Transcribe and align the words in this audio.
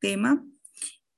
tema 0.00 0.44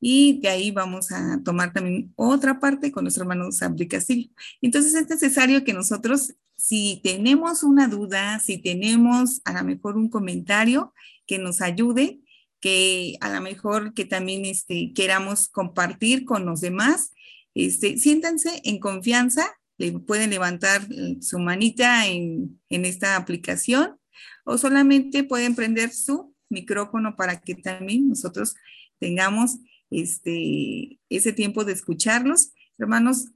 y 0.04 0.40
de 0.40 0.48
ahí 0.48 0.72
vamos 0.72 1.12
a 1.12 1.40
tomar 1.44 1.72
también 1.72 2.12
otra 2.16 2.58
parte 2.58 2.90
con 2.90 3.04
nuestro 3.04 3.22
hermano 3.22 3.52
Sabri 3.52 3.86
Castillo. 3.86 4.30
Entonces 4.60 4.94
es 4.94 5.08
necesario 5.08 5.62
que 5.62 5.72
nosotros, 5.72 6.34
si 6.56 7.00
tenemos 7.04 7.62
una 7.62 7.86
duda, 7.86 8.40
si 8.40 8.58
tenemos 8.58 9.40
a 9.44 9.52
lo 9.52 9.64
mejor 9.64 9.96
un 9.96 10.10
comentario 10.10 10.92
que 11.24 11.38
nos 11.38 11.60
ayude, 11.62 12.20
que 12.58 13.16
a 13.20 13.32
lo 13.32 13.40
mejor 13.40 13.94
que 13.94 14.04
también 14.04 14.44
este, 14.44 14.92
queramos 14.92 15.48
compartir 15.48 16.24
con 16.24 16.46
los 16.46 16.60
demás, 16.60 17.12
este, 17.54 17.96
siéntanse 17.96 18.60
en 18.64 18.80
confianza, 18.80 19.46
le 19.78 19.92
pueden 19.92 20.30
levantar 20.30 20.82
su 21.20 21.38
manita 21.38 22.08
en, 22.08 22.60
en 22.70 22.84
esta 22.86 23.14
aplicación 23.14 23.98
o 24.44 24.58
solamente 24.58 25.22
pueden 25.22 25.54
prender 25.54 25.92
su 25.92 26.31
micrófono 26.52 27.16
para 27.16 27.40
que 27.40 27.54
también 27.54 28.08
nosotros 28.08 28.54
tengamos 28.98 29.58
este, 29.90 31.00
ese 31.08 31.32
tiempo 31.32 31.64
de 31.64 31.72
escucharlos. 31.72 32.52
Hermanos, 32.78 33.28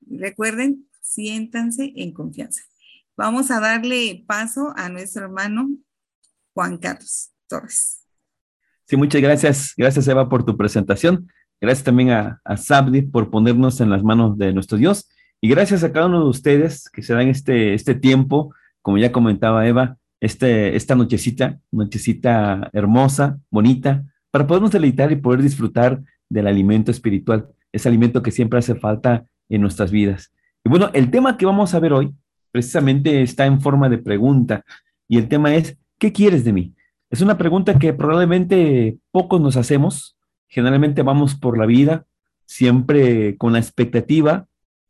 recuerden, 0.00 0.88
siéntanse 1.00 1.92
en 1.96 2.12
confianza. 2.12 2.62
Vamos 3.16 3.50
a 3.50 3.60
darle 3.60 4.24
paso 4.26 4.72
a 4.76 4.88
nuestro 4.88 5.24
hermano 5.24 5.70
Juan 6.52 6.78
Carlos 6.78 7.30
Torres. 7.48 8.04
Sí, 8.86 8.96
muchas 8.96 9.22
gracias. 9.22 9.74
Gracias, 9.76 10.08
Eva, 10.08 10.28
por 10.28 10.44
tu 10.44 10.56
presentación. 10.56 11.28
Gracias 11.60 11.84
también 11.84 12.10
a, 12.10 12.42
Sabdi 12.56 13.02
por 13.02 13.30
ponernos 13.30 13.80
en 13.80 13.90
las 13.90 14.02
manos 14.02 14.36
de 14.36 14.52
nuestro 14.52 14.76
Dios. 14.76 15.08
Y 15.40 15.48
gracias 15.48 15.84
a 15.84 15.92
cada 15.92 16.06
uno 16.06 16.24
de 16.24 16.30
ustedes 16.30 16.88
que 16.90 17.02
se 17.02 17.14
dan 17.14 17.28
este, 17.28 17.74
este 17.74 17.94
tiempo, 17.94 18.54
como 18.82 18.98
ya 18.98 19.12
comentaba 19.12 19.66
Eva, 19.66 19.96
este, 20.24 20.74
esta 20.74 20.94
nochecita, 20.94 21.60
nochecita 21.70 22.70
hermosa, 22.72 23.38
bonita, 23.50 24.06
para 24.30 24.46
podernos 24.46 24.70
deleitar 24.70 25.12
y 25.12 25.16
poder 25.16 25.42
disfrutar 25.42 26.02
del 26.30 26.46
alimento 26.46 26.90
espiritual, 26.90 27.48
ese 27.70 27.90
alimento 27.90 28.22
que 28.22 28.30
siempre 28.30 28.58
hace 28.58 28.74
falta 28.74 29.26
en 29.50 29.60
nuestras 29.60 29.90
vidas. 29.90 30.32
Y 30.64 30.70
bueno, 30.70 30.88
el 30.94 31.10
tema 31.10 31.36
que 31.36 31.44
vamos 31.44 31.74
a 31.74 31.78
ver 31.78 31.92
hoy 31.92 32.14
precisamente 32.50 33.20
está 33.20 33.44
en 33.44 33.60
forma 33.60 33.90
de 33.90 33.98
pregunta 33.98 34.64
y 35.06 35.18
el 35.18 35.28
tema 35.28 35.54
es, 35.54 35.76
¿qué 35.98 36.10
quieres 36.10 36.42
de 36.42 36.54
mí? 36.54 36.74
Es 37.10 37.20
una 37.20 37.36
pregunta 37.36 37.78
que 37.78 37.92
probablemente 37.92 38.96
pocos 39.10 39.42
nos 39.42 39.58
hacemos, 39.58 40.16
generalmente 40.48 41.02
vamos 41.02 41.34
por 41.34 41.58
la 41.58 41.66
vida 41.66 42.06
siempre 42.46 43.36
con 43.36 43.52
la 43.52 43.58
expectativa, 43.58 44.46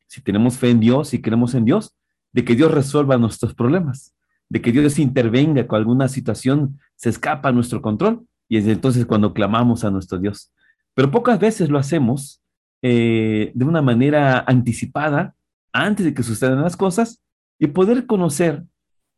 si 0.06 0.20
tenemos 0.22 0.58
fe 0.58 0.70
en 0.70 0.78
Dios, 0.78 1.08
si 1.08 1.20
creemos 1.20 1.55
en 1.55 1.64
Dios, 1.64 1.92
de 2.32 2.44
que 2.44 2.55
Dios 2.55 2.70
resuelva 2.70 3.18
nuestros 3.18 3.52
problemas, 3.52 4.13
de 4.48 4.60
que 4.60 4.72
Dios 4.72 4.98
intervenga 4.98 5.66
con 5.66 5.78
alguna 5.78 6.08
situación 6.08 6.78
se 6.96 7.10
escapa 7.10 7.48
a 7.48 7.52
nuestro 7.52 7.82
control 7.82 8.26
y 8.48 8.58
es 8.58 8.66
entonces 8.66 9.06
cuando 9.06 9.32
clamamos 9.32 9.84
a 9.84 9.90
nuestro 9.90 10.18
Dios. 10.18 10.52
Pero 10.94 11.10
pocas 11.10 11.38
veces 11.38 11.70
lo 11.70 11.78
hacemos 11.78 12.42
eh, 12.82 13.50
de 13.54 13.64
una 13.64 13.82
manera 13.82 14.44
anticipada, 14.46 15.34
antes 15.72 16.06
de 16.06 16.14
que 16.14 16.22
sucedan 16.22 16.60
las 16.60 16.76
cosas, 16.76 17.22
y 17.58 17.68
poder 17.68 18.06
conocer 18.06 18.64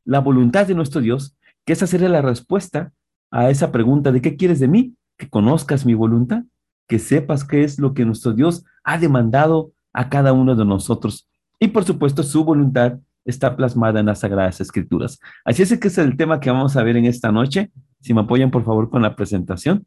la 0.05 0.21
voluntad 0.21 0.67
de 0.67 0.75
nuestro 0.75 1.01
Dios, 1.01 1.37
que 1.65 1.73
esa 1.73 1.87
sería 1.87 2.09
la 2.09 2.23
respuesta 2.23 2.93
a 3.31 3.51
esa 3.51 3.73
pregunta 3.73 4.13
de 4.13 4.23
¿qué 4.23 4.37
quieres 4.37 4.61
de 4.61 4.69
mí? 4.69 4.95
Que 5.19 5.29
conozcas 5.29 5.85
mi 5.85 5.95
voluntad, 5.95 6.45
que 6.87 6.99
sepas 6.99 7.45
qué 7.45 7.65
es 7.65 7.79
lo 7.79 7.93
que 7.93 8.05
nuestro 8.05 8.33
Dios 8.33 8.65
ha 8.85 8.99
demandado 8.99 9.73
a 9.93 10.09
cada 10.09 10.33
uno 10.33 10.55
de 10.55 10.65
nosotros. 10.65 11.29
Y 11.59 11.69
por 11.69 11.85
supuesto, 11.85 12.23
su 12.23 12.45
voluntad 12.45 12.99
está 13.27 13.57
plasmada 13.57 14.01
en 14.01 14.07
las 14.07 14.21
Sagradas 14.21 14.61
Escrituras. 14.61 15.19
Así 15.45 15.63
es 15.63 15.79
que 15.79 15.89
es 15.89 15.99
el 15.99 16.17
tema 16.17 16.41
que 16.41 16.51
vamos 16.51 16.77
a 16.77 16.83
ver 16.83 16.97
en 16.97 17.05
esta 17.05 17.33
noche. 17.33 17.71
Si 18.01 18.15
me 18.15 18.23
apoyan, 18.23 18.51
por 18.51 18.65
favor, 18.65 18.89
con 18.89 19.03
la 19.03 19.17
presentación. 19.17 19.87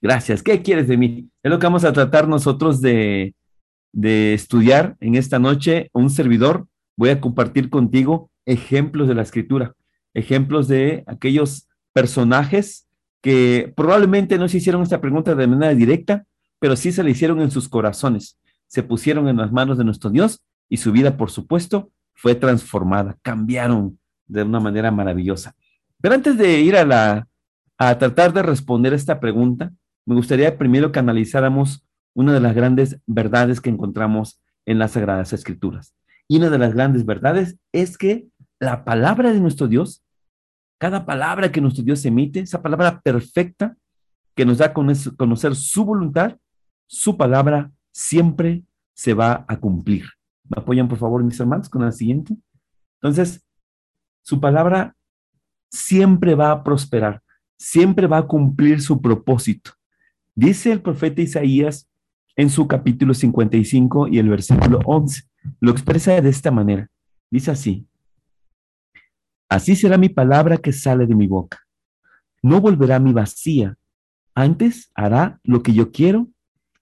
Gracias. 0.00 0.42
¿Qué 0.42 0.62
quieres 0.62 0.86
de 0.88 0.96
mí? 0.96 1.28
Es 1.42 1.50
lo 1.50 1.58
que 1.58 1.66
vamos 1.66 1.84
a 1.84 1.92
tratar 1.92 2.28
nosotros 2.28 2.80
de, 2.80 3.34
de 3.92 4.32
estudiar 4.32 4.96
en 5.00 5.16
esta 5.16 5.38
noche. 5.38 5.90
Un 5.92 6.08
servidor, 6.08 6.66
voy 6.96 7.10
a 7.10 7.20
compartir 7.20 7.68
contigo 7.68 8.30
ejemplos 8.46 9.08
de 9.08 9.14
la 9.14 9.22
escritura, 9.22 9.74
ejemplos 10.14 10.68
de 10.68 11.04
aquellos 11.06 11.68
personajes 11.92 12.88
que 13.20 13.72
probablemente 13.76 14.38
no 14.38 14.48
se 14.48 14.58
hicieron 14.58 14.82
esta 14.82 15.00
pregunta 15.00 15.34
de 15.34 15.46
manera 15.46 15.74
directa, 15.74 16.24
pero 16.60 16.76
sí 16.76 16.92
se 16.92 17.02
la 17.02 17.10
hicieron 17.10 17.40
en 17.40 17.50
sus 17.50 17.68
corazones. 17.68 18.38
Se 18.68 18.82
pusieron 18.82 19.28
en 19.28 19.36
las 19.36 19.52
manos 19.52 19.78
de 19.78 19.84
nuestro 19.84 20.10
Dios 20.10 20.42
y 20.68 20.76
su 20.76 20.92
vida, 20.92 21.16
por 21.16 21.30
supuesto, 21.30 21.90
fue 22.18 22.34
transformada, 22.34 23.16
cambiaron 23.22 23.98
de 24.26 24.42
una 24.42 24.58
manera 24.58 24.90
maravillosa. 24.90 25.54
Pero 26.00 26.16
antes 26.16 26.36
de 26.36 26.60
ir 26.60 26.76
a 26.76 26.84
la 26.84 27.28
a 27.78 27.96
tratar 27.96 28.32
de 28.32 28.42
responder 28.42 28.92
esta 28.92 29.20
pregunta, 29.20 29.72
me 30.04 30.16
gustaría 30.16 30.58
primero 30.58 30.90
que 30.90 30.98
analizáramos 30.98 31.86
una 32.12 32.32
de 32.32 32.40
las 32.40 32.56
grandes 32.56 33.00
verdades 33.06 33.60
que 33.60 33.70
encontramos 33.70 34.42
en 34.66 34.80
las 34.80 34.92
Sagradas 34.92 35.32
Escrituras. 35.32 35.94
Y 36.26 36.38
una 36.38 36.50
de 36.50 36.58
las 36.58 36.74
grandes 36.74 37.06
verdades 37.06 37.56
es 37.72 37.96
que 37.96 38.26
la 38.58 38.84
palabra 38.84 39.32
de 39.32 39.38
nuestro 39.38 39.68
Dios, 39.68 40.02
cada 40.78 41.06
palabra 41.06 41.52
que 41.52 41.60
nuestro 41.60 41.84
Dios 41.84 42.04
emite, 42.04 42.40
esa 42.40 42.62
palabra 42.62 43.00
perfecta 43.00 43.76
que 44.34 44.44
nos 44.44 44.58
da 44.58 44.66
a 44.66 44.72
conocer 44.72 45.54
su 45.54 45.84
voluntad, 45.84 46.36
su 46.88 47.16
palabra 47.16 47.70
siempre 47.92 48.64
se 48.94 49.14
va 49.14 49.44
a 49.46 49.60
cumplir. 49.60 50.17
¿Me 50.48 50.60
apoyan, 50.60 50.88
por 50.88 50.98
favor, 50.98 51.22
mis 51.22 51.38
hermanos, 51.38 51.68
con 51.68 51.82
la 51.82 51.92
siguiente? 51.92 52.36
Entonces, 53.00 53.44
su 54.22 54.40
palabra 54.40 54.96
siempre 55.70 56.34
va 56.34 56.50
a 56.50 56.64
prosperar 56.64 57.22
siempre 57.58 58.06
va 58.06 58.18
a 58.18 58.26
cumplir 58.26 58.80
su 58.80 59.02
propósito. 59.02 59.72
Dice 60.34 60.70
el 60.70 60.80
profeta 60.80 61.20
Isaías 61.20 61.88
en 62.36 62.48
su 62.48 62.68
capítulo 62.68 63.12
55 63.12 64.08
y 64.08 64.18
el 64.18 64.28
versículo 64.28 64.78
11. 64.84 65.24
Lo 65.60 65.72
expresa 65.72 66.20
de 66.20 66.28
esta 66.28 66.52
manera. 66.52 66.88
Dice 67.30 67.50
así. 67.50 67.86
Así 69.48 69.74
será 69.74 69.98
mi 69.98 70.08
palabra 70.08 70.56
que 70.58 70.72
sale 70.72 71.06
de 71.06 71.14
mi 71.14 71.26
boca. 71.26 71.58
No 72.42 72.60
volverá 72.60 73.00
mi 73.00 73.12
vacía. 73.12 73.76
Antes 74.34 74.90
hará 74.94 75.40
lo 75.42 75.62
que 75.62 75.72
yo 75.72 75.90
quiero 75.90 76.28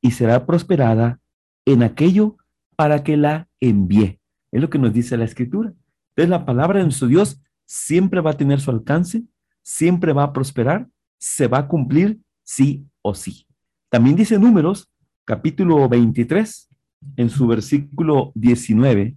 y 0.02 0.10
será 0.10 0.44
prosperada 0.44 1.18
en 1.64 1.82
aquello 1.82 2.36
para 2.76 3.02
que 3.02 3.16
la 3.16 3.48
envíe. 3.60 4.20
Es 4.52 4.60
lo 4.60 4.70
que 4.70 4.78
nos 4.78 4.92
dice 4.92 5.16
la 5.16 5.24
escritura. 5.24 5.72
Entonces 6.10 6.30
la 6.30 6.44
palabra 6.46 6.78
de 6.78 6.84
nuestro 6.84 7.08
Dios 7.08 7.42
siempre 7.64 8.20
va 8.20 8.30
a 8.30 8.36
tener 8.36 8.60
su 8.60 8.70
alcance, 8.70 9.24
siempre 9.62 10.12
va 10.12 10.24
a 10.24 10.32
prosperar, 10.32 10.88
se 11.18 11.48
va 11.48 11.58
a 11.58 11.68
cumplir 11.68 12.20
sí 12.42 12.86
o 13.02 13.14
sí. 13.14 13.46
También 13.90 14.16
dice 14.16 14.38
Números, 14.38 14.90
capítulo 15.24 15.88
23, 15.88 16.68
en 17.16 17.30
su 17.30 17.46
versículo 17.46 18.32
19, 18.34 19.16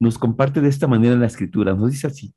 nos 0.00 0.18
comparte 0.18 0.60
de 0.60 0.68
esta 0.68 0.86
manera 0.86 1.16
la 1.16 1.26
escritura, 1.26 1.74
nos 1.74 1.90
dice 1.90 2.06
así, 2.06 2.34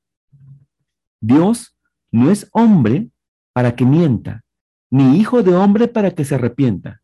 Dios 1.19 1.77
no 2.11 2.31
es 2.31 2.49
hombre 2.51 3.09
para 3.53 3.75
que 3.75 3.85
mienta, 3.85 4.43
ni 4.89 5.17
hijo 5.17 5.43
de 5.43 5.55
hombre 5.55 5.87
para 5.87 6.11
que 6.11 6.25
se 6.25 6.35
arrepienta. 6.35 7.01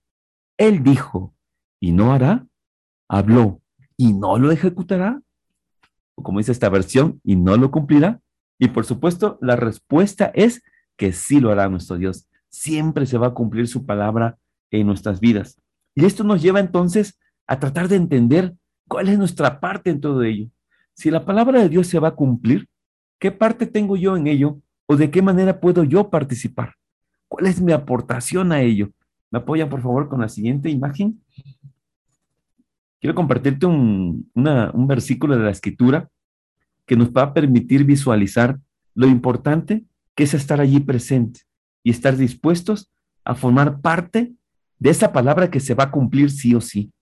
Él 0.57 0.83
dijo, 0.83 1.35
y 1.79 1.91
no 1.91 2.13
hará, 2.13 2.47
habló, 3.13 3.61
y 3.95 4.13
no 4.13 4.39
lo 4.39 4.51
ejecutará, 4.51 5.21
o 6.15 6.23
como 6.23 6.39
dice 6.39 6.51
esta 6.51 6.69
versión, 6.69 7.21
y 7.23 7.35
no 7.35 7.55
lo 7.57 7.69
cumplirá. 7.69 8.19
Y 8.57 8.69
por 8.69 8.85
supuesto, 8.85 9.37
la 9.39 9.55
respuesta 9.55 10.31
es 10.33 10.63
que 10.97 11.13
sí 11.13 11.39
lo 11.39 11.51
hará 11.51 11.69
nuestro 11.69 11.97
Dios. 11.97 12.27
Siempre 12.49 13.05
se 13.05 13.19
va 13.19 13.27
a 13.27 13.33
cumplir 13.33 13.67
su 13.67 13.85
palabra 13.85 14.37
en 14.71 14.87
nuestras 14.87 15.19
vidas. 15.19 15.61
Y 15.93 16.05
esto 16.05 16.23
nos 16.23 16.41
lleva 16.41 16.59
entonces 16.59 17.19
a 17.45 17.59
tratar 17.59 17.87
de 17.87 17.97
entender 17.97 18.55
cuál 18.87 19.09
es 19.09 19.17
nuestra 19.19 19.59
parte 19.59 19.91
en 19.91 20.01
todo 20.01 20.23
ello. 20.23 20.49
Si 20.95 21.11
la 21.11 21.23
palabra 21.23 21.61
de 21.61 21.69
Dios 21.69 21.87
se 21.87 21.99
va 21.99 22.09
a 22.09 22.15
cumplir, 22.15 22.67
¿qué 23.19 23.31
parte 23.31 23.67
tengo 23.67 23.95
yo 23.95 24.17
en 24.17 24.25
ello? 24.25 24.59
¿O 24.87 24.95
de 24.95 25.11
qué 25.11 25.21
manera 25.21 25.59
puedo 25.59 25.83
yo 25.83 26.09
participar? 26.09 26.75
¿Cuál 27.27 27.45
es 27.45 27.61
mi 27.61 27.73
aportación 27.73 28.51
a 28.51 28.61
ello? 28.61 28.89
¿Me 29.29 29.39
apoyan, 29.39 29.69
por 29.69 29.81
favor, 29.81 30.09
con 30.09 30.21
la 30.21 30.29
siguiente 30.29 30.69
imagen? 30.69 31.21
Quiero 33.03 33.15
compartirte 33.15 33.65
un, 33.65 34.31
versículo 34.87 35.37
de 35.37 35.43
la 35.43 35.51
escritura 35.51 36.07
que 36.85 36.95
nos 36.95 37.09
va 37.09 37.23
a 37.23 37.33
permitir 37.33 37.83
visualizar 37.83 38.57
lo 38.95 39.07
importante 39.07 39.83
que 40.15 40.23
es 40.23 40.33
estar 40.33 40.61
allí 40.61 40.79
presente 40.79 41.41
y 41.83 41.89
estar 41.89 42.15
dispuestos 42.15 42.89
a 43.25 43.35
formar 43.35 43.81
parte 43.81 44.31
de 44.79 44.89
esa 44.89 45.11
palabra 45.11 45.51
que 45.51 45.59
se 45.59 45.73
va 45.73 45.83
a 45.83 45.91
cumplir 45.91 46.31
sí 46.31 46.55
o 46.55 46.61
sí. 46.61 46.93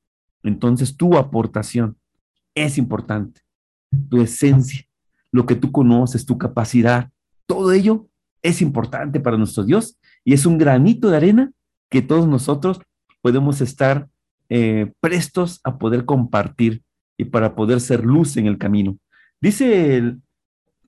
Entonces 0.42 0.98
tu 0.98 1.15
aportación 1.18 1.95
es 2.56 2.80
importante, 2.80 3.42
tu 4.09 4.19
esencia, 4.24 4.83
lo 5.31 5.45
que 5.45 5.53
tú 5.53 5.71
conoces, 5.71 6.25
tu 6.25 6.36
capacidad, 6.36 7.12
todo 7.45 7.74
ello 7.74 8.07
es 8.42 8.63
importante 8.63 9.19
para 9.19 9.38
nuestro 9.38 9.65
Dios 9.65 10.00
y 10.25 10.33
es 10.33 10.48
un 10.48 10.57
granito 10.57 11.12
de 11.12 11.18
arena 11.18 11.51
que 11.92 12.01
todos 12.01 12.27
nosotros 12.27 12.80
podemos 13.21 13.62
estar 13.62 14.09
eh, 14.53 14.92
prestos 15.00 15.62
a 15.63 15.77
poder 15.77 16.03
compartir 16.03 16.83
y 17.18 17.24
para 17.24 17.56
poder 17.56 17.80
ser 17.80 18.03
luz 18.03 18.36
en 18.36 18.48
el 18.48 18.57
camino. 18.57 18.98
Dice 19.39 19.95
el 19.95 20.21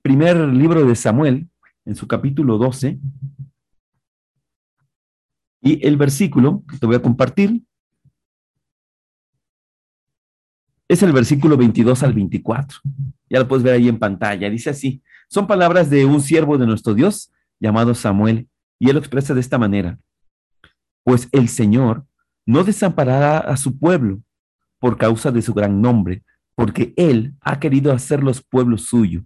primer 0.02 0.36
libro 0.36 0.84
de 0.84 0.94
Samuel, 0.94 1.48
en 1.86 1.96
su 1.96 2.06
capítulo 2.06 2.58
12, 2.58 3.00
Y 5.62 5.86
el 5.86 5.96
versículo 5.96 6.62
que 6.68 6.76
te 6.76 6.84
voy 6.84 6.96
a 6.96 7.00
compartir 7.00 7.62
es 10.86 11.02
el 11.02 11.14
versículo 11.14 11.56
22 11.56 12.02
al 12.02 12.12
24. 12.12 12.80
Ya 13.30 13.38
lo 13.38 13.48
puedes 13.48 13.62
ver 13.62 13.72
ahí 13.72 13.88
en 13.88 13.98
pantalla. 13.98 14.50
Dice 14.50 14.68
así, 14.68 15.02
son 15.30 15.46
palabras 15.46 15.88
de 15.88 16.04
un 16.04 16.20
siervo 16.20 16.58
de 16.58 16.66
nuestro 16.66 16.92
Dios 16.92 17.32
llamado 17.58 17.94
Samuel, 17.94 18.46
y 18.78 18.88
él 18.88 18.96
lo 18.96 19.00
expresa 19.00 19.32
de 19.32 19.40
esta 19.40 19.56
manera. 19.56 19.98
Pues 21.02 21.30
el 21.32 21.48
Señor 21.48 22.06
no 22.46 22.64
desamparará 22.64 23.38
a 23.38 23.56
su 23.56 23.78
pueblo 23.78 24.20
por 24.78 24.98
causa 24.98 25.30
de 25.30 25.42
su 25.42 25.54
gran 25.54 25.80
nombre, 25.80 26.22
porque 26.54 26.92
él 26.96 27.34
ha 27.40 27.58
querido 27.58 27.92
hacer 27.92 28.22
los 28.22 28.42
pueblos 28.42 28.82
suyos. 28.82 29.24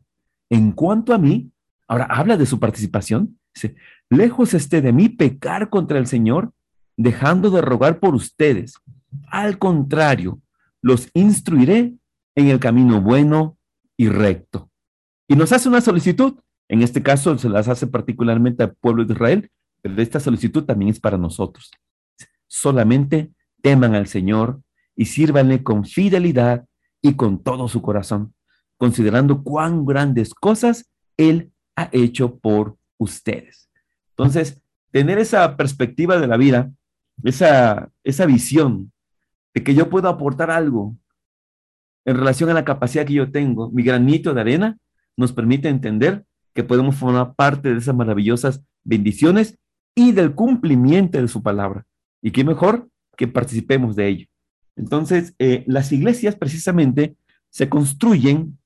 En 0.50 0.72
cuanto 0.72 1.12
a 1.12 1.18
mí, 1.18 1.50
ahora 1.86 2.04
habla 2.04 2.36
de 2.36 2.46
su 2.46 2.58
participación, 2.58 3.38
dice, 3.54 3.76
lejos 4.08 4.54
esté 4.54 4.80
de 4.80 4.92
mí 4.92 5.08
pecar 5.08 5.68
contra 5.68 5.98
el 5.98 6.06
Señor, 6.06 6.52
dejando 6.96 7.50
de 7.50 7.60
rogar 7.60 8.00
por 8.00 8.14
ustedes. 8.14 8.74
Al 9.30 9.58
contrario, 9.58 10.40
los 10.80 11.08
instruiré 11.12 11.94
en 12.34 12.48
el 12.48 12.60
camino 12.60 13.00
bueno 13.00 13.56
y 13.96 14.08
recto. 14.08 14.70
Y 15.26 15.34
nos 15.34 15.52
hace 15.52 15.68
una 15.68 15.80
solicitud, 15.80 16.38
en 16.68 16.82
este 16.82 17.02
caso 17.02 17.36
se 17.36 17.48
las 17.48 17.68
hace 17.68 17.86
particularmente 17.86 18.62
al 18.62 18.74
pueblo 18.74 19.04
de 19.04 19.12
Israel, 19.12 19.50
pero 19.82 20.00
esta 20.00 20.20
solicitud 20.20 20.64
también 20.64 20.90
es 20.90 21.00
para 21.00 21.18
nosotros. 21.18 21.70
Solamente 22.48 23.30
teman 23.62 23.94
al 23.94 24.06
Señor 24.08 24.60
y 24.96 25.04
sírvanle 25.04 25.62
con 25.62 25.84
fidelidad 25.84 26.66
y 27.00 27.14
con 27.14 27.42
todo 27.42 27.68
su 27.68 27.80
corazón, 27.80 28.34
considerando 28.76 29.44
cuán 29.44 29.84
grandes 29.84 30.34
cosas 30.34 30.90
Él 31.16 31.52
ha 31.76 31.88
hecho 31.92 32.38
por 32.38 32.76
ustedes. 32.98 33.70
Entonces, 34.10 34.60
tener 34.90 35.18
esa 35.18 35.56
perspectiva 35.56 36.18
de 36.18 36.26
la 36.26 36.36
vida, 36.36 36.72
esa, 37.22 37.90
esa 38.02 38.26
visión 38.26 38.92
de 39.54 39.62
que 39.62 39.74
yo 39.74 39.88
puedo 39.88 40.08
aportar 40.08 40.50
algo 40.50 40.96
en 42.04 42.16
relación 42.16 42.50
a 42.50 42.54
la 42.54 42.64
capacidad 42.64 43.06
que 43.06 43.12
yo 43.12 43.30
tengo, 43.30 43.70
mi 43.70 43.82
granito 43.82 44.34
de 44.34 44.40
arena, 44.40 44.78
nos 45.16 45.32
permite 45.32 45.68
entender 45.68 46.24
que 46.54 46.64
podemos 46.64 46.96
formar 46.96 47.34
parte 47.34 47.70
de 47.72 47.78
esas 47.78 47.94
maravillosas 47.94 48.64
bendiciones 48.82 49.58
y 49.94 50.12
del 50.12 50.34
cumplimiento 50.34 51.20
de 51.20 51.28
su 51.28 51.42
palabra. 51.42 51.86
Y 52.22 52.30
qué 52.30 52.44
mejor 52.44 52.88
que 53.16 53.28
participemos 53.28 53.96
de 53.96 54.08
ello. 54.08 54.26
Entonces, 54.76 55.34
eh, 55.38 55.64
las 55.66 55.92
iglesias 55.92 56.36
precisamente 56.36 57.16
se 57.50 57.68
construyen 57.68 58.58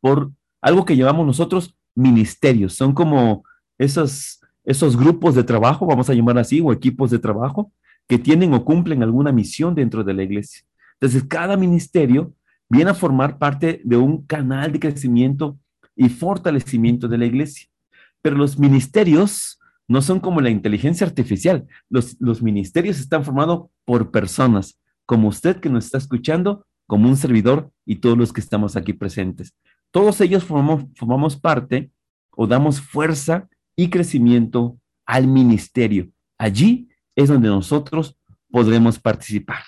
por 0.00 0.30
algo 0.60 0.84
que 0.84 0.96
llamamos 0.96 1.26
nosotros 1.26 1.76
ministerios. 1.94 2.74
Son 2.74 2.92
como 2.94 3.44
esos, 3.78 4.40
esos 4.64 4.96
grupos 4.96 5.34
de 5.34 5.44
trabajo, 5.44 5.86
vamos 5.86 6.08
a 6.08 6.14
llamar 6.14 6.38
así, 6.38 6.60
o 6.60 6.72
equipos 6.72 7.10
de 7.10 7.18
trabajo, 7.18 7.72
que 8.06 8.18
tienen 8.18 8.54
o 8.54 8.64
cumplen 8.64 9.02
alguna 9.02 9.32
misión 9.32 9.74
dentro 9.74 10.04
de 10.04 10.14
la 10.14 10.22
iglesia. 10.22 10.62
Entonces, 10.94 11.24
cada 11.24 11.56
ministerio 11.56 12.32
viene 12.68 12.90
a 12.90 12.94
formar 12.94 13.38
parte 13.38 13.80
de 13.84 13.96
un 13.96 14.24
canal 14.26 14.72
de 14.72 14.80
crecimiento 14.80 15.58
y 15.96 16.08
fortalecimiento 16.08 17.08
de 17.08 17.18
la 17.18 17.26
iglesia. 17.26 17.68
Pero 18.22 18.36
los 18.36 18.58
ministerios 18.58 19.58
no 19.88 20.02
son 20.02 20.20
como 20.20 20.40
la 20.40 20.50
inteligencia 20.50 21.06
artificial. 21.06 21.66
Los, 21.88 22.42
ministerios 22.42 22.98
están 22.98 23.24
formados 23.24 23.68
por 23.84 24.10
personas, 24.10 24.80
como 25.06 25.28
usted 25.28 25.60
que 25.60 25.68
nos 25.68 25.86
está 25.86 25.98
escuchando, 25.98 26.66
como 26.86 27.08
un 27.08 27.16
servidor 27.16 27.70
y 27.86 27.96
todos 27.96 28.16
los 28.16 28.32
que 28.32 28.40
estamos 28.40 28.76
aquí 28.76 28.92
presentes. 28.92 29.54
Todos 29.90 30.20
ellos 30.20 30.44
formamos, 30.44 30.84
formamos 30.96 31.36
parte 31.36 31.90
o 32.30 32.46
damos 32.46 32.80
fuerza 32.80 33.48
y 33.76 33.88
crecimiento 33.88 34.78
al 35.06 35.26
ministerio. 35.26 36.10
Allí 36.38 36.88
es 37.14 37.28
donde 37.28 37.48
nosotros 37.48 38.16
podremos 38.50 38.98
participar. 38.98 39.62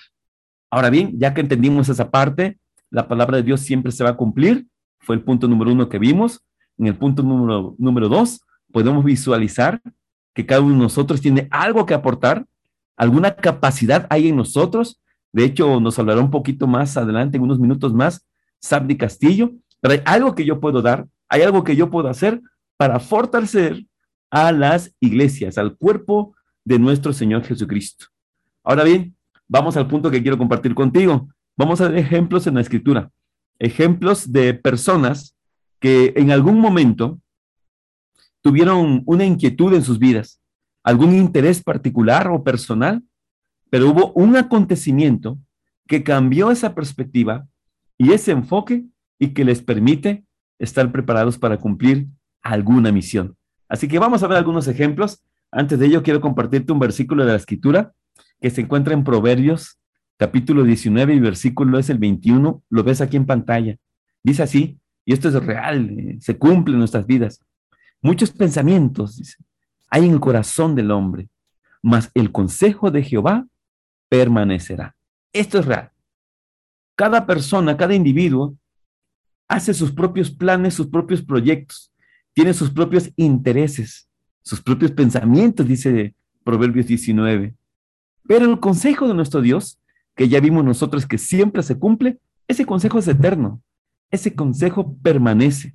Ahora 0.69 0.89
bien, 0.89 1.17
ya 1.17 1.33
que 1.33 1.41
entendimos 1.41 1.89
esa 1.89 2.09
parte, 2.11 2.59
la 2.89 3.07
palabra 3.07 3.37
de 3.37 3.43
Dios 3.43 3.61
siempre 3.61 3.91
se 3.91 4.03
va 4.03 4.11
a 4.11 4.17
cumplir. 4.17 4.67
Fue 4.99 5.15
el 5.15 5.23
punto 5.23 5.47
número 5.47 5.71
uno 5.71 5.89
que 5.89 5.99
vimos. 5.99 6.41
En 6.77 6.87
el 6.87 6.95
punto 6.95 7.23
número, 7.23 7.75
número 7.77 8.09
dos, 8.09 8.41
podemos 8.71 9.03
visualizar 9.03 9.81
que 10.37 10.45
cada 10.45 10.61
uno 10.61 10.75
de 10.75 10.81
nosotros 10.81 11.19
tiene 11.19 11.47
algo 11.49 11.87
que 11.87 11.95
aportar, 11.95 12.45
alguna 12.95 13.35
capacidad 13.35 14.05
hay 14.11 14.27
en 14.27 14.35
nosotros. 14.35 15.01
De 15.33 15.43
hecho, 15.43 15.79
nos 15.79 15.97
hablará 15.97 16.21
un 16.21 16.29
poquito 16.29 16.67
más 16.67 16.95
adelante, 16.95 17.37
en 17.37 17.43
unos 17.43 17.57
minutos 17.57 17.91
más, 17.91 18.23
Sabdi 18.59 18.97
Castillo. 18.97 19.53
Pero 19.81 19.95
hay 19.95 20.01
algo 20.05 20.35
que 20.35 20.45
yo 20.45 20.59
puedo 20.59 20.83
dar, 20.83 21.07
hay 21.27 21.41
algo 21.41 21.63
que 21.63 21.75
yo 21.75 21.89
puedo 21.89 22.07
hacer 22.07 22.39
para 22.77 22.99
fortalecer 22.99 23.87
a 24.29 24.51
las 24.51 24.93
iglesias, 24.99 25.57
al 25.57 25.75
cuerpo 25.75 26.35
de 26.63 26.77
nuestro 26.77 27.13
Señor 27.13 27.43
Jesucristo. 27.43 28.05
Ahora 28.63 28.83
bien, 28.83 29.15
vamos 29.47 29.75
al 29.75 29.87
punto 29.87 30.11
que 30.11 30.21
quiero 30.21 30.37
compartir 30.37 30.75
contigo. 30.75 31.29
Vamos 31.55 31.81
a 31.81 31.87
ver 31.87 31.97
ejemplos 31.97 32.45
en 32.45 32.53
la 32.53 32.61
escritura, 32.61 33.09
ejemplos 33.57 34.31
de 34.31 34.53
personas 34.53 35.35
que 35.79 36.13
en 36.15 36.29
algún 36.29 36.59
momento 36.59 37.19
tuvieron 38.41 39.03
una 39.05 39.25
inquietud 39.25 39.73
en 39.73 39.83
sus 39.83 39.99
vidas, 39.99 40.39
algún 40.83 41.13
interés 41.15 41.63
particular 41.63 42.29
o 42.29 42.43
personal, 42.43 43.03
pero 43.69 43.89
hubo 43.89 44.13
un 44.13 44.35
acontecimiento 44.35 45.37
que 45.87 46.03
cambió 46.03 46.51
esa 46.51 46.73
perspectiva 46.75 47.47
y 47.97 48.11
ese 48.11 48.31
enfoque 48.31 48.85
y 49.19 49.29
que 49.29 49.45
les 49.45 49.61
permite 49.61 50.25
estar 50.59 50.91
preparados 50.91 51.37
para 51.37 51.57
cumplir 51.57 52.07
alguna 52.41 52.91
misión. 52.91 53.35
Así 53.67 53.87
que 53.87 53.99
vamos 53.99 54.23
a 54.23 54.27
ver 54.27 54.37
algunos 54.37 54.67
ejemplos 54.67 55.23
antes 55.51 55.79
de 55.79 55.85
ello, 55.85 56.03
quiero 56.03 56.21
compartirte 56.21 56.73
un 56.73 56.79
versículo 56.79 57.25
de 57.25 57.31
la 57.31 57.37
escritura 57.37 57.93
que 58.41 58.49
se 58.49 58.61
encuentra 58.61 58.93
en 58.93 59.03
Proverbios, 59.03 59.79
capítulo 60.17 60.63
19 60.63 61.15
y 61.15 61.19
versículo 61.19 61.79
es 61.79 61.89
el 61.89 61.97
21. 61.97 62.63
Lo 62.69 62.83
ves 62.83 63.01
aquí 63.01 63.17
en 63.17 63.25
pantalla. 63.25 63.77
Dice 64.23 64.43
así, 64.43 64.79
y 65.05 65.13
esto 65.13 65.29
es 65.29 65.35
real, 65.35 65.89
eh, 65.89 66.17
se 66.19 66.37
cumple 66.37 66.73
en 66.73 66.79
nuestras 66.79 67.07
vidas. 67.07 67.45
Muchos 68.01 68.31
pensamientos 68.31 69.37
hay 69.89 70.05
en 70.05 70.13
el 70.13 70.19
corazón 70.19 70.75
del 70.75 70.91
hombre, 70.91 71.29
mas 71.81 72.11
el 72.13 72.31
consejo 72.31 72.91
de 72.91 73.03
Jehová 73.03 73.47
permanecerá. 74.09 74.95
Esto 75.33 75.59
es 75.59 75.65
real. 75.65 75.91
Cada 76.95 77.25
persona, 77.25 77.77
cada 77.77 77.93
individuo 77.93 78.57
hace 79.47 79.73
sus 79.73 79.91
propios 79.91 80.31
planes, 80.31 80.73
sus 80.73 80.87
propios 80.87 81.21
proyectos, 81.21 81.91
tiene 82.33 82.53
sus 82.53 82.71
propios 82.71 83.11
intereses 83.15 84.07
sus 84.47 84.61
propios 84.61 84.91
pensamientos, 84.91 85.67
dice 85.67 86.15
Proverbios 86.45 86.87
19. 86.87 87.53
Pero 88.29 88.45
el 88.45 88.61
consejo 88.61 89.05
de 89.05 89.13
nuestro 89.13 89.41
Dios, 89.41 89.77
que 90.15 90.29
ya 90.29 90.39
vimos 90.39 90.63
nosotros 90.63 91.05
que 91.05 91.17
siempre 91.17 91.61
se 91.63 91.77
cumple, 91.77 92.19
ese 92.47 92.65
consejo 92.65 92.97
es 92.97 93.09
eterno, 93.09 93.61
ese 94.09 94.33
consejo 94.33 94.95
permanece. 95.03 95.73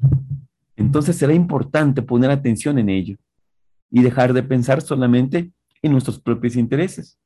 Entonces 0.83 1.17
será 1.17 1.33
importante 1.33 2.03
poner 2.03 2.33
atención 2.33 2.77
en 2.77 2.89
ello 2.89 3.17
y 3.89 4.03
dejar 4.03 4.33
de 4.33 4.43
pensar 4.43 4.83
solamente 4.83 5.53
en 5.81 5.93
nuestros 5.93 6.19
propios 6.21 6.57
intereses. 6.57 7.19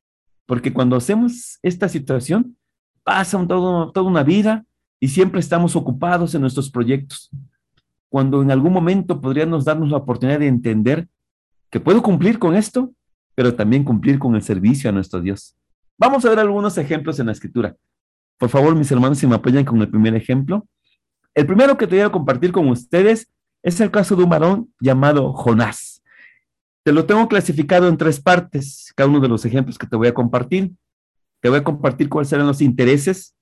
Porque 0.45 0.71
cuando 0.71 0.95
hacemos 0.95 1.57
esta 1.63 1.89
situación, 1.89 2.55
pasa 3.03 3.43
todo, 3.47 3.91
toda 3.91 4.07
una 4.07 4.21
vida 4.21 4.63
y 4.99 5.07
siempre 5.07 5.39
estamos 5.39 5.75
ocupados 5.75 6.35
en 6.35 6.41
nuestros 6.41 6.69
proyectos. 6.69 7.31
Cuando 8.09 8.43
en 8.43 8.51
algún 8.51 8.71
momento 8.71 9.19
podríamos 9.19 9.65
darnos 9.65 9.89
la 9.89 9.97
oportunidad 9.97 10.39
de 10.39 10.47
entender 10.47 11.07
que 11.71 11.79
puedo 11.79 12.03
cumplir 12.03 12.37
con 12.37 12.55
esto, 12.55 12.93
pero 13.33 13.55
también 13.55 13.83
cumplir 13.83 14.19
con 14.19 14.35
el 14.35 14.43
servicio 14.43 14.89
a 14.89 14.93
nuestro 14.93 15.19
Dios. 15.19 15.55
Vamos 15.97 16.23
a 16.25 16.29
ver 16.29 16.39
algunos 16.39 16.77
ejemplos 16.77 17.19
en 17.19 17.25
la 17.25 17.31
escritura. 17.31 17.75
Por 18.37 18.49
favor, 18.49 18.75
mis 18.75 18.91
hermanos, 18.91 19.17
si 19.17 19.25
me 19.25 19.35
apoyan 19.35 19.65
con 19.65 19.81
el 19.81 19.89
primer 19.89 20.13
ejemplo. 20.15 20.67
El 21.33 21.47
primero 21.47 21.75
que 21.75 21.87
te 21.87 21.95
voy 21.95 22.05
a 22.05 22.11
compartir 22.11 22.51
con 22.51 22.67
ustedes 22.69 23.31
es 23.67 23.81
el 23.81 23.91
caso 23.91 24.15
de 24.15 24.23
un 24.23 24.29
varón 24.29 24.73
llamado 24.79 25.33
Jonás. 25.33 26.01
Te 26.85 26.93
lo 26.93 27.05
tengo 27.05 27.27
clasificado 27.27 27.89
en 27.89 27.97
tres 27.97 28.21
partes, 28.21 28.93
cada 28.95 29.09
uno 29.09 29.19
de 29.19 29.27
los 29.27 29.43
ejemplos 29.43 29.77
que 29.77 29.87
te 29.87 29.97
voy 29.97 30.07
a 30.07 30.13
compartir. 30.13 30.71
Te 31.41 31.49
voy 31.49 31.59
a 31.59 31.63
compartir 31.63 32.07
cuáles 32.07 32.29
serán 32.29 32.47
los 32.47 32.61
intereses 32.61 33.35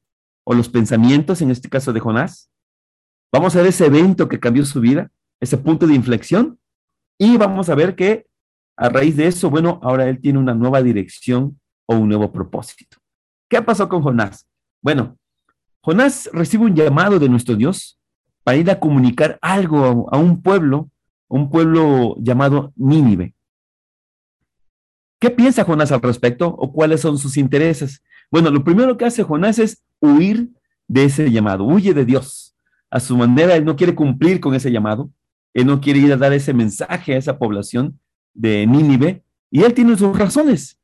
o 0.43 0.55
los 0.55 0.67
pensamientos, 0.67 1.43
en 1.43 1.51
este 1.51 1.69
caso 1.69 1.93
de 1.93 1.99
Jonás. 1.99 2.49
Vamos 3.31 3.55
a 3.55 3.59
ver 3.59 3.67
ese 3.67 3.85
evento 3.85 4.27
que 4.27 4.39
cambió 4.39 4.65
su 4.65 4.81
vida, 4.81 5.11
ese 5.39 5.57
punto 5.57 5.85
de 5.85 5.93
inflexión. 5.93 6.59
Y 7.19 7.37
vamos 7.37 7.69
a 7.69 7.75
ver 7.75 7.95
que 7.95 8.25
a 8.77 8.89
raíz 8.89 9.15
de 9.15 9.27
eso, 9.27 9.51
bueno, 9.51 9.79
ahora 9.83 10.09
él 10.09 10.19
tiene 10.19 10.39
una 10.39 10.55
nueva 10.55 10.81
dirección 10.81 11.59
o 11.85 11.97
un 11.97 12.09
nuevo 12.09 12.31
propósito. 12.31 12.97
¿Qué 13.47 13.61
pasó 13.61 13.87
con 13.87 14.01
Jonás? 14.01 14.47
Bueno, 14.81 15.19
Jonás 15.81 16.31
recibe 16.33 16.65
un 16.65 16.75
llamado 16.75 17.19
de 17.19 17.29
nuestro 17.29 17.55
Dios 17.55 17.99
para 18.45 18.57
ir 18.59 18.69
a 18.69 18.79
comunicar 18.79 19.39
algo 19.41 20.07
a 20.13 20.17
un 20.17 20.43
pueblo, 20.43 20.91
un 21.27 21.49
pueblo 21.49 22.15
llamado 22.19 22.71
Nínive. 22.75 23.33
¿Qué 25.19 25.31
piensa 25.31 25.63
Jonás 25.63 25.91
al 25.91 26.03
respecto 26.03 26.49
o 26.49 26.71
cuáles 26.71 27.01
son 27.01 27.17
sus 27.17 27.37
intereses? 27.37 28.03
Bueno, 28.29 28.51
lo 28.51 28.63
primero 28.63 28.97
que 28.97 29.05
hace 29.05 29.23
Jonás 29.23 29.57
es 29.57 29.83
huir 29.99 30.51
de 30.87 31.05
ese 31.05 31.31
llamado, 31.31 31.63
huye 31.63 31.95
de 31.95 32.05
Dios. 32.05 32.55
A 32.91 32.99
su 32.99 33.17
manera, 33.17 33.55
él 33.55 33.65
no 33.65 33.75
quiere 33.75 33.95
cumplir 33.95 34.39
con 34.39 34.53
ese 34.53 34.71
llamado, 34.71 35.09
él 35.55 35.65
no 35.65 35.81
quiere 35.81 36.01
ir 36.01 36.13
a 36.13 36.17
dar 36.17 36.31
ese 36.31 36.53
mensaje 36.53 37.15
a 37.15 37.17
esa 37.17 37.39
población 37.39 37.99
de 38.35 38.67
Nínive 38.67 39.23
Y 39.49 39.63
él 39.63 39.73
tiene 39.73 39.97
sus 39.97 40.15
razones. 40.15 40.77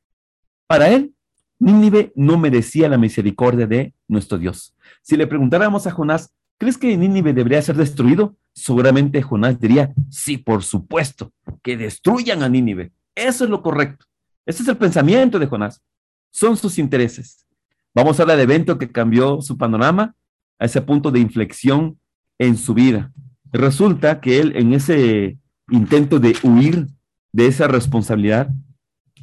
Para 0.66 0.88
él, 0.88 1.14
Nínive 1.60 2.12
no 2.16 2.38
merecía 2.38 2.88
la 2.88 2.98
misericordia 2.98 3.68
de 3.68 3.94
nuestro 4.08 4.36
Dios. 4.36 4.74
Si 5.00 5.16
le 5.16 5.28
preguntáramos 5.28 5.86
a 5.86 5.92
Jonás, 5.92 6.34
¿crees 6.58 6.78
que 6.78 6.96
Nínive 6.96 7.32
debería 7.32 7.62
ser 7.62 7.76
destruido? 7.76 8.36
Seguramente 8.54 9.22
Jonás 9.22 9.58
diría, 9.58 9.92
sí, 10.10 10.38
por 10.38 10.62
supuesto, 10.62 11.32
que 11.62 11.76
destruyan 11.76 12.42
a 12.42 12.48
Nínive. 12.48 12.92
Eso 13.14 13.44
es 13.44 13.50
lo 13.50 13.62
correcto. 13.62 14.06
Ese 14.46 14.62
es 14.62 14.68
el 14.68 14.76
pensamiento 14.76 15.38
de 15.38 15.46
Jonás. 15.46 15.82
Son 16.30 16.56
sus 16.56 16.78
intereses. 16.78 17.46
Vamos 17.94 18.18
a 18.18 18.22
hablar 18.22 18.38
del 18.38 18.50
evento 18.50 18.78
que 18.78 18.90
cambió 18.90 19.40
su 19.42 19.56
panorama 19.56 20.14
a 20.58 20.64
ese 20.64 20.80
punto 20.80 21.10
de 21.10 21.20
inflexión 21.20 21.98
en 22.38 22.56
su 22.56 22.74
vida. 22.74 23.12
Resulta 23.52 24.20
que 24.20 24.40
él 24.40 24.56
en 24.56 24.72
ese 24.72 25.38
intento 25.70 26.18
de 26.18 26.34
huir 26.42 26.86
de 27.32 27.46
esa 27.46 27.68
responsabilidad, 27.68 28.48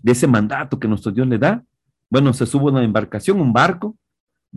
de 0.01 0.11
ese 0.11 0.27
mandato 0.27 0.79
que 0.79 0.87
nuestro 0.87 1.11
Dios 1.11 1.27
le 1.27 1.37
da, 1.37 1.63
bueno, 2.09 2.33
se 2.33 2.45
sube 2.45 2.65
a 2.65 2.73
una 2.73 2.83
embarcación, 2.83 3.39
un 3.39 3.53
barco, 3.53 3.95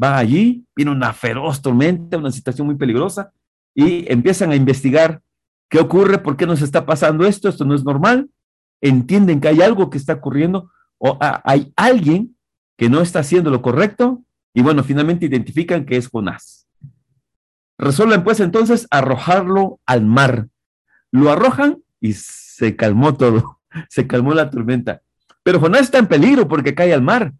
va 0.00 0.18
allí, 0.18 0.64
viene 0.74 0.90
una 0.90 1.12
feroz 1.12 1.62
tormenta, 1.62 2.18
una 2.18 2.30
situación 2.30 2.66
muy 2.66 2.76
peligrosa, 2.76 3.32
y 3.74 4.10
empiezan 4.10 4.50
a 4.50 4.56
investigar 4.56 5.22
qué 5.68 5.78
ocurre, 5.78 6.18
por 6.18 6.36
qué 6.36 6.46
nos 6.46 6.62
está 6.62 6.84
pasando 6.84 7.24
esto, 7.26 7.48
esto 7.48 7.64
no 7.64 7.74
es 7.74 7.84
normal, 7.84 8.30
entienden 8.80 9.40
que 9.40 9.48
hay 9.48 9.62
algo 9.62 9.90
que 9.90 9.98
está 9.98 10.14
ocurriendo 10.14 10.70
o 10.98 11.18
hay 11.20 11.72
alguien 11.76 12.36
que 12.76 12.88
no 12.88 13.00
está 13.00 13.20
haciendo 13.20 13.50
lo 13.50 13.62
correcto, 13.62 14.22
y 14.54 14.62
bueno, 14.62 14.84
finalmente 14.84 15.26
identifican 15.26 15.84
que 15.86 15.96
es 15.96 16.08
Jonás. 16.08 16.66
Resuelven 17.78 18.22
pues 18.22 18.40
entonces 18.40 18.86
arrojarlo 18.90 19.80
al 19.86 20.04
mar. 20.04 20.48
Lo 21.10 21.30
arrojan 21.30 21.82
y 22.00 22.12
se 22.12 22.76
calmó 22.76 23.14
todo, 23.16 23.60
se 23.88 24.06
calmó 24.06 24.34
la 24.34 24.50
tormenta. 24.50 25.02
Pero 25.42 25.58
Jonás 25.58 25.82
está 25.82 25.98
en 25.98 26.06
peligro 26.06 26.48
porque 26.48 26.74
cae 26.74 26.92
al 26.92 27.02
mar. 27.02 27.32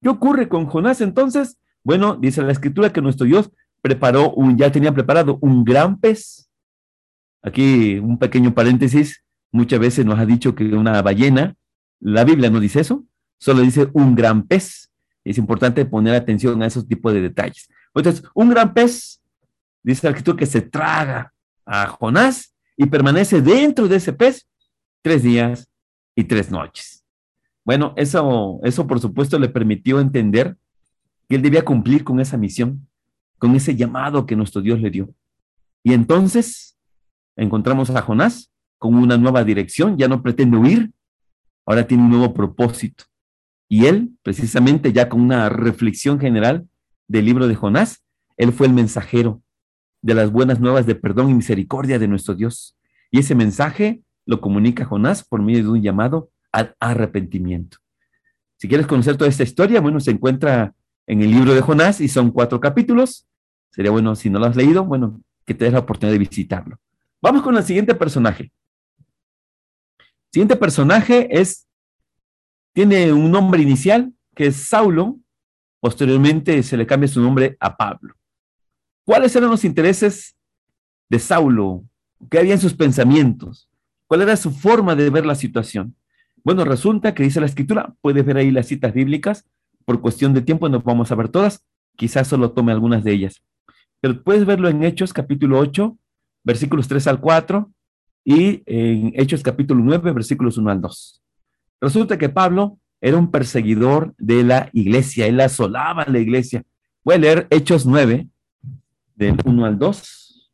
¿Qué 0.00 0.08
ocurre 0.08 0.48
con 0.48 0.66
Jonás 0.66 1.00
entonces? 1.00 1.58
Bueno, 1.82 2.16
dice 2.16 2.42
la 2.42 2.52
escritura 2.52 2.92
que 2.92 3.00
nuestro 3.00 3.26
Dios 3.26 3.50
preparó 3.80 4.32
un, 4.32 4.56
ya 4.56 4.70
tenía 4.70 4.92
preparado 4.92 5.38
un 5.40 5.64
gran 5.64 5.98
pez. 5.98 6.50
Aquí 7.42 7.98
un 7.98 8.18
pequeño 8.18 8.52
paréntesis, 8.52 9.24
muchas 9.52 9.80
veces 9.80 10.04
nos 10.04 10.18
ha 10.18 10.26
dicho 10.26 10.54
que 10.54 10.64
una 10.64 11.00
ballena, 11.02 11.54
la 12.00 12.24
Biblia 12.24 12.50
no 12.50 12.60
dice 12.60 12.80
eso, 12.80 13.04
solo 13.38 13.62
dice 13.62 13.88
un 13.92 14.14
gran 14.14 14.42
pez. 14.42 14.90
Es 15.24 15.38
importante 15.38 15.84
poner 15.84 16.14
atención 16.14 16.62
a 16.62 16.66
esos 16.66 16.86
tipos 16.86 17.12
de 17.12 17.20
detalles. 17.20 17.68
Entonces, 17.94 18.22
un 18.34 18.50
gran 18.50 18.74
pez, 18.74 19.20
dice 19.82 20.06
la 20.06 20.10
escritura 20.10 20.38
que 20.38 20.46
se 20.46 20.62
traga 20.62 21.32
a 21.64 21.86
Jonás 21.86 22.54
y 22.76 22.86
permanece 22.86 23.42
dentro 23.42 23.88
de 23.88 23.96
ese 23.96 24.12
pez 24.12 24.48
tres 25.02 25.22
días 25.22 25.68
y 26.14 26.24
tres 26.24 26.50
noches. 26.50 27.04
Bueno, 27.64 27.92
eso, 27.96 28.60
eso 28.62 28.86
por 28.86 29.00
supuesto 29.00 29.38
le 29.38 29.48
permitió 29.48 30.00
entender 30.00 30.56
que 31.28 31.36
él 31.36 31.42
debía 31.42 31.64
cumplir 31.64 32.04
con 32.04 32.20
esa 32.20 32.36
misión, 32.36 32.88
con 33.38 33.54
ese 33.54 33.76
llamado 33.76 34.26
que 34.26 34.36
nuestro 34.36 34.62
Dios 34.62 34.80
le 34.80 34.90
dio. 34.90 35.14
Y 35.84 35.92
entonces 35.92 36.76
encontramos 37.36 37.90
a 37.90 38.02
Jonás 38.02 38.50
con 38.78 38.94
una 38.94 39.16
nueva 39.16 39.44
dirección, 39.44 39.96
ya 39.96 40.08
no 40.08 40.22
pretende 40.22 40.56
huir, 40.56 40.92
ahora 41.66 41.86
tiene 41.86 42.02
un 42.04 42.10
nuevo 42.10 42.32
propósito. 42.32 43.04
Y 43.68 43.86
él, 43.86 44.12
precisamente 44.22 44.92
ya 44.92 45.08
con 45.08 45.20
una 45.20 45.48
reflexión 45.48 46.18
general 46.18 46.66
del 47.06 47.26
libro 47.26 47.46
de 47.46 47.54
Jonás, 47.54 48.02
él 48.36 48.52
fue 48.52 48.66
el 48.66 48.72
mensajero 48.72 49.42
de 50.00 50.14
las 50.14 50.30
buenas 50.30 50.60
nuevas 50.60 50.86
de 50.86 50.94
perdón 50.94 51.30
y 51.30 51.34
misericordia 51.34 51.98
de 51.98 52.08
nuestro 52.08 52.34
Dios. 52.34 52.76
Y 53.10 53.18
ese 53.18 53.34
mensaje 53.34 54.02
lo 54.24 54.40
comunica 54.40 54.84
Jonás 54.84 55.24
por 55.24 55.42
medio 55.42 55.64
de 55.64 55.70
un 55.70 55.82
llamado 55.82 56.30
al 56.52 56.74
arrepentimiento. 56.80 57.78
Si 58.56 58.68
quieres 58.68 58.86
conocer 58.86 59.16
toda 59.16 59.30
esta 59.30 59.42
historia, 59.42 59.80
bueno, 59.80 60.00
se 60.00 60.10
encuentra 60.10 60.74
en 61.08 61.22
el 61.22 61.30
libro 61.30 61.54
de 61.54 61.62
Jonás 61.62 62.00
y 62.00 62.08
son 62.08 62.30
cuatro 62.30 62.60
capítulos. 62.60 63.26
Sería 63.70 63.90
bueno, 63.90 64.14
si 64.14 64.28
no 64.28 64.38
lo 64.38 64.46
has 64.46 64.56
leído, 64.56 64.84
bueno, 64.84 65.20
que 65.46 65.54
te 65.54 65.64
des 65.64 65.72
la 65.72 65.80
oportunidad 65.80 66.12
de 66.12 66.18
visitarlo. 66.18 66.78
Vamos 67.20 67.42
con 67.42 67.56
el 67.56 67.64
siguiente 67.64 67.94
personaje. 67.94 68.52
El 69.98 70.32
siguiente 70.32 70.56
personaje 70.56 71.28
es, 71.30 71.66
tiene 72.74 73.10
un 73.12 73.30
nombre 73.30 73.62
inicial 73.62 74.12
que 74.34 74.48
es 74.48 74.56
Saulo, 74.68 75.18
posteriormente 75.80 76.62
se 76.62 76.76
le 76.76 76.86
cambia 76.86 77.08
su 77.08 77.22
nombre 77.22 77.56
a 77.58 77.74
Pablo. 77.74 78.14
¿Cuáles 79.04 79.34
eran 79.34 79.48
los 79.48 79.64
intereses 79.64 80.36
de 81.08 81.18
Saulo? 81.18 81.84
¿Qué 82.30 82.38
había 82.38 82.52
en 82.52 82.60
sus 82.60 82.74
pensamientos? 82.74 83.70
¿Cuál 84.06 84.22
era 84.22 84.36
su 84.36 84.50
forma 84.50 84.94
de 84.94 85.08
ver 85.08 85.24
la 85.24 85.34
situación? 85.34 85.96
Bueno, 86.44 86.66
resulta 86.66 87.14
que 87.14 87.22
dice 87.22 87.40
la 87.40 87.46
escritura, 87.46 87.94
puedes 88.02 88.24
ver 88.26 88.36
ahí 88.36 88.50
las 88.50 88.66
citas 88.66 88.92
bíblicas, 88.92 89.46
por 89.88 90.02
cuestión 90.02 90.34
de 90.34 90.42
tiempo 90.42 90.68
no 90.68 90.82
vamos 90.82 91.10
a 91.10 91.14
ver 91.14 91.30
todas, 91.30 91.64
quizás 91.96 92.28
solo 92.28 92.50
tome 92.50 92.72
algunas 92.72 93.02
de 93.04 93.12
ellas. 93.12 93.42
Pero 94.02 94.22
puedes 94.22 94.44
verlo 94.44 94.68
en 94.68 94.84
Hechos 94.84 95.14
capítulo 95.14 95.58
8, 95.58 95.96
versículos 96.44 96.88
3 96.88 97.06
al 97.06 97.20
4 97.22 97.72
y 98.22 98.62
en 98.66 99.14
Hechos 99.14 99.42
capítulo 99.42 99.82
9, 99.82 100.12
versículos 100.12 100.58
1 100.58 100.70
al 100.70 100.82
2. 100.82 101.22
Resulta 101.80 102.18
que 102.18 102.28
Pablo 102.28 102.78
era 103.00 103.16
un 103.16 103.30
perseguidor 103.30 104.14
de 104.18 104.44
la 104.44 104.68
iglesia, 104.74 105.26
él 105.26 105.40
asolaba 105.40 106.04
la 106.04 106.18
iglesia. 106.18 106.64
Voy 107.02 107.14
a 107.14 107.18
leer 107.18 107.46
Hechos 107.48 107.86
9, 107.86 108.28
del 109.14 109.38
1 109.42 109.64
al 109.64 109.78
2. 109.78 110.52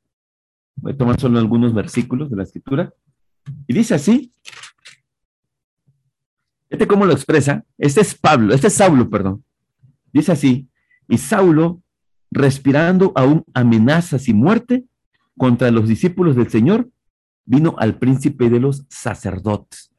Voy 0.76 0.92
a 0.92 0.96
tomar 0.96 1.18
solo 1.18 1.40
algunos 1.40 1.74
versículos 1.74 2.30
de 2.30 2.36
la 2.36 2.44
escritura. 2.44 2.94
Y 3.66 3.74
dice 3.74 3.96
así. 3.96 4.30
Este 6.74 6.88
cómo 6.88 7.06
lo 7.06 7.12
expresa. 7.12 7.64
Este 7.78 8.00
es 8.00 8.16
Pablo, 8.16 8.52
este 8.52 8.66
es 8.66 8.72
Saulo, 8.72 9.08
perdón. 9.08 9.44
Dice 10.12 10.32
así. 10.32 10.68
Y 11.08 11.18
Saulo, 11.18 11.80
respirando 12.32 13.12
aún 13.14 13.44
amenazas 13.54 14.26
y 14.26 14.34
muerte 14.34 14.84
contra 15.38 15.70
los 15.70 15.86
discípulos 15.86 16.34
del 16.34 16.50
Señor, 16.50 16.90
vino 17.44 17.76
al 17.78 17.96
príncipe 17.96 18.50
de 18.50 18.58
los 18.58 18.84
sacerdotes. 18.88 19.92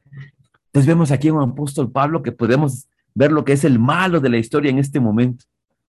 Entonces 0.66 0.86
vemos 0.86 1.10
aquí 1.12 1.28
a 1.28 1.32
un 1.32 1.50
apóstol 1.50 1.90
Pablo 1.90 2.22
que 2.22 2.32
podemos 2.32 2.90
ver 3.14 3.32
lo 3.32 3.42
que 3.42 3.54
es 3.54 3.64
el 3.64 3.78
malo 3.78 4.20
de 4.20 4.28
la 4.28 4.36
historia 4.36 4.70
en 4.70 4.78
este 4.78 5.00
momento. 5.00 5.46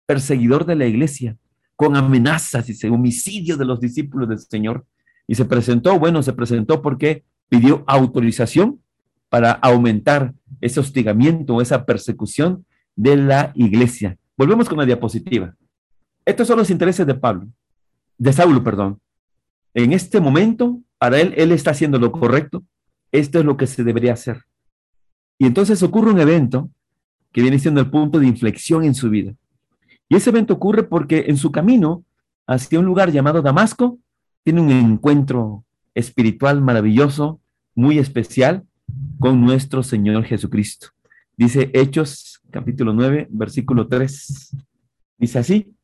Perseguidor 0.06 0.66
de 0.66 0.76
la 0.76 0.86
iglesia, 0.86 1.38
con 1.78 1.96
amenazas 1.96 2.70
y 2.70 2.88
homicidio 2.88 3.56
de 3.56 3.64
los 3.64 3.80
discípulos 3.80 4.28
del 4.28 4.40
Señor. 4.40 4.86
Y 5.28 5.36
se 5.36 5.46
presentó, 5.46 5.98
bueno, 5.98 6.22
se 6.24 6.34
presentó 6.34 6.82
porque 6.82 7.24
pidió 7.48 7.86
autorización 7.88 8.83
para 9.34 9.54
aumentar 9.54 10.32
ese 10.62 10.80
hostigamiento, 10.80 11.60
esa 11.60 11.88
persecución 11.88 12.68
de 12.96 13.18
la 13.18 13.52
iglesia. 13.56 14.16
Volvemos 14.38 14.70
con 14.70 14.78
la 14.78 14.86
diapositiva. 14.86 15.56
Estos 16.24 16.48
son 16.48 16.60
los 16.60 16.70
intereses 16.70 17.08
de 17.08 17.16
Pablo, 17.16 17.48
de 18.20 18.32
Saulo, 18.32 18.64
perdón. 18.64 19.00
En 19.74 19.92
este 19.92 20.22
momento, 20.22 20.80
para 21.00 21.20
él, 21.20 21.34
él 21.36 21.52
está 21.52 21.72
haciendo 21.72 21.98
lo 21.98 22.12
correcto. 22.12 22.64
Esto 23.12 23.40
es 23.40 23.46
lo 23.46 23.58
que 23.58 23.66
se 23.66 23.84
debería 23.84 24.14
hacer. 24.14 24.44
Y 25.40 25.48
entonces 25.48 25.82
ocurre 25.82 26.12
un 26.12 26.20
evento 26.20 26.70
que 27.32 27.42
viene 27.42 27.58
siendo 27.58 27.82
el 27.82 27.90
punto 27.90 28.20
de 28.20 28.28
inflexión 28.28 28.84
en 28.84 28.94
su 28.94 29.10
vida. 29.10 29.34
Y 30.10 30.16
ese 30.16 30.30
evento 30.30 30.54
ocurre 30.54 30.84
porque 30.84 31.26
en 31.26 31.38
su 31.38 31.52
camino 31.52 32.06
hacia 32.46 32.78
un 32.78 32.86
lugar 32.86 33.12
llamado 33.12 33.42
Damasco, 33.42 33.98
tiene 34.44 34.62
un 34.62 34.70
encuentro 34.70 35.66
espiritual 35.96 36.62
maravilloso, 36.62 37.42
muy 37.74 37.98
especial, 37.98 38.68
con 39.20 39.42
nuestro 39.42 39.84
Señor 39.84 40.24
Jesucristo. 40.26 40.88
Dice 41.36 41.72
Hechos 41.74 42.42
capítulo 42.52 42.94
9, 42.94 43.28
versículo 43.32 43.88
3. 43.88 44.56
Dice 45.18 45.40
así. 45.40 45.76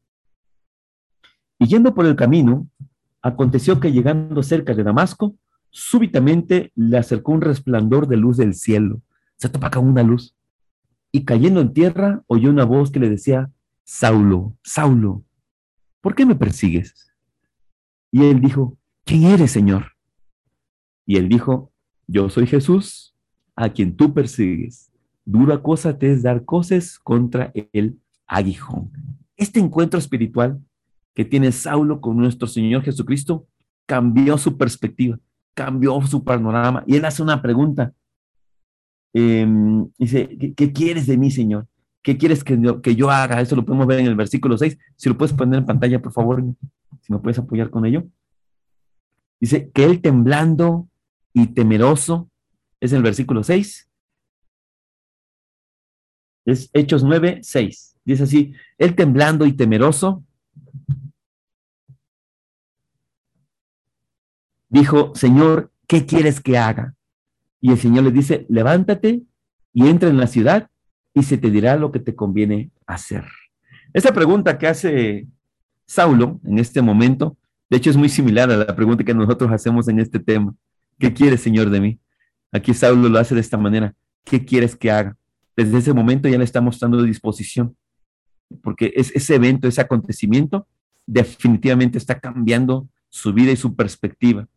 Y 1.57 1.67
yendo 1.67 1.93
por 1.93 2.05
el 2.05 2.15
camino, 2.15 2.67
aconteció 3.21 3.79
que 3.79 3.91
llegando 3.91 4.43
cerca 4.43 4.73
de 4.73 4.83
Damasco, 4.83 5.35
súbitamente 5.71 6.71
le 6.75 6.97
acercó 6.97 7.31
un 7.31 7.41
resplandor 7.41 8.07
de 8.07 8.17
luz 8.17 8.37
del 8.37 8.53
cielo. 8.53 9.01
Se 9.37 9.49
topa 9.49 9.69
con 9.71 9.87
una 9.87 10.03
luz. 10.03 10.35
Y 11.11 11.25
cayendo 11.25 11.61
en 11.61 11.73
tierra, 11.73 12.23
oyó 12.27 12.49
una 12.49 12.65
voz 12.65 12.91
que 12.91 12.99
le 12.99 13.09
decía, 13.09 13.51
Saulo, 13.83 14.55
Saulo, 14.63 15.23
¿por 16.01 16.13
qué 16.13 16.25
me 16.25 16.35
persigues? 16.35 17.11
Y 18.11 18.23
él 18.25 18.39
dijo, 18.41 18.77
¿quién 19.05 19.23
eres, 19.23 19.51
Señor? 19.51 19.93
Y 21.05 21.17
él 21.17 21.27
dijo, 21.27 21.68
yo 22.09 22.29
soy 22.29 22.47
Jesús, 22.47 23.15
a 23.55 23.69
quien 23.69 23.95
tú 23.95 24.13
persigues. 24.13 24.91
Dura 25.25 25.61
cosa 25.61 25.97
te 25.97 26.11
es 26.11 26.23
dar 26.23 26.43
cosas 26.43 26.97
contra 26.97 27.51
el 27.71 27.99
aguijón. 28.25 28.91
Este 29.37 29.59
encuentro 29.59 29.99
espiritual 29.99 30.59
que 31.13 31.23
tiene 31.23 31.51
Saulo 31.51 32.01
con 32.01 32.17
nuestro 32.17 32.47
Señor 32.47 32.81
Jesucristo 32.81 33.45
cambió 33.85 34.37
su 34.37 34.57
perspectiva, 34.57 35.19
cambió 35.53 36.01
su 36.01 36.23
panorama. 36.23 36.83
Y 36.87 36.95
él 36.95 37.05
hace 37.05 37.21
una 37.21 37.41
pregunta. 37.41 37.93
Em, 39.13 39.87
dice, 39.97 40.53
¿qué 40.55 40.73
quieres 40.73 41.05
de 41.05 41.17
mí, 41.17 41.29
Señor? 41.29 41.67
¿Qué 42.01 42.17
quieres 42.17 42.43
que 42.43 42.59
yo, 42.59 42.81
que 42.81 42.95
yo 42.95 43.11
haga? 43.11 43.41
Eso 43.41 43.55
lo 43.55 43.65
podemos 43.65 43.85
ver 43.85 43.99
en 43.99 44.07
el 44.07 44.15
versículo 44.15 44.57
6. 44.57 44.77
Si 44.95 45.09
lo 45.09 45.17
puedes 45.17 45.35
poner 45.35 45.59
en 45.59 45.65
pantalla, 45.65 46.01
por 46.01 46.11
favor, 46.11 46.43
si 47.01 47.13
me 47.13 47.19
puedes 47.19 47.37
apoyar 47.37 47.69
con 47.69 47.85
ello. 47.85 48.07
Dice 49.39 49.69
que 49.71 49.85
él 49.85 50.01
temblando 50.01 50.88
y 51.41 51.47
temeroso, 51.47 52.29
es 52.79 52.93
el 52.93 53.01
versículo 53.01 53.43
6, 53.43 53.89
Es 56.45 56.69
Hechos 56.73 57.03
9, 57.03 57.39
6. 57.43 57.97
Dice 58.05 58.23
así, 58.23 58.53
él 58.77 58.95
temblando 58.95 59.45
y 59.45 59.53
temeroso, 59.53 60.23
dijo, 64.69 65.13
Señor, 65.15 65.71
¿qué 65.87 66.05
quieres 66.05 66.39
que 66.39 66.57
haga? 66.57 66.95
Y 67.61 67.71
el 67.71 67.77
Señor 67.77 68.05
le 68.05 68.11
dice, 68.11 68.45
levántate 68.49 69.23
y 69.73 69.87
entra 69.87 70.09
en 70.09 70.17
la 70.17 70.27
ciudad 70.27 70.69
y 71.13 71.23
se 71.23 71.37
te 71.37 71.51
dirá 71.51 71.75
lo 71.75 71.91
que 71.91 71.99
te 71.99 72.15
conviene 72.15 72.71
hacer. 72.87 73.25
Esa 73.93 74.13
pregunta 74.13 74.57
que 74.57 74.67
hace 74.67 75.27
Saulo 75.85 76.39
en 76.45 76.59
este 76.59 76.81
momento, 76.81 77.37
de 77.69 77.77
hecho 77.77 77.89
es 77.89 77.97
muy 77.97 78.09
similar 78.09 78.49
a 78.49 78.57
la 78.57 78.75
pregunta 78.75 79.03
que 79.03 79.13
nosotros 79.13 79.51
hacemos 79.51 79.87
en 79.87 79.99
este 79.99 80.19
tema. 80.19 80.55
¿Qué 80.99 81.13
quieres, 81.13 81.41
Señor, 81.41 81.69
de 81.69 81.79
mí? 81.79 81.99
Aquí 82.51 82.73
Saulo 82.73 83.07
lo 83.07 83.19
hace 83.19 83.33
de 83.33 83.41
esta 83.41 83.57
manera. 83.57 83.95
¿Qué 84.25 84.43
quieres 84.43 84.75
que 84.75 84.91
haga? 84.91 85.15
Desde 85.55 85.77
ese 85.77 85.93
momento 85.93 86.27
ya 86.27 86.37
le 86.37 86.43
está 86.43 86.61
mostrando 86.61 87.01
disposición, 87.03 87.75
porque 88.61 88.91
es, 88.95 89.11
ese 89.15 89.35
evento, 89.35 89.67
ese 89.67 89.81
acontecimiento, 89.81 90.67
definitivamente 91.05 91.97
está 91.97 92.19
cambiando 92.19 92.87
su 93.07 93.33
vida 93.33 93.51
y 93.51 93.55
su 93.55 93.75
perspectiva. 93.75 94.47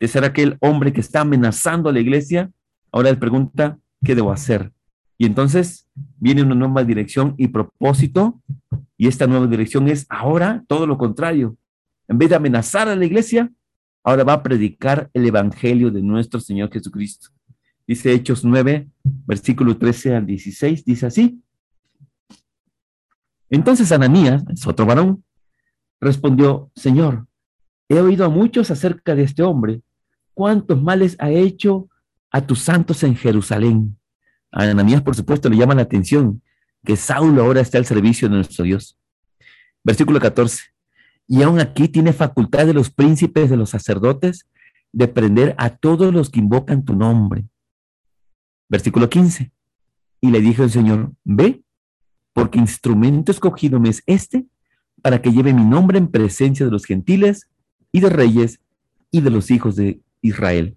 De 0.00 0.08
ser 0.08 0.24
aquel 0.24 0.56
hombre 0.60 0.92
que 0.92 1.00
está 1.00 1.20
amenazando 1.20 1.88
a 1.88 1.92
la 1.92 2.00
iglesia, 2.00 2.50
ahora 2.90 3.10
él 3.10 3.18
pregunta, 3.18 3.78
¿qué 4.04 4.14
debo 4.14 4.32
hacer? 4.32 4.72
Y 5.16 5.26
entonces 5.26 5.86
viene 6.18 6.42
una 6.42 6.56
nueva 6.56 6.82
dirección 6.82 7.34
y 7.38 7.48
propósito, 7.48 8.42
y 8.96 9.06
esta 9.06 9.26
nueva 9.26 9.46
dirección 9.46 9.88
es 9.88 10.06
ahora 10.08 10.64
todo 10.66 10.86
lo 10.86 10.98
contrario. 10.98 11.56
En 12.08 12.18
vez 12.18 12.30
de 12.30 12.36
amenazar 12.36 12.88
a 12.88 12.96
la 12.96 13.04
iglesia, 13.04 13.50
ahora 14.04 14.22
va 14.22 14.34
a 14.34 14.42
predicar 14.42 15.10
el 15.14 15.26
evangelio 15.26 15.90
de 15.90 16.02
nuestro 16.02 16.38
Señor 16.38 16.70
Jesucristo. 16.70 17.30
Dice 17.86 18.12
Hechos 18.12 18.44
9, 18.44 18.88
versículo 19.26 19.76
13 19.76 20.14
al 20.14 20.26
16, 20.26 20.84
dice 20.84 21.06
así. 21.06 21.42
Entonces 23.50 23.90
Ananías, 23.92 24.44
es 24.50 24.66
otro 24.66 24.86
varón, 24.86 25.24
respondió, 26.00 26.70
Señor, 26.76 27.26
he 27.88 27.98
oído 27.98 28.24
a 28.24 28.28
muchos 28.28 28.70
acerca 28.70 29.14
de 29.14 29.22
este 29.22 29.42
hombre, 29.42 29.82
cuántos 30.34 30.82
males 30.82 31.16
ha 31.18 31.30
hecho 31.30 31.88
a 32.30 32.46
tus 32.46 32.60
santos 32.60 33.02
en 33.02 33.16
Jerusalén. 33.16 33.98
A 34.50 34.64
Ananías, 34.64 35.02
por 35.02 35.14
supuesto, 35.14 35.48
le 35.48 35.56
llama 35.56 35.74
la 35.74 35.82
atención 35.82 36.42
que 36.84 36.96
Saulo 36.96 37.42
ahora 37.42 37.60
está 37.60 37.78
al 37.78 37.86
servicio 37.86 38.28
de 38.28 38.36
nuestro 38.36 38.64
Dios. 38.64 38.98
Versículo 39.82 40.20
14. 40.20 40.73
Y 41.26 41.42
aún 41.42 41.60
aquí 41.60 41.88
tiene 41.88 42.12
facultad 42.12 42.66
de 42.66 42.74
los 42.74 42.90
príncipes 42.90 43.50
de 43.50 43.56
los 43.56 43.70
sacerdotes 43.70 44.46
de 44.92 45.08
prender 45.08 45.54
a 45.58 45.70
todos 45.70 46.12
los 46.12 46.30
que 46.30 46.40
invocan 46.40 46.84
tu 46.84 46.94
nombre. 46.94 47.44
Versículo 48.68 49.08
15. 49.08 49.50
Y 50.20 50.30
le 50.30 50.40
dijo 50.40 50.62
el 50.62 50.70
Señor, 50.70 51.12
ve, 51.24 51.62
porque 52.32 52.58
instrumento 52.58 53.32
escogido 53.32 53.80
me 53.80 53.90
es 53.90 54.02
este 54.06 54.46
para 55.02 55.20
que 55.20 55.32
lleve 55.32 55.52
mi 55.52 55.64
nombre 55.64 55.98
en 55.98 56.08
presencia 56.08 56.64
de 56.64 56.72
los 56.72 56.84
gentiles 56.84 57.48
y 57.92 58.00
de 58.00 58.10
reyes 58.10 58.60
y 59.10 59.20
de 59.20 59.30
los 59.30 59.50
hijos 59.50 59.76
de 59.76 60.00
Israel, 60.22 60.76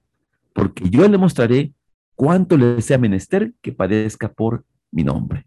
porque 0.54 0.90
yo 0.90 1.08
le 1.08 1.18
mostraré 1.18 1.74
cuánto 2.16 2.58
le 2.58 2.82
sea 2.82 2.98
menester 2.98 3.54
que 3.62 3.72
padezca 3.72 4.32
por 4.32 4.66
mi 4.92 5.04
nombre. 5.04 5.46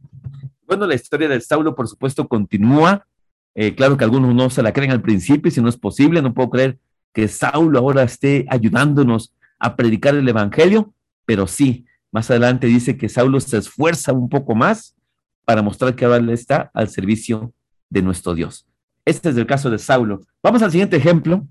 Bueno, 0.66 0.86
la 0.86 0.94
historia 0.94 1.28
de 1.28 1.40
Saulo, 1.40 1.74
por 1.74 1.86
supuesto, 1.88 2.26
continúa. 2.26 3.06
Eh, 3.54 3.74
claro 3.74 3.96
que 3.96 4.04
algunos 4.04 4.34
no 4.34 4.50
se 4.50 4.62
la 4.62 4.72
creen 4.72 4.90
al 4.90 5.02
principio, 5.02 5.50
si 5.50 5.60
no 5.60 5.68
es 5.68 5.76
posible, 5.76 6.22
no 6.22 6.34
puedo 6.34 6.50
creer 6.50 6.78
que 7.12 7.28
Saulo 7.28 7.78
ahora 7.78 8.02
esté 8.02 8.46
ayudándonos 8.48 9.34
a 9.58 9.76
predicar 9.76 10.14
el 10.14 10.28
Evangelio, 10.28 10.94
pero 11.24 11.46
sí, 11.46 11.84
más 12.12 12.30
adelante 12.30 12.66
dice 12.66 12.96
que 12.96 13.08
Saulo 13.08 13.40
se 13.40 13.58
esfuerza 13.58 14.12
un 14.12 14.28
poco 14.28 14.54
más 14.54 14.94
para 15.44 15.62
mostrar 15.62 15.94
que 15.94 16.04
ahora 16.04 16.32
está 16.32 16.70
al 16.74 16.88
servicio 16.88 17.52
de 17.88 18.02
nuestro 18.02 18.34
Dios. 18.34 18.66
Este 19.04 19.30
es 19.30 19.36
el 19.36 19.46
caso 19.46 19.70
de 19.70 19.78
Saulo. 19.78 20.20
Vamos 20.42 20.62
al 20.62 20.70
siguiente 20.70 20.96
ejemplo. 20.96 21.46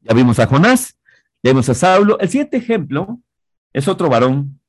Ya 0.00 0.14
vimos 0.14 0.38
a 0.38 0.46
Jonás, 0.46 0.98
ya 1.42 1.50
vimos 1.50 1.68
a 1.68 1.74
Saulo. 1.74 2.18
El 2.18 2.28
siguiente 2.28 2.56
ejemplo 2.56 3.20
es 3.72 3.86
otro 3.86 4.08
varón 4.08 4.60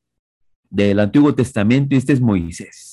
del 0.69 0.99
Antiguo 0.99 1.33
Testamento 1.33 1.95
y 1.95 1.97
este 1.97 2.13
es 2.13 2.21
Moisés. 2.21 2.90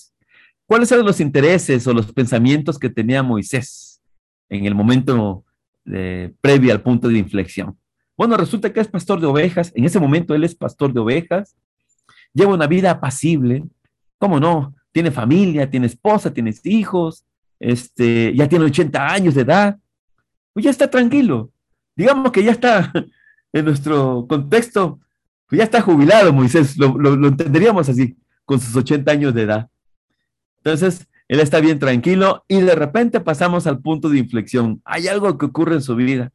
¿Cuáles 0.69 0.93
eran 0.93 1.07
los 1.07 1.19
intereses 1.19 1.87
o 1.87 1.95
los 1.95 2.13
pensamientos 2.13 2.79
que 2.79 2.91
tenía 2.91 3.23
Moisés 3.23 4.03
en 4.51 4.67
el 4.67 4.75
momento 4.75 5.43
eh, 5.87 6.35
previo 6.43 6.73
al 6.73 6.83
punto 6.83 7.09
de 7.09 7.17
inflexión? 7.17 7.79
Bueno, 8.19 8.37
resulta 8.37 8.71
que 8.71 8.81
es 8.81 8.89
pastor 8.89 9.19
de 9.19 9.27
ovejas. 9.27 9.73
En 9.75 9.87
ese 9.87 9.99
momento 9.99 10.35
él 10.35 10.45
es 10.45 10.55
pastor 10.55 10.93
de 10.93 11.01
ovejas. 11.01 11.57
Lleva 12.35 12.53
una 12.53 12.67
vida 12.67 12.91
apacible. 12.91 13.65
¿Cómo 14.19 14.39
no? 14.39 14.75
Tiene 14.93 15.11
familia, 15.11 15.71
tiene 15.71 15.87
esposa, 15.87 16.35
tiene 16.35 16.55
hijos. 16.65 17.25
Este, 17.59 18.35
ya 18.35 18.47
tiene 18.47 18.67
80 18.67 19.09
años 19.09 19.35
de 19.35 19.41
edad. 19.41 19.79
Pues 20.53 20.65
ya 20.65 20.71
está 20.71 20.91
tranquilo. 20.91 21.51
Digamos 21.97 22.31
que 22.31 22.45
ya 22.45 22.53
está 22.53 22.93
en 23.55 23.65
nuestro 23.65 24.27
contexto, 24.29 25.01
pues 25.47 25.61
ya 25.61 25.65
está 25.65 25.81
jubilado 25.81 26.31
Moisés. 26.31 26.77
Lo, 26.77 26.99
lo 26.99 27.29
entenderíamos 27.29 27.89
así, 27.89 28.19
con 28.45 28.61
sus 28.61 28.77
80 28.77 29.11
años 29.11 29.33
de 29.33 29.43
edad. 29.45 29.71
Entonces, 30.59 31.09
él 31.29 31.41
está 31.41 31.61
bien 31.61 31.79
tranquilo 31.79 32.45
y 32.49 32.61
de 32.61 32.75
repente 32.75 33.21
pasamos 33.21 33.67
al 33.67 33.81
punto 33.81 34.09
de 34.09 34.19
inflexión. 34.19 34.81
Hay 34.85 35.09
algo 35.09 35.37
que 35.37 35.47
ocurre 35.47 35.75
en 35.75 35.83
su 35.83 35.95
vida 35.95 36.33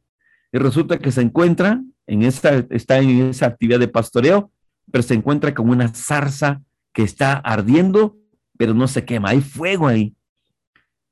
y 0.52 0.58
resulta 0.58 0.98
que 0.98 1.10
se 1.10 1.20
encuentra 1.20 1.82
en 2.06 2.22
esta, 2.22 2.64
está 2.70 2.98
en 2.98 3.28
esa 3.28 3.46
actividad 3.46 3.80
de 3.80 3.88
pastoreo, 3.88 4.52
pero 4.90 5.02
se 5.02 5.14
encuentra 5.14 5.54
con 5.54 5.68
una 5.68 5.88
zarza 5.88 6.62
que 6.92 7.02
está 7.02 7.34
ardiendo, 7.34 8.16
pero 8.56 8.72
no 8.72 8.86
se 8.86 9.04
quema, 9.04 9.30
hay 9.30 9.40
fuego 9.40 9.88
ahí. 9.88 10.14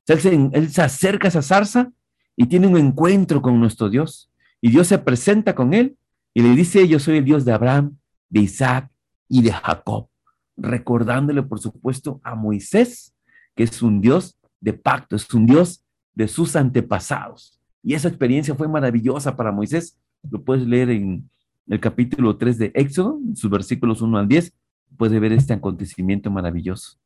Él 0.06 0.20
se, 0.20 0.34
él 0.52 0.70
se 0.70 0.82
acerca 0.82 1.26
a 1.26 1.30
esa 1.30 1.42
zarza 1.42 1.90
y 2.36 2.46
tiene 2.46 2.66
un 2.66 2.76
encuentro 2.76 3.42
con 3.42 3.58
nuestro 3.58 3.90
Dios. 3.90 4.30
Y 4.60 4.70
Dios 4.70 4.86
se 4.86 4.98
presenta 4.98 5.54
con 5.54 5.74
él 5.74 5.96
y 6.34 6.42
le 6.42 6.50
dice, 6.50 6.86
yo 6.86 6.98
soy 6.98 7.18
el 7.18 7.24
Dios 7.24 7.44
de 7.44 7.52
Abraham, 7.52 7.98
de 8.28 8.40
Isaac 8.40 8.90
y 9.28 9.42
de 9.42 9.52
Jacob, 9.52 10.08
recordándole, 10.56 11.42
por 11.42 11.60
supuesto, 11.60 12.20
a 12.22 12.34
Moisés, 12.34 13.14
que 13.54 13.64
es 13.64 13.82
un 13.82 14.00
Dios 14.00 14.38
de 14.60 14.72
pacto, 14.72 15.16
es 15.16 15.32
un 15.34 15.46
Dios 15.46 15.84
de 16.14 16.28
sus 16.28 16.56
antepasados. 16.56 17.60
Y 17.82 17.94
esa 17.94 18.08
experiencia 18.08 18.54
fue 18.54 18.68
maravillosa 18.68 19.36
para 19.36 19.52
Moisés. 19.52 19.98
Lo 20.30 20.42
puedes 20.42 20.66
leer 20.66 20.90
en 20.90 21.28
el 21.66 21.80
capítulo 21.80 22.36
3 22.36 22.58
de 22.58 22.72
Éxodo, 22.74 23.18
en 23.26 23.36
sus 23.36 23.50
versículos 23.50 24.02
1 24.02 24.18
al 24.18 24.28
10. 24.28 24.52
Puedes 24.96 25.20
ver 25.20 25.32
este 25.32 25.52
acontecimiento 25.52 26.30
maravilloso. 26.30 26.98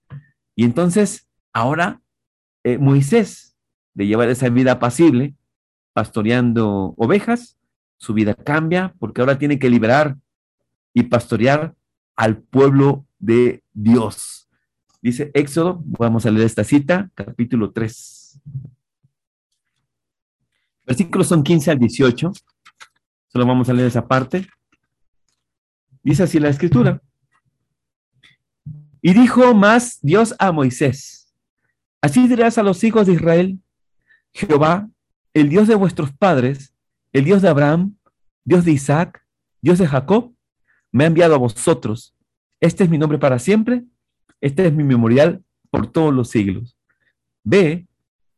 Y 0.54 0.64
entonces, 0.64 1.28
ahora, 1.52 2.00
eh, 2.64 2.78
Moisés, 2.78 3.56
de 3.94 4.06
llevar 4.06 4.28
esa 4.28 4.48
vida 4.50 4.72
apacible, 4.72 5.34
pastoreando 5.94 6.94
ovejas, 6.98 7.56
su 7.96 8.12
vida 8.12 8.34
cambia 8.34 8.94
porque 8.98 9.22
ahora 9.22 9.38
tiene 9.38 9.58
que 9.58 9.70
liberar 9.70 10.18
y 10.92 11.04
pastorear 11.04 11.74
al 12.14 12.36
pueblo 12.36 13.05
de 13.18 13.62
Dios. 13.72 14.48
Dice 15.02 15.30
Éxodo, 15.34 15.82
vamos 15.84 16.26
a 16.26 16.30
leer 16.30 16.46
esta 16.46 16.64
cita, 16.64 17.10
capítulo 17.14 17.70
3. 17.72 18.40
Versículos 20.86 21.26
son 21.26 21.42
15 21.42 21.70
al 21.70 21.78
18. 21.78 22.32
Solo 23.28 23.46
vamos 23.46 23.68
a 23.68 23.72
leer 23.72 23.88
esa 23.88 24.06
parte. 24.06 24.46
Dice 26.02 26.22
así 26.22 26.38
la 26.38 26.48
escritura. 26.48 27.02
Y 29.02 29.12
dijo 29.12 29.54
más 29.54 30.00
Dios 30.02 30.34
a 30.40 30.50
Moisés, 30.50 31.32
así 32.00 32.26
dirás 32.26 32.58
a 32.58 32.64
los 32.64 32.82
hijos 32.82 33.06
de 33.06 33.12
Israel, 33.12 33.60
Jehová, 34.32 34.88
el 35.32 35.48
Dios 35.48 35.68
de 35.68 35.76
vuestros 35.76 36.12
padres, 36.12 36.74
el 37.12 37.24
Dios 37.24 37.40
de 37.40 37.48
Abraham, 37.48 37.96
Dios 38.44 38.64
de 38.64 38.72
Isaac, 38.72 39.24
Dios 39.60 39.78
de 39.78 39.86
Jacob, 39.86 40.34
me 40.90 41.04
ha 41.04 41.06
enviado 41.06 41.36
a 41.36 41.38
vosotros. 41.38 42.15
Este 42.60 42.84
es 42.84 42.90
mi 42.90 42.98
nombre 42.98 43.18
para 43.18 43.38
siempre, 43.38 43.84
este 44.40 44.66
es 44.66 44.72
mi 44.72 44.84
memorial 44.84 45.42
por 45.70 45.86
todos 45.86 46.12
los 46.12 46.30
siglos. 46.30 46.76
Ve 47.44 47.86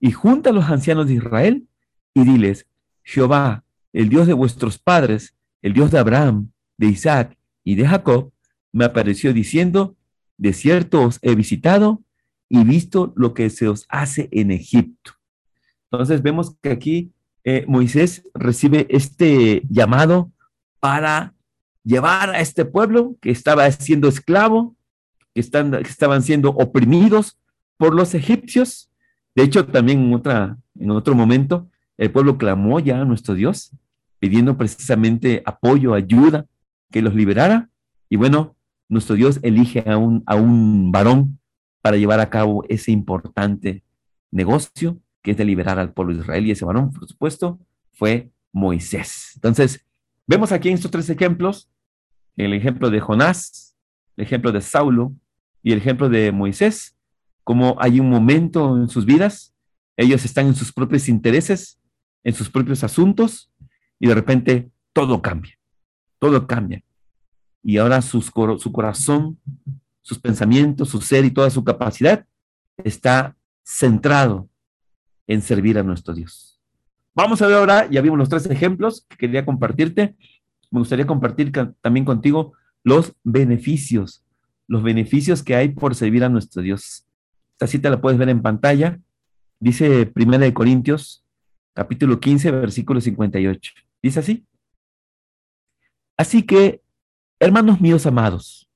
y 0.00 0.12
junta 0.12 0.50
a 0.50 0.52
los 0.52 0.64
ancianos 0.66 1.06
de 1.06 1.14
Israel 1.14 1.66
y 2.14 2.24
diles, 2.24 2.66
Jehová, 3.02 3.64
el 3.92 4.08
Dios 4.08 4.26
de 4.26 4.32
vuestros 4.32 4.78
padres, 4.78 5.34
el 5.62 5.72
Dios 5.72 5.90
de 5.90 5.98
Abraham, 5.98 6.50
de 6.76 6.86
Isaac 6.86 7.36
y 7.64 7.74
de 7.74 7.86
Jacob, 7.86 8.32
me 8.72 8.84
apareció 8.84 9.32
diciendo, 9.32 9.96
de 10.36 10.52
cierto 10.52 11.02
os 11.02 11.18
he 11.22 11.34
visitado 11.34 12.02
y 12.48 12.64
visto 12.64 13.12
lo 13.16 13.34
que 13.34 13.50
se 13.50 13.68
os 13.68 13.86
hace 13.88 14.28
en 14.32 14.50
Egipto. 14.50 15.12
Entonces 15.90 16.22
vemos 16.22 16.56
que 16.62 16.70
aquí 16.70 17.12
eh, 17.44 17.64
Moisés 17.66 18.28
recibe 18.34 18.86
este 18.90 19.62
llamado 19.68 20.32
para 20.80 21.34
llevar 21.84 22.30
a 22.30 22.40
este 22.40 22.64
pueblo 22.64 23.16
que 23.20 23.30
estaba 23.30 23.70
siendo 23.70 24.08
esclavo, 24.08 24.76
que, 25.34 25.40
están, 25.40 25.70
que 25.70 25.90
estaban 25.90 26.22
siendo 26.22 26.50
oprimidos 26.50 27.38
por 27.76 27.94
los 27.94 28.14
egipcios. 28.14 28.90
De 29.34 29.42
hecho, 29.44 29.66
también 29.66 30.02
en, 30.02 30.14
otra, 30.14 30.58
en 30.78 30.90
otro 30.90 31.14
momento, 31.14 31.70
el 31.96 32.10
pueblo 32.10 32.38
clamó 32.38 32.80
ya 32.80 33.00
a 33.00 33.04
nuestro 33.04 33.34
Dios, 33.34 33.72
pidiendo 34.18 34.56
precisamente 34.56 35.42
apoyo, 35.46 35.94
ayuda, 35.94 36.46
que 36.90 37.02
los 37.02 37.14
liberara. 37.14 37.68
Y 38.08 38.16
bueno, 38.16 38.56
nuestro 38.88 39.16
Dios 39.16 39.38
elige 39.42 39.84
a 39.86 39.96
un, 39.96 40.22
a 40.26 40.34
un 40.36 40.90
varón 40.90 41.38
para 41.82 41.96
llevar 41.96 42.20
a 42.20 42.30
cabo 42.30 42.64
ese 42.68 42.90
importante 42.90 43.84
negocio 44.30 44.98
que 45.22 45.32
es 45.32 45.36
de 45.36 45.44
liberar 45.44 45.78
al 45.78 45.92
pueblo 45.92 46.14
de 46.14 46.20
Israel. 46.20 46.46
Y 46.46 46.50
ese 46.52 46.64
varón, 46.64 46.92
por 46.92 47.06
supuesto, 47.06 47.58
fue 47.92 48.30
Moisés. 48.52 49.32
Entonces, 49.34 49.84
vemos 50.28 50.52
aquí 50.52 50.68
en 50.68 50.74
estos 50.74 50.90
tres 50.90 51.10
ejemplos, 51.10 51.68
el 52.36 52.54
ejemplo 52.54 52.90
de 52.90 53.00
Jonás, 53.00 53.74
el 54.16 54.24
ejemplo 54.24 54.52
de 54.52 54.60
Saulo 54.60 55.12
y 55.62 55.72
el 55.72 55.78
ejemplo 55.78 56.08
de 56.08 56.30
Moisés, 56.30 56.96
como 57.42 57.76
hay 57.80 57.98
un 57.98 58.10
momento 58.10 58.76
en 58.76 58.88
sus 58.88 59.04
vidas, 59.06 59.54
ellos 59.96 60.24
están 60.24 60.46
en 60.46 60.54
sus 60.54 60.72
propios 60.72 61.08
intereses, 61.08 61.80
en 62.22 62.34
sus 62.34 62.50
propios 62.50 62.84
asuntos, 62.84 63.50
y 63.98 64.06
de 64.06 64.14
repente 64.14 64.70
todo 64.92 65.20
cambia, 65.22 65.58
todo 66.18 66.46
cambia. 66.46 66.84
Y 67.62 67.78
ahora 67.78 68.02
sus, 68.02 68.30
su 68.58 68.72
corazón, 68.72 69.40
sus 70.02 70.18
pensamientos, 70.18 70.90
su 70.90 71.00
ser 71.00 71.24
y 71.24 71.30
toda 71.30 71.50
su 71.50 71.64
capacidad 71.64 72.24
está 72.76 73.36
centrado 73.64 74.48
en 75.26 75.42
servir 75.42 75.78
a 75.78 75.82
nuestro 75.82 76.14
Dios. 76.14 76.57
Vamos 77.18 77.42
a 77.42 77.48
ver 77.48 77.56
ahora, 77.56 77.90
ya 77.90 78.00
vimos 78.00 78.16
los 78.16 78.28
tres 78.28 78.46
ejemplos 78.46 79.04
que 79.08 79.16
quería 79.16 79.44
compartirte. 79.44 80.14
Me 80.70 80.78
gustaría 80.78 81.04
compartir 81.04 81.50
también 81.80 82.04
contigo 82.04 82.52
los 82.84 83.12
beneficios, 83.24 84.24
los 84.68 84.84
beneficios 84.84 85.42
que 85.42 85.56
hay 85.56 85.70
por 85.70 85.96
servir 85.96 86.22
a 86.22 86.28
nuestro 86.28 86.62
Dios. 86.62 87.08
Esta 87.54 87.66
cita 87.66 87.90
la 87.90 88.00
puedes 88.00 88.20
ver 88.20 88.28
en 88.28 88.40
pantalla. 88.40 89.00
Dice 89.58 90.06
Primera 90.06 90.44
de 90.44 90.54
Corintios, 90.54 91.24
capítulo 91.74 92.20
15, 92.20 92.52
versículo 92.52 93.00
58. 93.00 93.72
Dice 94.00 94.20
así. 94.20 94.46
Así 96.16 96.44
que, 96.44 96.82
hermanos 97.40 97.80
míos 97.80 98.06
amados, 98.06 98.70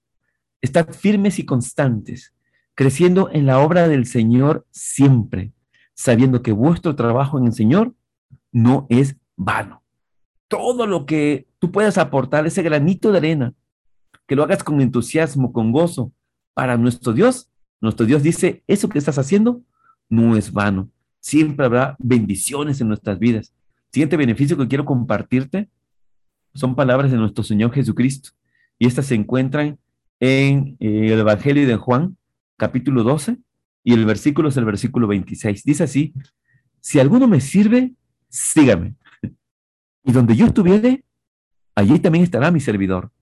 estad 0.60 0.88
firmes 0.88 1.38
y 1.38 1.44
constantes, 1.44 2.34
creciendo 2.74 3.30
en 3.32 3.46
la 3.46 3.60
obra 3.60 3.86
del 3.86 4.04
Señor 4.04 4.66
siempre, 4.72 5.52
sabiendo 5.94 6.42
que 6.42 6.50
vuestro 6.50 6.96
trabajo 6.96 7.38
en 7.38 7.46
el 7.46 7.52
Señor 7.52 7.94
no 8.52 8.86
es 8.90 9.16
vano. 9.36 9.82
Todo 10.48 10.86
lo 10.86 11.06
que 11.06 11.48
tú 11.58 11.72
puedas 11.72 11.98
aportar, 11.98 12.46
ese 12.46 12.62
granito 12.62 13.10
de 13.10 13.18
arena, 13.18 13.54
que 14.26 14.36
lo 14.36 14.44
hagas 14.44 14.62
con 14.62 14.80
entusiasmo, 14.80 15.52
con 15.52 15.72
gozo, 15.72 16.12
para 16.54 16.76
nuestro 16.76 17.12
Dios, 17.12 17.50
nuestro 17.80 18.06
Dios 18.06 18.22
dice, 18.22 18.62
eso 18.66 18.88
que 18.88 18.98
estás 18.98 19.18
haciendo 19.18 19.62
no 20.08 20.36
es 20.36 20.52
vano. 20.52 20.90
Siempre 21.20 21.66
habrá 21.66 21.96
bendiciones 21.98 22.80
en 22.80 22.88
nuestras 22.88 23.18
vidas. 23.18 23.54
Siguiente 23.90 24.16
beneficio 24.16 24.56
que 24.56 24.68
quiero 24.68 24.84
compartirte 24.84 25.68
son 26.54 26.74
palabras 26.74 27.10
de 27.10 27.16
nuestro 27.16 27.42
Señor 27.42 27.72
Jesucristo. 27.72 28.30
Y 28.78 28.86
estas 28.86 29.06
se 29.06 29.14
encuentran 29.14 29.78
en 30.20 30.76
eh, 30.80 31.12
el 31.12 31.18
Evangelio 31.18 31.66
de 31.66 31.76
Juan, 31.76 32.16
capítulo 32.56 33.02
12, 33.02 33.38
y 33.84 33.94
el 33.94 34.04
versículo 34.04 34.48
es 34.48 34.56
el 34.56 34.64
versículo 34.64 35.08
26. 35.08 35.64
Dice 35.64 35.84
así, 35.84 36.12
si 36.80 37.00
alguno 37.00 37.26
me 37.26 37.40
sirve, 37.40 37.92
sígame. 38.32 38.96
Y 40.02 40.12
donde 40.12 40.34
yo 40.34 40.46
estuviere, 40.46 41.04
allí 41.74 41.98
también 42.00 42.24
estará 42.24 42.50
mi 42.50 42.58
servidor. 42.58 43.12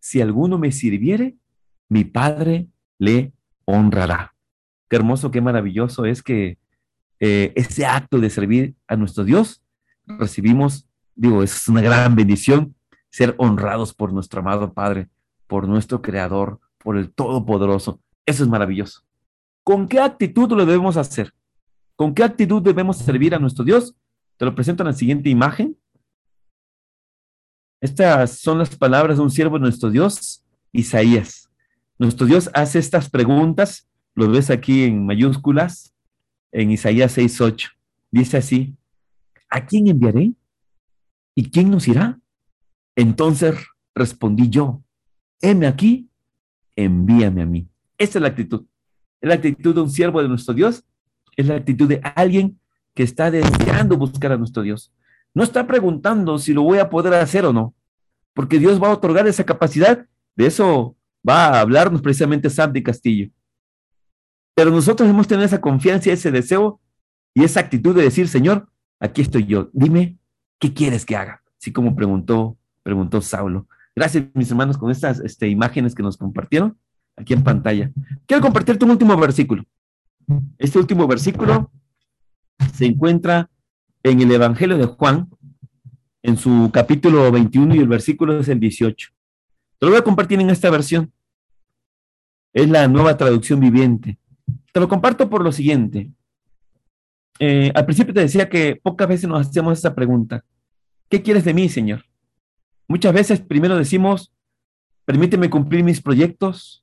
Si 0.00 0.20
alguno 0.20 0.58
me 0.58 0.72
sirviere, 0.72 1.36
mi 1.88 2.04
Padre 2.04 2.68
le 2.98 3.32
honrará. 3.64 4.34
Qué 4.88 4.96
hermoso, 4.96 5.30
qué 5.30 5.40
maravilloso 5.40 6.06
es 6.06 6.22
que 6.22 6.58
eh, 7.20 7.52
ese 7.54 7.86
acto 7.86 8.18
de 8.18 8.30
servir 8.30 8.74
a 8.86 8.96
nuestro 8.96 9.24
Dios 9.24 9.62
recibimos, 10.06 10.88
digo, 11.14 11.42
es 11.42 11.68
una 11.68 11.82
gran 11.82 12.14
bendición 12.16 12.74
ser 13.10 13.34
honrados 13.38 13.94
por 13.94 14.12
nuestro 14.12 14.40
amado 14.40 14.72
Padre, 14.72 15.08
por 15.46 15.68
nuestro 15.68 16.00
Creador, 16.00 16.60
por 16.78 16.96
el 16.96 17.12
Todopoderoso. 17.12 18.00
Eso 18.24 18.44
es 18.44 18.48
maravilloso. 18.48 19.02
¿Con 19.62 19.88
qué 19.88 20.00
actitud 20.00 20.50
lo 20.52 20.64
debemos 20.64 20.96
hacer? 20.96 21.34
¿Con 21.96 22.14
qué 22.14 22.22
actitud 22.22 22.62
debemos 22.62 22.98
servir 22.98 23.34
a 23.34 23.38
nuestro 23.38 23.64
Dios? 23.64 23.94
Te 24.38 24.44
lo 24.46 24.54
presento 24.54 24.82
en 24.82 24.86
la 24.86 24.92
siguiente 24.94 25.28
imagen. 25.28 25.76
Estas 27.80 28.38
son 28.38 28.58
las 28.58 28.74
palabras 28.74 29.18
de 29.18 29.22
un 29.22 29.30
siervo 29.30 29.56
de 29.56 29.62
nuestro 29.62 29.90
Dios, 29.90 30.42
Isaías. 30.72 31.50
Nuestro 31.98 32.26
Dios 32.26 32.50
hace 32.54 32.78
estas 32.78 33.10
preguntas, 33.10 33.86
lo 34.14 34.30
ves 34.30 34.50
aquí 34.50 34.84
en 34.84 35.04
mayúsculas, 35.04 35.94
en 36.52 36.70
Isaías 36.70 37.18
6.8. 37.18 37.70
Dice 38.10 38.38
así, 38.38 38.74
¿a 39.50 39.66
quién 39.66 39.88
enviaré? 39.88 40.32
¿Y 41.34 41.50
quién 41.50 41.70
nos 41.70 41.86
irá? 41.86 42.18
Entonces 42.96 43.54
respondí 43.94 44.48
yo, 44.48 44.82
heme 45.40 45.66
aquí, 45.66 46.08
envíame 46.74 47.42
a 47.42 47.46
mí. 47.46 47.68
Esa 47.98 48.18
es 48.18 48.22
la 48.22 48.28
actitud 48.28 48.64
es 49.20 49.28
la 49.28 49.34
actitud 49.34 49.74
de 49.74 49.80
un 49.80 49.90
siervo 49.90 50.22
de 50.22 50.28
nuestro 50.28 50.54
Dios, 50.54 50.84
es 51.36 51.46
la 51.46 51.56
actitud 51.56 51.88
de 51.88 52.00
alguien 52.14 52.58
que 52.98 53.04
está 53.04 53.30
deseando 53.30 53.96
buscar 53.96 54.32
a 54.32 54.36
nuestro 54.36 54.64
Dios. 54.64 54.92
No 55.32 55.44
está 55.44 55.68
preguntando 55.68 56.36
si 56.36 56.52
lo 56.52 56.62
voy 56.62 56.78
a 56.78 56.90
poder 56.90 57.14
hacer 57.14 57.44
o 57.44 57.52
no, 57.52 57.72
porque 58.34 58.58
Dios 58.58 58.82
va 58.82 58.88
a 58.88 58.92
otorgar 58.94 59.28
esa 59.28 59.44
capacidad. 59.44 60.04
De 60.34 60.46
eso 60.46 60.96
va 61.26 61.46
a 61.46 61.60
hablarnos 61.60 62.02
precisamente 62.02 62.50
Sandy 62.50 62.82
Castillo. 62.82 63.30
Pero 64.56 64.72
nosotros 64.72 65.08
hemos 65.08 65.28
tenido 65.28 65.46
esa 65.46 65.60
confianza, 65.60 66.10
ese 66.10 66.32
deseo 66.32 66.80
y 67.34 67.44
esa 67.44 67.60
actitud 67.60 67.94
de 67.94 68.02
decir, 68.02 68.26
Señor, 68.26 68.68
aquí 68.98 69.22
estoy 69.22 69.46
yo, 69.46 69.70
dime, 69.72 70.18
¿qué 70.58 70.74
quieres 70.74 71.06
que 71.06 71.14
haga? 71.14 71.40
Así 71.56 71.70
como 71.70 71.94
preguntó, 71.94 72.58
preguntó 72.82 73.20
Saulo. 73.20 73.68
Gracias, 73.94 74.24
mis 74.34 74.50
hermanos, 74.50 74.76
con 74.76 74.90
estas 74.90 75.20
este, 75.20 75.46
imágenes 75.46 75.94
que 75.94 76.02
nos 76.02 76.16
compartieron 76.16 76.76
aquí 77.14 77.32
en 77.32 77.44
pantalla. 77.44 77.92
Quiero 78.26 78.42
compartirte 78.42 78.84
un 78.84 78.90
último 78.90 79.16
versículo. 79.16 79.62
Este 80.58 80.80
último 80.80 81.06
versículo 81.06 81.70
se 82.74 82.86
encuentra 82.86 83.50
en 84.02 84.20
el 84.20 84.30
Evangelio 84.30 84.78
de 84.78 84.86
Juan, 84.86 85.28
en 86.22 86.36
su 86.36 86.70
capítulo 86.72 87.30
21 87.30 87.74
y 87.74 87.78
el 87.78 87.88
versículo 87.88 88.38
es 88.38 88.48
el 88.48 88.60
18. 88.60 89.10
Te 89.78 89.86
lo 89.86 89.92
voy 89.92 90.00
a 90.00 90.04
compartir 90.04 90.40
en 90.40 90.50
esta 90.50 90.70
versión. 90.70 91.12
Es 92.52 92.68
la 92.68 92.88
nueva 92.88 93.16
traducción 93.16 93.60
viviente. 93.60 94.18
Te 94.72 94.80
lo 94.80 94.88
comparto 94.88 95.28
por 95.28 95.42
lo 95.42 95.52
siguiente. 95.52 96.10
Eh, 97.38 97.70
al 97.74 97.84
principio 97.84 98.12
te 98.12 98.20
decía 98.20 98.48
que 98.48 98.76
pocas 98.76 99.08
veces 99.08 99.28
nos 99.28 99.46
hacemos 99.46 99.78
esa 99.78 99.94
pregunta. 99.94 100.44
¿Qué 101.08 101.22
quieres 101.22 101.44
de 101.44 101.54
mí, 101.54 101.68
Señor? 101.68 102.04
Muchas 102.88 103.12
veces 103.12 103.40
primero 103.40 103.76
decimos, 103.76 104.32
permíteme 105.04 105.50
cumplir 105.50 105.84
mis 105.84 106.00
proyectos, 106.00 106.82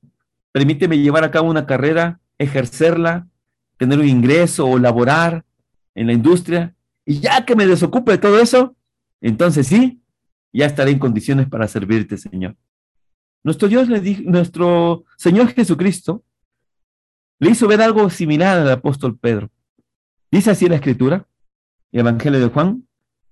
permíteme 0.52 0.98
llevar 0.98 1.24
a 1.24 1.30
cabo 1.30 1.50
una 1.50 1.66
carrera, 1.66 2.20
ejercerla, 2.38 3.28
tener 3.76 3.98
un 3.98 4.08
ingreso 4.08 4.66
o 4.66 4.78
laborar 4.78 5.45
en 5.96 6.06
la 6.06 6.12
industria. 6.12 6.76
Y 7.04 7.18
ya 7.18 7.44
que 7.44 7.56
me 7.56 7.66
desocupe 7.66 8.12
de 8.12 8.18
todo 8.18 8.38
eso, 8.38 8.76
entonces 9.20 9.66
sí, 9.66 10.00
ya 10.52 10.66
estaré 10.66 10.92
en 10.92 11.00
condiciones 11.00 11.48
para 11.48 11.66
servirte, 11.66 12.16
Señor. 12.16 12.56
Nuestro 13.42 13.66
Dios 13.68 13.88
le 13.88 14.00
dijo, 14.00 14.22
nuestro 14.24 15.04
Señor 15.16 15.48
Jesucristo 15.48 16.24
le 17.38 17.50
hizo 17.50 17.66
ver 17.66 17.82
algo 17.82 18.08
similar 18.10 18.58
al 18.58 18.70
apóstol 18.70 19.18
Pedro. 19.18 19.50
Dice 20.30 20.50
así 20.50 20.68
la 20.68 20.76
escritura, 20.76 21.26
el 21.92 22.00
Evangelio 22.00 22.40
de 22.40 22.48
Juan, 22.48 22.86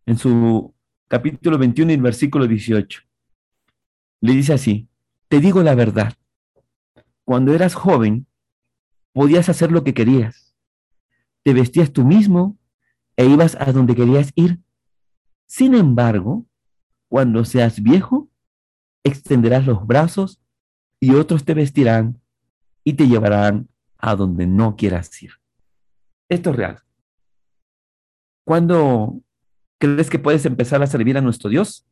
en 0.06 0.18
su 0.18 0.74
capítulo 1.08 1.58
21 1.58 1.92
y 1.92 1.96
versículo 1.96 2.46
18. 2.46 3.02
Le 4.20 4.32
dice 4.32 4.54
así, 4.54 4.88
te 5.28 5.40
digo 5.40 5.62
la 5.62 5.74
verdad, 5.74 6.14
cuando 7.24 7.54
eras 7.54 7.74
joven, 7.74 8.26
podías 9.12 9.48
hacer 9.48 9.72
lo 9.72 9.84
que 9.84 9.94
querías. 9.94 10.53
Te 11.44 11.54
vestías 11.54 11.92
tú 11.92 12.04
mismo 12.04 12.58
e 13.16 13.26
ibas 13.26 13.56
a 13.60 13.70
donde 13.72 13.94
querías 13.94 14.32
ir. 14.34 14.58
Sin 15.46 15.74
embargo, 15.74 16.46
cuando 17.08 17.44
seas 17.44 17.80
viejo, 17.80 18.28
extenderás 19.04 19.66
los 19.66 19.86
brazos 19.86 20.40
y 20.98 21.14
otros 21.14 21.44
te 21.44 21.54
vestirán 21.54 22.20
y 22.82 22.94
te 22.94 23.06
llevarán 23.06 23.68
a 23.98 24.16
donde 24.16 24.46
no 24.46 24.74
quieras 24.74 25.22
ir. 25.22 25.32
Esto 26.28 26.50
es 26.50 26.56
real. 26.56 26.82
¿Cuándo 28.44 29.20
crees 29.78 30.10
que 30.10 30.18
puedes 30.18 30.44
empezar 30.46 30.82
a 30.82 30.86
servir 30.86 31.16
a 31.16 31.20
nuestro 31.20 31.50
Dios? 31.50 31.86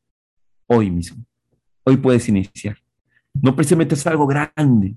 Hoy 0.66 0.90
mismo. 0.90 1.24
Hoy 1.84 1.96
puedes 1.96 2.28
iniciar. 2.28 2.78
No 3.34 3.54
precisamente 3.54 3.94
es 3.94 4.06
algo 4.06 4.26
grande, 4.26 4.96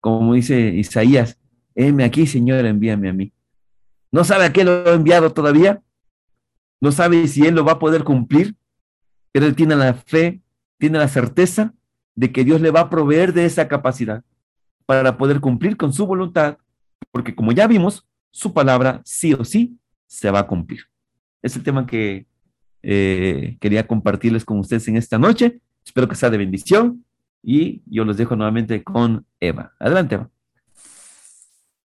como 0.00 0.34
dice 0.34 0.58
Isaías, 0.60 1.38
heme 1.74 2.04
aquí, 2.04 2.26
Señor, 2.26 2.64
envíame 2.66 3.08
a 3.08 3.12
mí. 3.12 3.32
No 4.14 4.22
sabe 4.22 4.44
a 4.44 4.52
qué 4.52 4.62
lo 4.62 4.70
ha 4.70 4.92
enviado 4.92 5.32
todavía, 5.32 5.82
no 6.80 6.92
sabe 6.92 7.26
si 7.26 7.44
él 7.44 7.56
lo 7.56 7.64
va 7.64 7.72
a 7.72 7.78
poder 7.80 8.04
cumplir, 8.04 8.54
pero 9.32 9.44
él 9.44 9.56
tiene 9.56 9.74
la 9.74 9.92
fe, 9.92 10.40
tiene 10.78 10.98
la 10.98 11.08
certeza 11.08 11.74
de 12.14 12.30
que 12.30 12.44
Dios 12.44 12.60
le 12.60 12.70
va 12.70 12.82
a 12.82 12.90
proveer 12.90 13.32
de 13.32 13.44
esa 13.44 13.66
capacidad 13.66 14.22
para 14.86 15.16
poder 15.16 15.40
cumplir 15.40 15.76
con 15.76 15.92
su 15.92 16.06
voluntad, 16.06 16.58
porque 17.10 17.34
como 17.34 17.50
ya 17.50 17.66
vimos, 17.66 18.06
su 18.30 18.54
palabra 18.54 19.02
sí 19.04 19.34
o 19.34 19.44
sí 19.44 19.80
se 20.06 20.30
va 20.30 20.38
a 20.38 20.46
cumplir. 20.46 20.82
Es 21.42 21.56
el 21.56 21.64
tema 21.64 21.84
que 21.84 22.28
eh, 22.84 23.56
quería 23.58 23.84
compartirles 23.84 24.44
con 24.44 24.60
ustedes 24.60 24.86
en 24.86 24.96
esta 24.96 25.18
noche. 25.18 25.58
Espero 25.84 26.06
que 26.06 26.14
sea 26.14 26.30
de 26.30 26.38
bendición 26.38 27.04
y 27.42 27.82
yo 27.86 28.04
los 28.04 28.16
dejo 28.16 28.36
nuevamente 28.36 28.84
con 28.84 29.26
Eva. 29.40 29.74
Adelante, 29.80 30.14
Eva. 30.14 30.30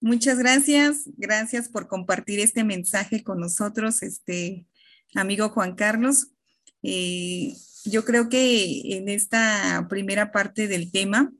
Muchas 0.00 0.38
gracias. 0.38 1.10
Gracias 1.16 1.68
por 1.68 1.88
compartir 1.88 2.38
este 2.38 2.62
mensaje 2.62 3.24
con 3.24 3.40
nosotros, 3.40 4.02
este 4.04 4.64
amigo 5.14 5.48
Juan 5.48 5.74
Carlos. 5.74 6.28
Eh, 6.84 7.54
yo 7.84 8.04
creo 8.04 8.28
que 8.28 8.96
en 8.96 9.08
esta 9.08 9.86
primera 9.88 10.30
parte 10.30 10.68
del 10.68 10.92
tema 10.92 11.32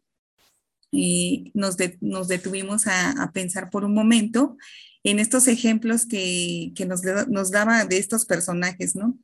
eh, 0.91 1.53
nos, 1.55 1.77
detuvimos 1.77 2.89
a, 2.89 3.31
pensar 3.33 3.71
por 3.71 3.85
un 3.85 3.95
momento 3.95 4.57
en 5.05 5.21
estos 5.21 5.47
ejemplos 5.47 6.05
que, 6.07 6.73
nos, 6.89 7.03
nos, 7.29 7.53
daba 7.53 7.85
de 7.85 7.99
estos 7.99 8.25
personajes, 8.25 8.97
¿no? 8.97 9.17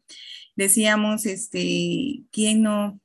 Decíamos, 0.54 1.26
este, 1.26 2.22
¿quién 2.30 2.62
no? 2.62 3.00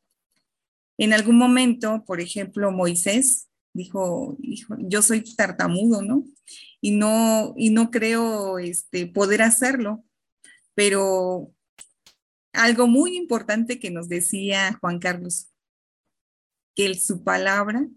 En 0.99 1.13
algún 1.13 1.37
momento, 1.37 2.03
por 2.05 2.21
ejemplo, 2.21 2.71
Moisés 2.71 3.48
dijo, 3.79 4.37
yo 4.79 5.01
soy 5.01 5.23
tartamudo, 5.35 6.01
¿no? 6.01 6.25
Y 6.81 6.91
no, 6.91 7.53
y 7.57 7.69
no 7.71 7.91
creo 7.91 8.59
este, 8.59 9.07
poder 9.07 9.41
hacerlo, 9.41 10.03
pero 10.75 11.53
algo 12.53 12.87
muy 12.87 13.15
importante 13.15 13.79
que 13.79 13.91
nos 13.91 14.09
decía 14.09 14.77
Juan 14.79 14.99
Carlos, 14.99 15.49
que 16.75 16.93
su 16.95 17.23
palabra 17.23 17.87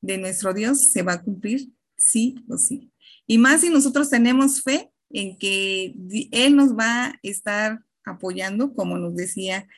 de 0.00 0.18
nuestro 0.18 0.52
Dios 0.54 0.80
se 0.80 1.02
va 1.02 1.14
a 1.14 1.22
cumplir 1.22 1.68
sí 1.96 2.34
o 2.48 2.58
sí. 2.58 2.92
Y 3.26 3.38
más 3.38 3.60
si 3.60 3.70
nosotros 3.70 4.10
tenemos 4.10 4.62
fe 4.62 4.90
en 5.10 5.36
que 5.36 5.94
Él 6.32 6.56
nos 6.56 6.76
va 6.76 7.06
a 7.06 7.18
estar 7.22 7.80
apoyando, 8.04 8.74
como 8.74 8.98
nos 8.98 9.14
decía, 9.14 9.68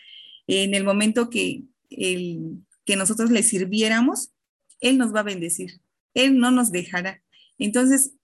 en 0.47 0.75
el 0.75 0.85
momento 0.85 1.31
que, 1.31 1.65
el, 1.91 2.65
que 2.85 2.97
nosotros 2.97 3.31
le 3.31 3.43
sirviéramos, 3.43 4.34
Él 4.85 4.99
nos 4.99 5.15
va 5.15 5.21
a 5.21 5.25
bendecir, 5.25 5.81
Él 6.13 6.39
no 6.39 6.51
nos 6.51 6.71
dejará. 6.71 7.23
Entonces, 7.59 8.15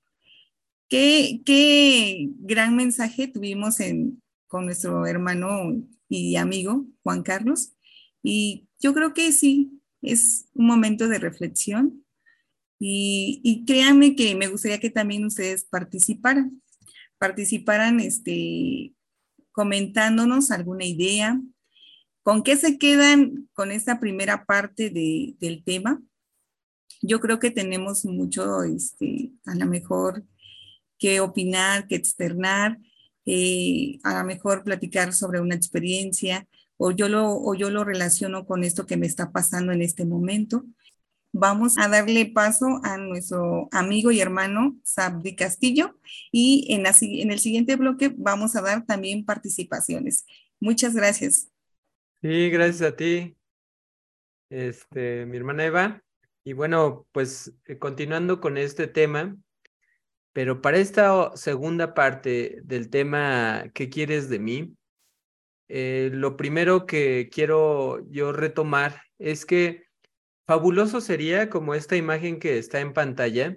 qué, 0.88 1.40
qué 1.46 2.28
gran 2.38 2.76
mensaje 2.76 3.28
tuvimos 3.28 3.78
con 4.46 4.66
nuestro 4.66 5.06
hermano 5.06 5.82
y 6.08 6.36
amigo 6.36 6.84
Juan 7.02 7.22
Carlos. 7.22 7.72
Y 8.22 8.68
yo 8.78 8.92
creo 8.92 9.14
que 9.14 9.32
sí, 9.32 9.80
es 10.02 10.48
un 10.52 10.66
momento 10.66 11.08
de 11.08 11.18
reflexión. 11.18 12.04
Y, 12.78 13.40
y 13.42 13.64
créanme 13.64 14.14
que 14.14 14.34
me 14.34 14.48
gustaría 14.48 14.80
que 14.80 14.90
también 14.90 15.24
ustedes 15.24 15.64
participaran, 15.64 16.62
participaran 17.18 18.00
este, 18.00 18.94
comentándonos 19.52 20.50
alguna 20.50 20.84
idea, 20.84 21.40
con 22.22 22.42
qué 22.42 22.56
se 22.56 22.78
quedan 22.78 23.48
con 23.52 23.70
esta 23.70 24.00
primera 24.00 24.44
parte 24.44 24.90
de, 24.90 25.36
del 25.38 25.62
tema. 25.64 26.02
Yo 27.02 27.20
creo 27.20 27.38
que 27.38 27.50
tenemos 27.50 28.04
mucho, 28.04 28.62
este, 28.62 29.32
a 29.46 29.54
lo 29.54 29.66
mejor, 29.66 30.24
que 30.98 31.20
opinar, 31.20 31.86
que 31.86 31.96
externar 31.96 32.78
eh, 33.26 33.98
a 34.02 34.18
lo 34.18 34.24
mejor 34.24 34.64
platicar 34.64 35.12
sobre 35.12 35.40
una 35.40 35.54
experiencia 35.54 36.48
o 36.76 36.90
yo, 36.90 37.08
lo, 37.08 37.30
o 37.30 37.54
yo 37.54 37.70
lo 37.70 37.84
relaciono 37.84 38.46
con 38.46 38.64
esto 38.64 38.86
que 38.86 38.96
me 38.96 39.06
está 39.06 39.32
pasando 39.32 39.72
en 39.72 39.82
este 39.82 40.04
momento. 40.04 40.64
Vamos 41.32 41.78
a 41.78 41.88
darle 41.88 42.26
paso 42.26 42.80
a 42.82 42.96
nuestro 42.96 43.68
amigo 43.70 44.10
y 44.10 44.20
hermano 44.20 44.76
Sabdi 44.82 45.36
Castillo 45.36 45.98
y 46.32 46.66
en, 46.70 46.86
en 46.86 47.30
el 47.30 47.38
siguiente 47.38 47.76
bloque 47.76 48.12
vamos 48.16 48.56
a 48.56 48.62
dar 48.62 48.84
también 48.84 49.24
participaciones. 49.24 50.26
Muchas 50.58 50.94
gracias. 50.94 51.48
Sí, 52.22 52.50
gracias 52.50 52.82
a 52.82 52.96
ti, 52.96 53.36
este, 54.50 55.24
mi 55.26 55.36
hermana 55.36 55.64
Eva. 55.64 56.02
Y 56.44 56.52
bueno, 56.54 57.06
pues 57.12 57.52
eh, 57.66 57.78
continuando 57.78 58.40
con 58.40 58.56
este 58.56 58.86
tema, 58.86 59.36
pero 60.32 60.62
para 60.62 60.78
esta 60.78 61.36
segunda 61.36 61.94
parte 61.94 62.60
del 62.64 62.88
tema, 62.88 63.64
¿qué 63.74 63.88
quieres 63.90 64.28
de 64.28 64.38
mí? 64.38 64.76
Eh, 65.68 66.10
lo 66.12 66.36
primero 66.36 66.86
que 66.86 67.28
quiero 67.32 68.04
yo 68.10 68.32
retomar 68.32 69.02
es 69.18 69.46
que 69.46 69.84
fabuloso 70.46 71.00
sería 71.00 71.50
como 71.50 71.74
esta 71.74 71.96
imagen 71.96 72.40
que 72.40 72.58
está 72.58 72.80
en 72.80 72.92
pantalla, 72.92 73.56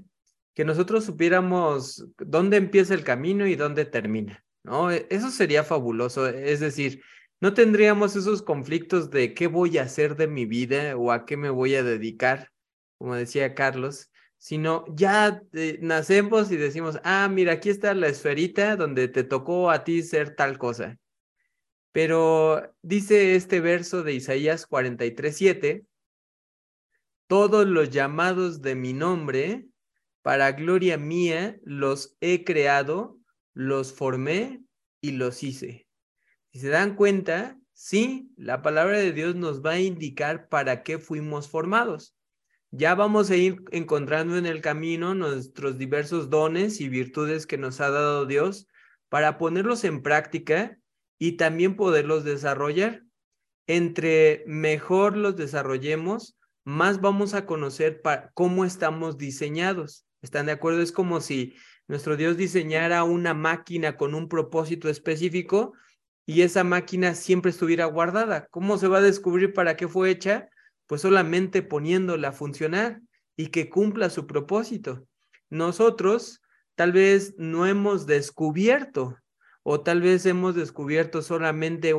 que 0.53 0.65
nosotros 0.65 1.05
supiéramos 1.05 2.05
dónde 2.17 2.57
empieza 2.57 2.93
el 2.93 3.03
camino 3.03 3.47
y 3.47 3.55
dónde 3.55 3.85
termina, 3.85 4.43
¿no? 4.63 4.91
E, 4.91 5.07
eso 5.09 5.31
sería 5.31 5.63
fabuloso, 5.63 6.27
es 6.27 6.59
decir, 6.59 7.01
no 7.41 7.53
tendríamos 7.53 8.15
esos 8.15 8.43
conflictos 8.43 9.09
de 9.09 9.33
qué 9.33 9.47
voy 9.47 9.77
a 9.79 9.83
hacer 9.83 10.15
de 10.15 10.27
mi 10.27 10.45
vida 10.45 10.95
o 10.95 11.11
a 11.11 11.25
qué 11.25 11.35
me 11.37 11.49
voy 11.49 11.75
a 11.75 11.83
dedicar, 11.83 12.52
como 13.03 13.15
decía 13.15 13.53
Carlos, 13.53 14.09
sino 14.37 14.85
ya 14.95 15.43
eh, 15.51 15.77
nacemos 15.81 16.49
y 16.53 16.55
decimos, 16.55 17.01
ah, 17.03 17.27
mira, 17.27 17.51
aquí 17.51 17.69
está 17.69 17.93
la 17.93 18.07
esferita 18.07 18.77
donde 18.77 19.09
te 19.09 19.25
tocó 19.25 19.69
a 19.69 19.83
ti 19.83 20.03
ser 20.03 20.37
tal 20.37 20.57
cosa. 20.57 20.97
Pero 21.91 22.73
dice 22.81 23.35
este 23.35 23.59
verso 23.59 24.03
de 24.03 24.13
Isaías 24.13 24.65
43, 24.65 25.35
7, 25.35 25.85
todos 27.27 27.67
los 27.67 27.89
llamados 27.89 28.61
de 28.61 28.75
mi 28.75 28.93
nombre, 28.93 29.65
para 30.21 30.53
gloria 30.53 30.97
mía, 30.97 31.59
los 31.65 32.15
he 32.21 32.45
creado, 32.45 33.19
los 33.53 33.91
formé 33.91 34.63
y 35.01 35.11
los 35.11 35.43
hice. 35.43 35.89
Si 36.53 36.59
se 36.59 36.69
dan 36.69 36.95
cuenta, 36.95 37.59
sí, 37.73 38.31
la 38.37 38.61
palabra 38.61 38.97
de 38.97 39.11
Dios 39.11 39.35
nos 39.35 39.61
va 39.61 39.71
a 39.71 39.81
indicar 39.81 40.47
para 40.47 40.83
qué 40.83 40.99
fuimos 40.99 41.49
formados 41.49 42.15
ya 42.75 42.95
vamos 42.95 43.29
a 43.29 43.35
ir 43.35 43.63
encontrando 43.69 44.35
en 44.35 44.47
el 44.47 44.59
camino 44.59 45.13
nuestros 45.13 45.77
diversos 45.77 46.31
dones 46.31 46.81
y 46.81 46.89
virtudes 46.89 47.45
que 47.45 47.59
nos 47.59 47.79
ha 47.79 47.91
dado 47.91 48.25
Dios 48.25 48.67
para 49.09 49.37
ponerlos 49.37 49.83
en 49.83 50.01
práctica 50.01 50.79
y 51.19 51.33
también 51.33 51.75
poderlos 51.75 52.23
desarrollar. 52.23 53.03
Entre 53.67 54.43
mejor 54.47 55.15
los 55.15 55.35
desarrollemos, 55.35 56.35
más 56.65 56.99
vamos 56.99 57.35
a 57.35 57.45
conocer 57.45 58.01
cómo 58.33 58.65
estamos 58.65 59.19
diseñados. 59.19 60.07
¿Están 60.23 60.47
de 60.47 60.53
acuerdo? 60.53 60.81
Es 60.81 60.91
como 60.91 61.21
si 61.21 61.53
nuestro 61.87 62.17
Dios 62.17 62.37
diseñara 62.37 63.03
una 63.03 63.35
máquina 63.35 63.97
con 63.97 64.15
un 64.15 64.27
propósito 64.27 64.89
específico 64.89 65.73
y 66.25 66.41
esa 66.41 66.63
máquina 66.63 67.13
siempre 67.13 67.51
estuviera 67.51 67.85
guardada. 67.85 68.47
¿Cómo 68.49 68.79
se 68.79 68.87
va 68.87 68.97
a 68.97 69.01
descubrir 69.01 69.53
para 69.53 69.77
qué 69.77 69.87
fue 69.87 70.09
hecha? 70.09 70.49
Pues 70.87 71.01
solamente 71.01 71.61
poniéndola 71.61 72.29
a 72.29 72.33
funcionar 72.33 73.01
y 73.35 73.47
que 73.47 73.69
cumpla 73.69 74.09
su 74.09 74.27
propósito. 74.27 75.07
Nosotros 75.49 76.41
tal 76.75 76.91
vez 76.91 77.35
no 77.37 77.65
hemos 77.67 78.05
descubierto 78.05 79.17
o 79.63 79.81
tal 79.81 80.01
vez 80.01 80.25
hemos 80.25 80.55
descubierto 80.55 81.21
solamente 81.21 81.93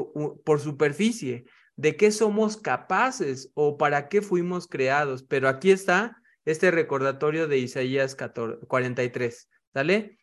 por 0.44 0.60
superficie 0.60 1.44
de 1.76 1.96
qué 1.96 2.10
somos 2.10 2.56
capaces 2.56 3.50
o 3.54 3.76
para 3.76 4.08
qué 4.08 4.22
fuimos 4.22 4.68
creados. 4.68 5.24
Pero 5.24 5.48
aquí 5.48 5.70
está 5.70 6.16
este 6.44 6.70
recordatorio 6.70 7.48
de 7.48 7.58
Isaías 7.58 8.16
43, 8.68 9.48
¿sale? 9.72 10.18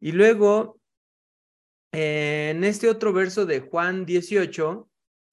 Y 0.00 0.12
luego, 0.12 0.80
en 1.92 2.62
este 2.64 2.88
otro 2.88 3.12
verso 3.12 3.44
de 3.44 3.60
Juan 3.60 4.06
18, 4.06 4.87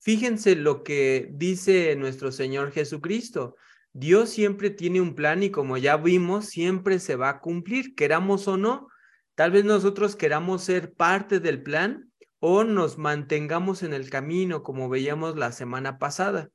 Fíjense 0.06 0.56
lo 0.56 0.84
que 0.84 1.32
dice 1.32 1.96
nuestro 1.96 2.32
Señor 2.32 2.72
Jesucristo. 2.72 3.56
Dios 3.91 4.30
siempre 4.30 4.70
tiene 4.70 5.02
un 5.02 5.15
plan 5.15 5.41
y 5.41 5.50
como 5.50 5.78
ya 5.78 5.98
vimos, 5.98 6.46
siempre 6.46 7.00
se 7.00 7.15
va 7.15 7.30
a 7.30 7.39
cumplir, 7.39 7.96
queramos 7.96 8.48
o 8.48 8.56
no. 8.56 8.88
Tal 9.34 9.50
vez 9.50 9.65
nosotros 9.65 10.15
queramos 10.15 10.63
ser 10.63 10.94
parte 10.94 11.39
del 11.39 11.63
plan 11.63 12.12
o 12.38 12.63
nos 12.63 13.00
mantengamos 13.00 13.82
en 13.82 13.96
el 13.96 14.12
camino, 14.12 14.62
como 14.62 14.89
veíamos 14.89 15.38
la 15.38 15.52
semana 15.52 15.98
pasada. 15.98 16.52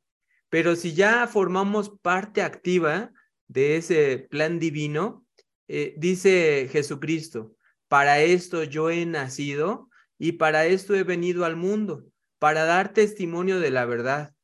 Pero 0.48 0.76
si 0.76 0.94
ya 0.94 1.26
formamos 1.26 1.90
parte 2.02 2.42
activa 2.42 3.10
de 3.48 3.78
ese 3.78 4.28
plan 4.30 4.60
divino, 4.60 5.26
eh, 5.66 5.94
dice 5.98 6.68
Jesucristo, 6.70 7.56
para 7.88 8.20
esto 8.20 8.62
yo 8.62 8.90
he 8.90 9.04
nacido 9.06 9.90
y 10.18 10.32
para 10.32 10.66
esto 10.66 10.94
he 10.94 11.02
venido 11.02 11.44
al 11.44 11.56
mundo, 11.56 12.04
para 12.40 12.64
dar 12.64 12.92
testimonio 12.92 13.60
de 13.60 13.70
la 13.70 13.84
verdad. 13.84 14.34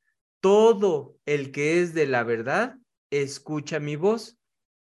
Todo 0.41 1.17
el 1.27 1.51
que 1.51 1.81
es 1.81 1.95
de 1.95 2.07
la 2.07 2.23
verdad, 2.23 2.77
escucha 3.11 3.81
mi 3.81 3.97
voz. 3.97 4.39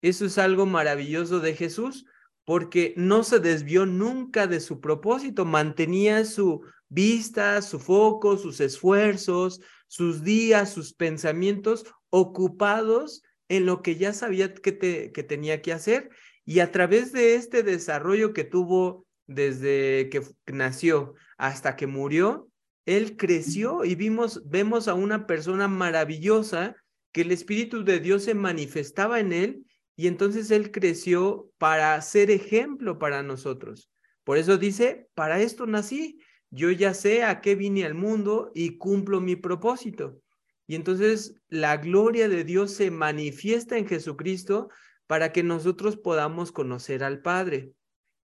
Eso 0.02 0.26
es 0.26 0.40
algo 0.40 0.66
maravilloso 0.66 1.40
de 1.40 1.54
Jesús, 1.54 2.06
porque 2.46 2.94
no 2.98 3.24
se 3.24 3.40
desvió 3.40 3.86
nunca 3.86 4.48
de 4.48 4.60
su 4.60 4.80
propósito, 4.80 5.46
mantenía 5.46 6.26
su 6.26 6.64
vista, 6.90 7.62
su 7.62 7.80
foco, 7.80 8.38
sus 8.38 8.60
esfuerzos, 8.62 9.62
sus 9.88 10.24
días, 10.24 10.72
sus 10.72 10.94
pensamientos 10.94 11.86
ocupados 12.10 13.22
en 13.50 13.66
lo 13.66 13.82
que 13.82 13.98
ya 13.98 14.14
sabía 14.14 14.54
que, 14.54 14.72
tenía 14.72 15.62
que 15.62 15.74
hacer. 15.74 16.10
Y 16.46 16.60
a 16.60 16.72
través 16.72 17.12
de 17.12 17.36
este 17.36 17.64
desarrollo 17.64 18.34
que 18.34 18.46
tuvo 18.46 19.06
desde 19.28 20.10
que 20.10 20.22
nació 20.48 21.16
hasta 21.38 21.76
que 21.76 21.88
murió, 21.88 22.50
él 22.86 23.18
creció 23.18 23.86
y 23.86 23.96
vimos, 23.96 24.42
vemos 24.50 24.88
a 24.88 24.94
una 24.94 25.26
persona 25.26 25.68
maravillosa 25.68 26.76
que 27.12 27.22
el 27.22 27.32
Espíritu 27.32 27.84
de 27.84 28.00
Dios 28.00 28.24
se 28.24 28.34
manifestaba 28.34 29.20
en 29.20 29.34
él 29.34 29.66
y 29.96 30.08
entonces 30.08 30.52
él 30.52 30.72
creció 30.72 31.50
para 31.58 32.02
ser 32.02 32.32
ejemplo 32.32 32.98
para 32.98 33.24
nosotros. 33.24 33.92
Por 34.24 34.38
eso 34.38 34.58
dice, 34.58 35.08
para 35.14 35.40
esto 35.40 35.66
nací, 35.68 36.20
yo 36.50 36.72
ya 36.72 36.94
sé 36.94 37.24
a 37.24 37.42
qué 37.42 37.56
vine 37.56 37.86
al 37.86 37.94
mundo 37.94 38.52
y 38.54 38.78
cumplo 38.78 39.22
mi 39.22 39.36
propósito. 39.36 40.20
Y 40.68 40.76
entonces 40.76 41.36
la 41.50 41.78
gloria 41.78 42.30
de 42.30 42.44
Dios 42.44 42.74
se 42.74 42.90
manifiesta 42.90 43.78
en 43.78 43.88
Jesucristo 43.88 44.70
para 45.08 45.32
que 45.32 45.44
nosotros 45.44 45.98
podamos 45.98 46.52
conocer 46.52 47.04
al 47.04 47.22
Padre. 47.22 47.74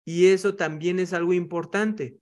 Y 0.04 0.26
eso 0.26 0.56
también 0.56 0.98
es 0.98 1.12
algo 1.12 1.32
importante. 1.32 2.16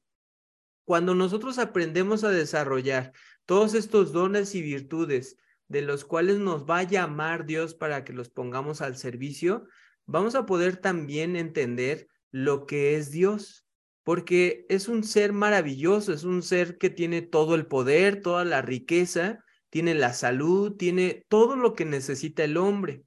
Cuando 0.88 1.14
nosotros 1.14 1.58
aprendemos 1.58 2.24
a 2.24 2.30
desarrollar 2.30 3.12
todos 3.44 3.74
estos 3.74 4.10
dones 4.10 4.54
y 4.54 4.62
virtudes 4.62 5.36
de 5.68 5.82
los 5.82 6.06
cuales 6.06 6.38
nos 6.38 6.64
va 6.64 6.78
a 6.78 6.84
llamar 6.84 7.44
Dios 7.44 7.74
para 7.74 8.04
que 8.04 8.14
los 8.14 8.30
pongamos 8.30 8.80
al 8.80 8.96
servicio, 8.96 9.66
vamos 10.06 10.34
a 10.34 10.46
poder 10.46 10.78
también 10.78 11.36
entender 11.36 12.08
lo 12.30 12.64
que 12.64 12.96
es 12.96 13.10
Dios, 13.10 13.66
porque 14.02 14.64
es 14.70 14.88
un 14.88 15.04
ser 15.04 15.34
maravilloso, 15.34 16.10
es 16.10 16.24
un 16.24 16.42
ser 16.42 16.78
que 16.78 16.88
tiene 16.88 17.20
todo 17.20 17.54
el 17.54 17.66
poder, 17.66 18.22
toda 18.22 18.46
la 18.46 18.62
riqueza, 18.62 19.44
tiene 19.68 19.94
la 19.94 20.14
salud, 20.14 20.74
tiene 20.78 21.26
todo 21.28 21.54
lo 21.54 21.74
que 21.74 21.84
necesita 21.84 22.44
el 22.44 22.56
hombre. 22.56 23.02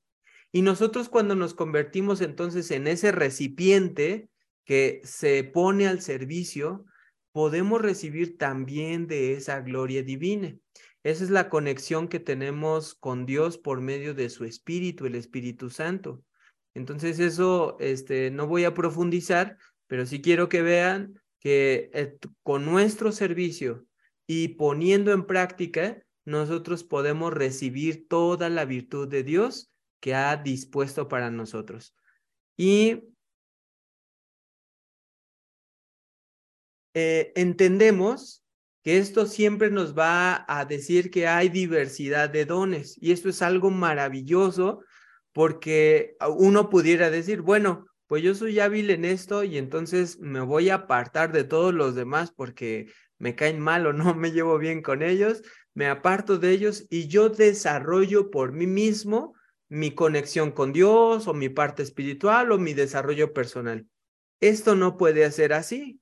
Y 0.52 0.62
nosotros 0.62 1.10
cuando 1.10 1.34
nos 1.34 1.56
convertimos 1.56 2.22
entonces 2.22 2.70
en 2.70 2.86
ese 2.86 3.12
recipiente 3.12 4.30
que 4.66 5.02
se 5.04 5.44
pone 5.44 5.88
al 5.88 6.02
servicio, 6.02 6.86
podemos 7.32 7.82
recibir 7.82 8.38
también 8.38 9.08
de 9.08 9.34
esa 9.34 9.62
gloria 9.62 10.04
divina. 10.04 10.56
Esa 11.04 11.24
es 11.24 11.30
la 11.30 11.50
conexión 11.50 12.08
que 12.08 12.20
tenemos 12.20 12.94
con 12.94 13.26
Dios 13.26 13.58
por 13.58 13.82
medio 13.82 14.14
de 14.14 14.30
su 14.30 14.46
Espíritu, 14.46 15.06
el 15.06 15.16
Espíritu 15.16 15.70
Santo. 15.70 16.24
Entonces 16.74 17.20
eso, 17.20 17.78
este, 17.80 18.32
no 18.32 18.48
voy 18.48 18.66
a 18.66 18.74
profundizar, 18.74 19.58
pero 19.88 20.06
sí 20.06 20.22
quiero 20.22 20.48
que 20.48 20.62
vean 20.62 21.20
que 21.40 21.90
eh, 21.94 22.18
con 22.44 22.66
nuestro 22.66 23.12
servicio 23.12 23.86
y 24.28 24.50
poniendo 24.50 25.12
en 25.12 25.26
práctica, 25.26 26.02
nosotros 26.24 26.84
podemos 26.84 27.34
recibir 27.34 28.08
toda 28.08 28.50
la 28.50 28.66
virtud 28.66 29.08
de 29.08 29.24
Dios 29.24 29.72
que 30.00 30.14
ha 30.14 30.38
dispuesto 30.38 31.08
para 31.08 31.32
nosotros. 31.32 31.96
Y 32.56 33.11
eh, 36.94 37.32
entendemos 37.36 38.44
que 38.84 38.98
esto 38.98 39.26
siempre 39.26 39.70
nos 39.70 39.98
va 39.98 40.46
a 40.48 40.66
decir 40.66 41.12
que 41.12 41.28
hay 41.28 41.50
diversidad 41.50 42.30
de 42.30 42.46
dones 42.46 42.98
y 43.00 43.12
esto 43.12 43.30
es 43.30 43.42
algo 43.42 43.70
maravilloso 43.70 44.84
porque 45.34 46.16
uno 46.38 46.70
pudiera 46.70 47.10
decir, 47.10 47.42
bueno, 47.42 47.86
pues 48.08 48.24
yo 48.24 48.36
soy 48.36 48.60
hábil 48.60 48.90
en 48.90 49.06
esto 49.06 49.44
y 49.44 49.58
entonces 49.58 50.20
me 50.20 50.42
voy 50.42 50.70
a 50.70 50.76
apartar 50.76 51.32
de 51.32 51.46
todos 51.46 51.74
los 51.74 51.96
demás 51.96 52.34
porque 52.36 52.92
me 53.20 53.36
caen 53.36 53.60
mal 53.60 53.86
o 53.88 53.94
no 53.94 54.14
me 54.16 54.32
llevo 54.32 54.58
bien 54.58 54.82
con 54.82 55.04
ellos, 55.04 55.44
me 55.74 55.88
aparto 55.88 56.38
de 56.38 56.52
ellos 56.52 56.86
y 56.90 57.08
yo 57.08 57.30
desarrollo 57.30 58.30
por 58.30 58.52
mí 58.52 58.68
mismo 58.68 59.36
mi 59.70 59.92
conexión 59.96 60.52
con 60.52 60.74
Dios 60.74 61.30
o 61.30 61.34
mi 61.34 61.48
parte 61.48 61.84
espiritual 61.84 62.52
o 62.52 62.58
mi 62.58 62.74
desarrollo 62.74 63.32
personal. 63.32 63.88
Esto 64.42 64.76
no 64.76 64.98
puede 64.98 65.32
ser 65.32 65.54
así, 65.54 66.01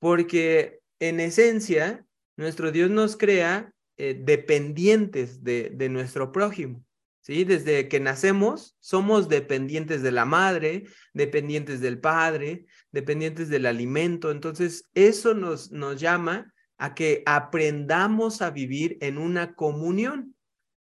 porque 0.00 0.80
en 0.98 1.20
esencia 1.20 2.04
nuestro 2.36 2.72
Dios 2.72 2.90
nos 2.90 3.16
crea 3.16 3.72
eh, 3.96 4.18
dependientes 4.20 5.44
de, 5.44 5.70
de 5.72 5.88
nuestro 5.88 6.32
prójimo. 6.32 6.84
¿Sí? 7.22 7.44
Desde 7.44 7.86
que 7.86 8.00
nacemos 8.00 8.76
somos 8.80 9.28
dependientes 9.28 10.02
de 10.02 10.10
la 10.10 10.24
madre, 10.24 10.84
dependientes 11.12 11.80
del 11.80 12.00
padre, 12.00 12.64
dependientes 12.92 13.50
del 13.50 13.66
alimento. 13.66 14.30
Entonces, 14.30 14.88
eso 14.94 15.34
nos, 15.34 15.70
nos 15.70 16.00
llama 16.00 16.52
a 16.78 16.94
que 16.94 17.22
aprendamos 17.26 18.40
a 18.40 18.50
vivir 18.50 18.96
en 19.02 19.18
una 19.18 19.54
comunión, 19.54 20.34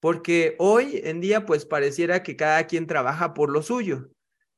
porque 0.01 0.55
hoy 0.59 0.99
en 1.05 1.21
día 1.21 1.45
pues 1.45 1.65
pareciera 1.65 2.21
que 2.21 2.35
cada 2.35 2.67
quien 2.67 2.85
trabaja 2.85 3.33
por 3.33 3.49
lo 3.49 3.61
suyo, 3.61 4.09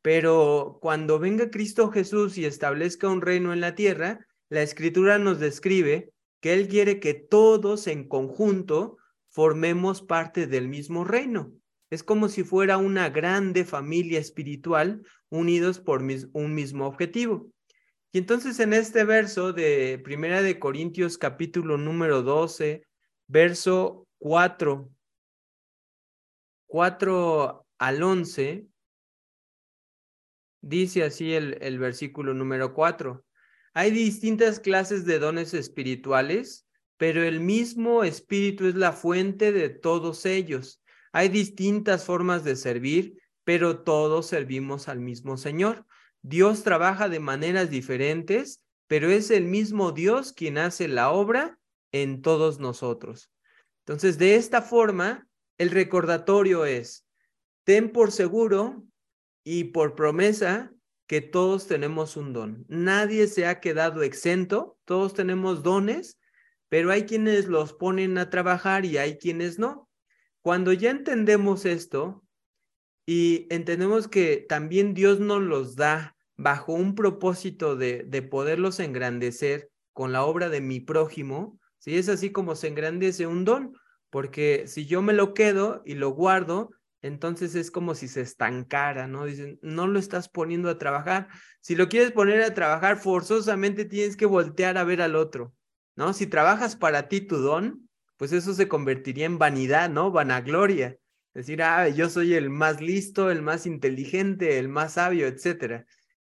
pero 0.02 0.80
cuando 0.82 1.20
venga 1.20 1.52
Cristo 1.52 1.92
Jesús 1.92 2.40
y 2.40 2.46
establezca 2.46 3.08
un 3.08 3.22
reino 3.22 3.54
en 3.54 3.62
la 3.62 3.76
tierra, 3.76 4.27
la 4.50 4.62
escritura 4.62 5.20
nos 5.20 5.40
describe 5.40 6.12
que 6.42 6.54
Él 6.54 6.68
quiere 6.68 7.00
que 7.00 7.14
todos 7.14 7.88
en 7.88 8.08
conjunto 8.08 8.98
formemos 9.30 10.02
parte 10.02 10.48
del 10.48 10.68
mismo 10.68 11.04
reino. 11.04 11.52
Es 11.90 12.04
como 12.04 12.28
si 12.28 12.44
fuera 12.44 12.78
una 12.78 13.10
grande 13.10 13.66
familia 13.66 14.20
espiritual 14.20 15.04
unidos 15.30 15.80
por 15.80 16.02
un 16.02 16.54
mismo 16.54 16.86
objetivo. 16.88 17.50
Y 18.12 18.20
entonces 18.20 18.60
en 18.60 18.74
este 18.74 19.04
verso 19.04 19.54
de 19.54 20.00
Primera 20.04 20.42
de 20.42 20.60
Corintios 20.60 21.18
capítulo 21.18 21.78
número 21.78 22.24
12, 22.24 22.84
verso 23.28 24.08
4, 24.20 24.90
4 26.68 27.66
al 27.78 28.04
11, 28.04 28.68
dice 30.62 31.04
así 31.04 31.34
el, 31.34 31.58
el 31.62 31.80
versículo 31.80 32.34
número 32.34 32.74
4. 32.74 33.27
Hay 33.78 33.92
distintas 33.92 34.60
clases 34.60 35.06
de 35.06 35.20
dones 35.20 35.54
espirituales, 35.54 36.66
pero 36.98 37.22
el 37.22 37.40
mismo 37.40 38.04
espíritu 38.04 38.66
es 38.66 38.74
la 38.74 38.92
fuente 38.92 39.52
de 39.52 39.70
todos 39.70 40.26
ellos. 40.26 40.82
Hay 41.12 41.30
distintas 41.30 42.04
formas 42.04 42.44
de 42.44 42.56
servir, 42.56 43.22
pero 43.44 43.84
todos 43.84 44.26
servimos 44.26 44.88
al 44.88 45.00
mismo 45.00 45.38
Señor. 45.38 45.86
Dios 46.24 46.64
trabaja 46.64 47.08
de 47.08 47.20
maneras 47.20 47.70
diferentes, 47.70 48.64
pero 48.88 49.12
es 49.12 49.30
el 49.30 49.44
mismo 49.44 49.92
Dios 49.92 50.34
quien 50.34 50.58
hace 50.58 50.88
la 50.88 51.12
obra 51.12 51.60
en 51.92 52.24
todos 52.24 52.58
nosotros. 52.58 53.30
Entonces, 53.86 54.18
de 54.18 54.38
esta 54.38 54.64
forma, 54.64 55.28
el 55.60 55.70
recordatorio 55.70 56.66
es, 56.66 57.06
ten 57.64 57.92
por 57.92 58.12
seguro 58.12 58.84
y 59.44 59.66
por 59.66 59.94
promesa 59.94 60.74
que 61.08 61.22
todos 61.22 61.68
tenemos 61.68 62.18
un 62.18 62.34
don. 62.34 62.66
Nadie 62.68 63.28
se 63.28 63.48
ha 63.48 63.60
quedado 63.60 64.04
exento, 64.04 64.78
todos 64.86 65.14
tenemos 65.14 65.64
dones, 65.64 66.20
pero 66.70 66.92
hay 66.92 67.06
quienes 67.06 67.48
los 67.48 67.74
ponen 67.74 68.18
a 68.18 68.30
trabajar 68.30 68.86
y 68.86 68.98
hay 68.98 69.18
quienes 69.18 69.58
no. 69.58 69.90
Cuando 70.42 70.74
ya 70.74 70.92
entendemos 70.92 71.66
esto, 71.66 72.24
y 73.06 73.48
entendemos 73.50 74.10
que 74.10 74.46
también 74.50 74.94
Dios 74.94 75.22
nos 75.22 75.42
los 75.42 75.78
da 75.78 76.18
bajo 76.36 76.74
un 76.74 76.94
propósito 76.94 77.78
de, 77.78 78.04
de 78.04 78.22
poderlos 78.22 78.82
engrandecer 78.82 79.72
con 79.94 80.12
la 80.12 80.26
obra 80.26 80.50
de 80.50 80.60
mi 80.60 80.82
prójimo, 80.82 81.58
si 81.78 81.98
es 81.98 82.10
así 82.10 82.32
como 82.32 82.56
se 82.56 82.68
engrandece 82.68 83.26
un 83.26 83.46
don, 83.46 83.78
porque 84.10 84.66
si 84.68 84.86
yo 84.86 85.02
me 85.02 85.14
lo 85.14 85.34
quedo 85.34 85.82
y 85.86 85.96
lo 85.96 86.10
guardo, 86.10 86.72
entonces 87.02 87.56
es 87.56 87.72
como 87.72 87.96
si 87.96 88.08
se 88.08 88.22
estancara, 88.22 89.08
¿no? 89.08 89.26
Dicen, 89.26 89.60
no 89.62 89.88
lo 89.88 90.00
estás 90.00 90.30
poniendo 90.30 90.70
a 90.70 90.78
trabajar. 90.78 91.28
Si 91.62 91.76
lo 91.76 91.90
quieres 91.90 92.12
poner 92.12 92.42
a 92.42 92.54
trabajar, 92.54 92.98
forzosamente 92.98 93.86
tienes 93.86 94.18
que 94.18 94.26
voltear 94.26 94.78
a 94.78 94.84
ver 94.84 95.02
al 95.02 95.16
otro, 95.16 95.54
¿no? 95.96 96.14
Si 96.14 96.28
trabajas 96.28 96.76
para 96.76 97.08
ti 97.08 97.22
tu 97.22 97.38
don, 97.38 97.90
pues 98.18 98.32
eso 98.32 98.54
se 98.54 98.68
convertiría 98.68 99.26
en 99.26 99.38
vanidad, 99.38 99.90
¿no? 99.90 100.12
Vanagloria. 100.12 100.98
Decir, 101.34 101.62
ah, 101.62 101.88
yo 101.88 102.10
soy 102.10 102.34
el 102.34 102.50
más 102.50 102.82
listo, 102.82 103.30
el 103.30 103.44
más 103.44 103.68
inteligente, 103.68 104.58
el 104.58 104.70
más 104.70 104.94
sabio, 104.94 105.28
etcétera. 105.28 105.86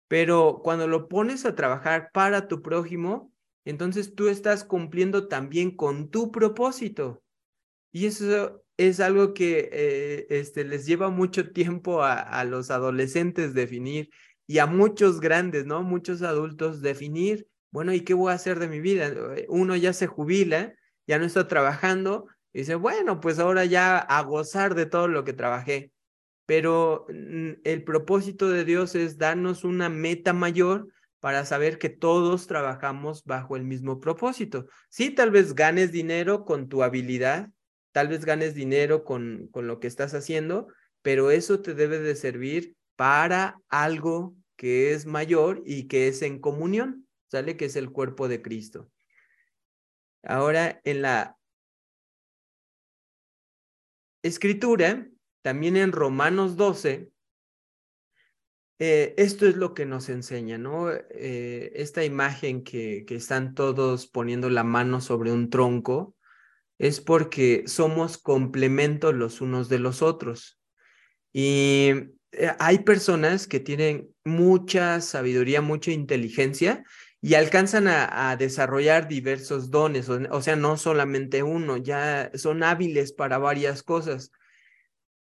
Pero 0.09 0.61
cuando 0.65 0.89
lo 0.89 1.09
pones 1.09 1.45
a 1.45 1.55
trabajar 1.55 2.11
para 2.13 2.49
tu 2.49 2.63
prójimo, 2.63 3.31
entonces 3.67 4.15
tú 4.15 4.29
estás 4.29 4.65
cumpliendo 4.65 5.29
también 5.29 5.77
con 5.77 6.09
tu 6.09 6.31
propósito. 6.33 7.23
Y 7.93 8.07
eso 8.07 8.64
es 8.77 9.01
algo 9.01 9.35
que 9.35 9.69
eh, 9.73 10.27
este, 10.31 10.65
les 10.65 10.87
lleva 10.87 11.11
mucho 11.11 11.53
tiempo 11.53 12.03
a, 12.03 12.15
a, 12.15 12.45
los 12.45 12.71
adolescentes 12.71 13.55
definir 13.55 14.11
y 14.47 14.59
a 14.59 14.67
muchos 14.67 15.21
grandes, 15.21 15.67
¿no? 15.67 15.83
Muchos 15.83 16.23
adultos 16.23 16.83
definir, 16.83 17.49
bueno, 17.71 17.93
¿y 17.93 18.03
qué 18.03 18.15
voy 18.15 18.33
a 18.33 18.35
hacer 18.35 18.59
de 18.59 18.69
mi 18.69 18.81
vida? 18.81 19.13
Uno 19.49 19.77
ya 19.77 19.93
se 19.93 20.07
jubila, 20.07 20.75
ya 21.07 21.19
no 21.19 21.25
está 21.25 21.49
trabajando 21.49 22.27
y 22.53 22.61
dice, 22.61 22.77
bueno, 22.77 23.21
pues 23.21 23.39
ahora 23.39 23.65
ya 23.65 23.99
a 23.99 24.23
gozar 24.23 24.75
de 24.75 24.87
todo 24.87 25.09
lo 25.09 25.25
que 25.25 25.33
trabajé. 25.33 25.93
Pero 26.47 27.07
mm, 27.09 27.53
el 27.65 27.85
propósito 27.85 28.49
de 28.49 28.65
Dios 28.65 28.95
es 28.95 29.19
darnos 29.19 29.65
una 29.65 29.89
meta 29.89 30.33
mayor 30.33 30.89
para 31.21 31.45
saber 31.47 31.79
que 31.79 31.89
todos 31.89 32.47
trabajamos 32.47 33.25
bajo 33.25 33.57
el 33.57 33.65
mismo 33.65 33.99
propósito. 33.99 34.67
Sí, 34.89 35.11
tal 35.11 35.31
vez 35.31 35.55
ganes 35.55 35.91
dinero 35.91 36.45
con 36.45 36.69
tu 36.69 36.83
habilidad, 36.83 37.51
tal 37.95 38.09
vez 38.09 38.25
ganes 38.25 38.57
dinero 38.57 39.05
con, 39.05 39.47
con 39.53 39.69
lo 39.69 39.79
que 39.79 39.87
estás 39.87 40.15
haciendo, 40.15 40.67
pero 41.01 41.31
eso 41.31 41.61
te 41.61 41.75
debe 41.75 42.01
de 42.01 42.17
servir 42.17 42.77
para 42.97 43.61
algo 43.69 44.35
que 44.57 44.93
es 44.93 45.07
mayor 45.07 45.63
y 45.65 45.87
que 45.87 46.09
es 46.09 46.21
en 46.23 46.41
comunión, 46.41 47.07
¿sale? 47.31 47.57
Que 47.57 47.67
es 47.67 47.77
el 47.77 47.93
cuerpo 47.93 48.27
de 48.27 48.43
Cristo. 48.43 48.91
Ahora, 50.25 50.81
en 50.83 51.03
la 51.03 51.37
escritura, 54.25 55.09
también 55.43 55.77
en 55.77 55.93
Romanos 55.93 56.57
12, 56.57 57.13
eh, 58.81 59.15
esto 59.17 59.47
es 59.47 59.55
lo 59.55 59.73
que 59.73 59.87
nos 59.87 60.09
enseña, 60.09 60.59
¿no? 60.59 60.91
Eh, 60.91 61.71
esta 61.77 62.05
imagen 62.05 62.65
que, 62.65 63.05
que 63.07 63.15
están 63.15 63.55
todos 63.55 64.09
poniendo 64.09 64.51
la 64.51 64.65
mano 64.65 65.01
sobre 65.01 65.31
un 65.31 65.49
tronco 65.49 66.14
es 66.85 67.01
porque 67.01 67.65
somos 67.67 68.19
complementos 68.19 69.15
los 69.15 69.41
unos 69.41 69.71
de 69.71 69.79
los 69.79 70.03
otros. 70.03 70.61
Y 71.33 71.93
eh, 72.33 72.53
hay 72.59 72.81
personas 72.81 73.47
que 73.47 73.59
tienen 73.59 74.11
mucha 74.23 75.01
sabiduría, 75.01 75.63
mucha 75.63 75.93
inteligencia 75.93 76.85
y 77.23 77.37
alcanzan 77.37 77.89
a, 77.89 78.37
desarrollar 78.37 79.09
diversos 79.09 79.71
dones, 79.71 80.11
o, 80.11 80.43
sea, 80.43 80.57
no 80.57 80.77
solamente 80.77 81.43
uno, 81.43 81.79
ya 81.79 82.31
son 82.35 82.63
hábiles 82.63 83.15
para 83.15 83.39
varias 83.39 83.83
cosas, 83.83 84.31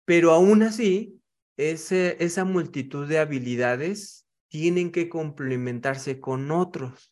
pero 0.04 0.32
aún 0.32 0.64
así, 0.64 1.22
esa 1.58 2.44
multitud 2.44 3.08
de 3.08 3.20
habilidades 3.20 4.26
tienen 4.48 4.92
que 4.92 5.10
complementarse 5.10 6.20
con 6.20 6.50
otros, 6.50 7.11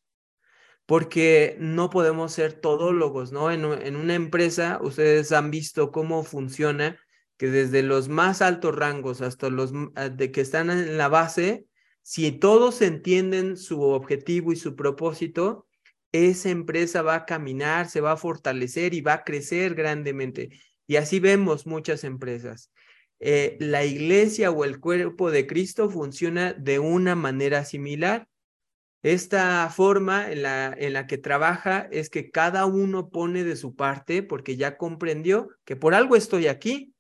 porque 0.90 1.56
no 1.60 1.92
podemos 1.92 2.34
ser 2.34 2.54
todólogos, 2.54 3.32
¿no? 3.32 3.52
En, 3.52 3.64
una 3.64 4.16
empresa, 4.16 4.80
ustedes 4.82 5.32
han 5.32 5.52
visto 5.52 5.92
cómo 5.92 6.24
funciona 6.24 7.00
que 7.38 7.52
desde 7.52 7.84
los 7.84 8.10
más 8.10 8.42
altos 8.42 8.76
rangos 8.76 9.22
hasta 9.22 9.52
los 9.52 9.72
ah, 9.94 10.10
de 10.10 10.32
que 10.32 10.42
están 10.42 10.72
en 10.72 10.98
la 10.98 11.08
base, 11.08 11.68
si 12.02 12.32
todos 12.32 12.82
entienden 12.82 13.56
su 13.56 13.84
objetivo 13.84 14.52
y 14.52 14.56
su 14.56 14.76
propósito, 14.76 15.68
esa 16.12 16.50
empresa 16.50 17.04
va 17.04 17.14
a 17.14 17.26
caminar, 17.28 17.88
se 17.88 18.02
va 18.02 18.14
a 18.14 18.18
fortalecer 18.18 18.96
y 18.96 19.02
va 19.02 19.14
a 19.14 19.24
crecer 19.24 19.76
grandemente. 19.76 20.50
Y 20.88 20.96
así 20.96 21.20
vemos 21.20 21.68
muchas 21.68 22.04
empresas. 22.04 22.72
Eh, 23.20 23.58
la 23.60 23.86
iglesia 23.86 24.50
o 24.50 24.66
el 24.66 24.80
cuerpo 24.80 25.30
de 25.30 25.46
Cristo 25.46 25.88
funciona 25.88 26.54
de 26.54 26.80
una 26.80 27.14
manera 27.14 27.64
similar. 27.64 28.28
Esta 29.02 29.70
forma 29.70 30.30
en 30.30 30.42
la, 30.42 30.76
en 30.78 30.92
la 30.92 31.08
que 31.08 31.18
trabaja 31.18 31.88
es 31.92 32.10
que 32.10 32.32
cada 32.32 32.66
uno 32.66 33.10
pone 33.10 33.46
de 33.46 33.56
su 33.56 33.76
parte 33.76 34.24
porque 34.24 34.58
ya 34.58 34.78
comprendió 34.78 35.50
que 35.64 35.78
por 35.78 35.94
algo 35.94 36.18
estoy 36.18 36.48
aquí, 36.48 36.94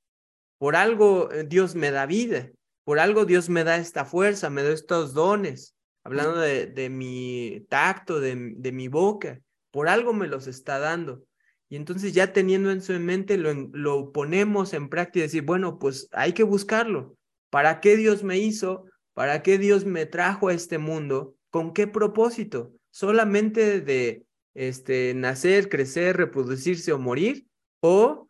por 0.57 0.77
algo 0.77 1.29
eh, 1.31 1.43
Dios 1.45 1.75
me 1.75 1.91
da 1.91 2.05
vida, 2.05 2.51
por 2.85 2.99
algo 2.99 3.25
Dios 3.25 3.49
me 3.49 3.65
da 3.65 3.75
esta 3.75 4.05
fuerza, 4.05 4.49
me 4.49 4.63
da 4.63 4.71
estos 4.71 5.13
dones, 5.13 5.75
hablando 6.03 6.39
de, 6.39 6.89
mi 6.89 7.65
tacto, 7.69 8.21
de, 8.21 8.35
mi 8.35 8.87
boca, 8.87 9.41
por 9.69 9.89
algo 9.89 10.13
me 10.13 10.27
los 10.27 10.47
está 10.47 10.79
dando. 10.79 11.23
Y 11.67 11.75
entonces 11.75 12.13
ya 12.13 12.31
teniendo 12.33 12.71
en 12.71 12.81
su 12.81 12.93
mente 12.93 13.37
lo, 13.37 13.53
lo 13.73 14.11
ponemos 14.11 14.73
en 14.73 14.89
práctica 14.89 15.19
y 15.19 15.27
decir, 15.27 15.43
bueno, 15.43 15.79
pues 15.79 16.07
hay 16.13 16.31
que 16.33 16.43
buscarlo. 16.43 17.17
¿Para 17.49 17.79
qué 17.79 17.95
Dios 17.97 18.23
me 18.23 18.37
hizo? 18.37 18.85
¿Para 19.13 19.43
qué 19.43 19.57
Dios 19.57 19.85
me 19.85 20.05
trajo 20.05 20.47
a 20.47 20.53
este 20.53 20.77
mundo? 20.77 21.35
¿Con 21.49 21.73
qué 21.73 21.87
propósito? 21.87 22.73
¿Solamente 22.91 23.81
de 23.81 24.25
este, 24.53 25.13
nacer, 25.13 25.69
crecer, 25.69 26.17
reproducirse 26.17 26.91
o 26.91 26.99
morir? 26.99 27.47
¿O 27.81 28.27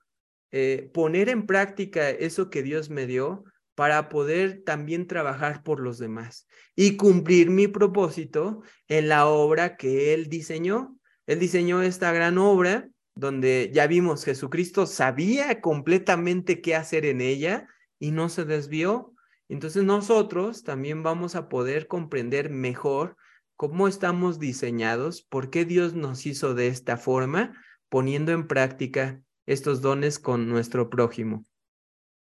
eh, 0.52 0.90
poner 0.94 1.30
en 1.30 1.46
práctica 1.46 2.10
eso 2.10 2.50
que 2.50 2.64
Dios 2.64 2.90
me 2.90 3.06
dio 3.06 3.44
para 3.76 4.10
poder 4.10 4.64
también 4.66 5.08
trabajar 5.08 5.64
por 5.64 5.80
los 5.80 6.00
demás 6.00 6.48
y 6.76 6.98
cumplir 6.98 7.50
mi 7.50 7.68
propósito 7.68 8.62
en 8.88 9.08
la 9.08 9.28
obra 9.28 9.78
que 9.78 10.14
Él 10.14 10.28
diseñó. 10.28 10.98
Él 11.28 11.40
diseñó 11.40 11.82
esta 11.82 12.12
gran 12.12 12.38
obra 12.38 12.90
donde 13.16 13.70
ya 13.74 13.86
vimos 13.88 14.26
Jesucristo 14.26 14.86
sabía 14.86 15.62
completamente 15.62 16.62
qué 16.62 16.76
hacer 16.76 17.06
en 17.06 17.22
ella 17.22 17.68
y 18.00 18.12
no 18.12 18.30
se 18.30 18.46
desvió. 18.46 19.14
Entonces 19.50 19.84
nosotros 19.84 20.64
también 20.64 21.02
vamos 21.02 21.36
a 21.36 21.50
poder 21.50 21.88
comprender 21.88 22.52
mejor 22.52 23.18
cómo 23.56 23.88
estamos 23.88 24.40
diseñados, 24.40 25.24
por 25.24 25.50
qué 25.50 25.66
Dios 25.66 25.94
nos 25.96 26.26
hizo 26.26 26.54
de 26.54 26.68
esta 26.68 26.96
forma, 26.96 27.62
poniendo 27.90 28.32
en 28.32 28.48
práctica 28.48 29.22
estos 29.48 29.82
dones 29.82 30.20
con 30.20 30.48
nuestro 30.48 30.90
prójimo. 30.90 31.44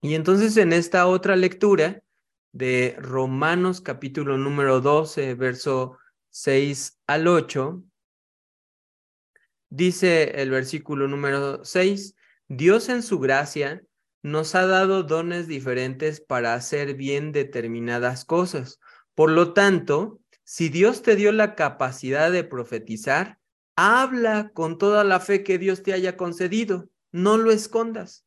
Y 0.02 0.16
entonces 0.16 0.58
en 0.58 0.74
esta 0.74 1.06
otra 1.06 1.36
lectura 1.36 2.02
de 2.52 2.98
Romanos 3.00 3.80
capítulo 3.82 4.38
número 4.38 4.82
12, 4.82 5.36
verso 5.36 6.00
6 6.32 7.00
al 7.06 7.28
8, 7.28 7.84
dice 9.70 10.42
el 10.42 10.50
versículo 10.50 11.08
número 11.08 11.64
6, 11.64 12.16
Dios 12.48 12.90
en 12.90 13.04
su 13.04 13.20
gracia 13.20 13.84
nos 14.24 14.56
ha 14.56 14.66
dado 14.66 15.04
dones 15.04 15.48
diferentes 15.48 16.22
para 16.22 16.54
hacer 16.54 16.96
bien 16.96 17.32
determinadas 17.32 18.26
cosas. 18.26 18.80
Por 19.16 19.32
lo 19.32 19.54
tanto, 19.54 20.20
si 20.44 20.70
Dios 20.70 21.02
te 21.02 21.16
dio 21.16 21.32
la 21.32 21.56
capacidad 21.56 22.32
de 22.32 22.44
profetizar, 22.44 23.40
habla 23.76 24.52
con 24.54 24.78
toda 24.78 25.04
la 25.04 25.20
fe 25.20 25.44
que 25.44 25.58
Dios 25.58 25.84
te 25.84 25.94
haya 25.94 26.18
concedido 26.18 26.92
no 27.12 27.38
lo 27.38 27.52
escondas. 27.52 28.26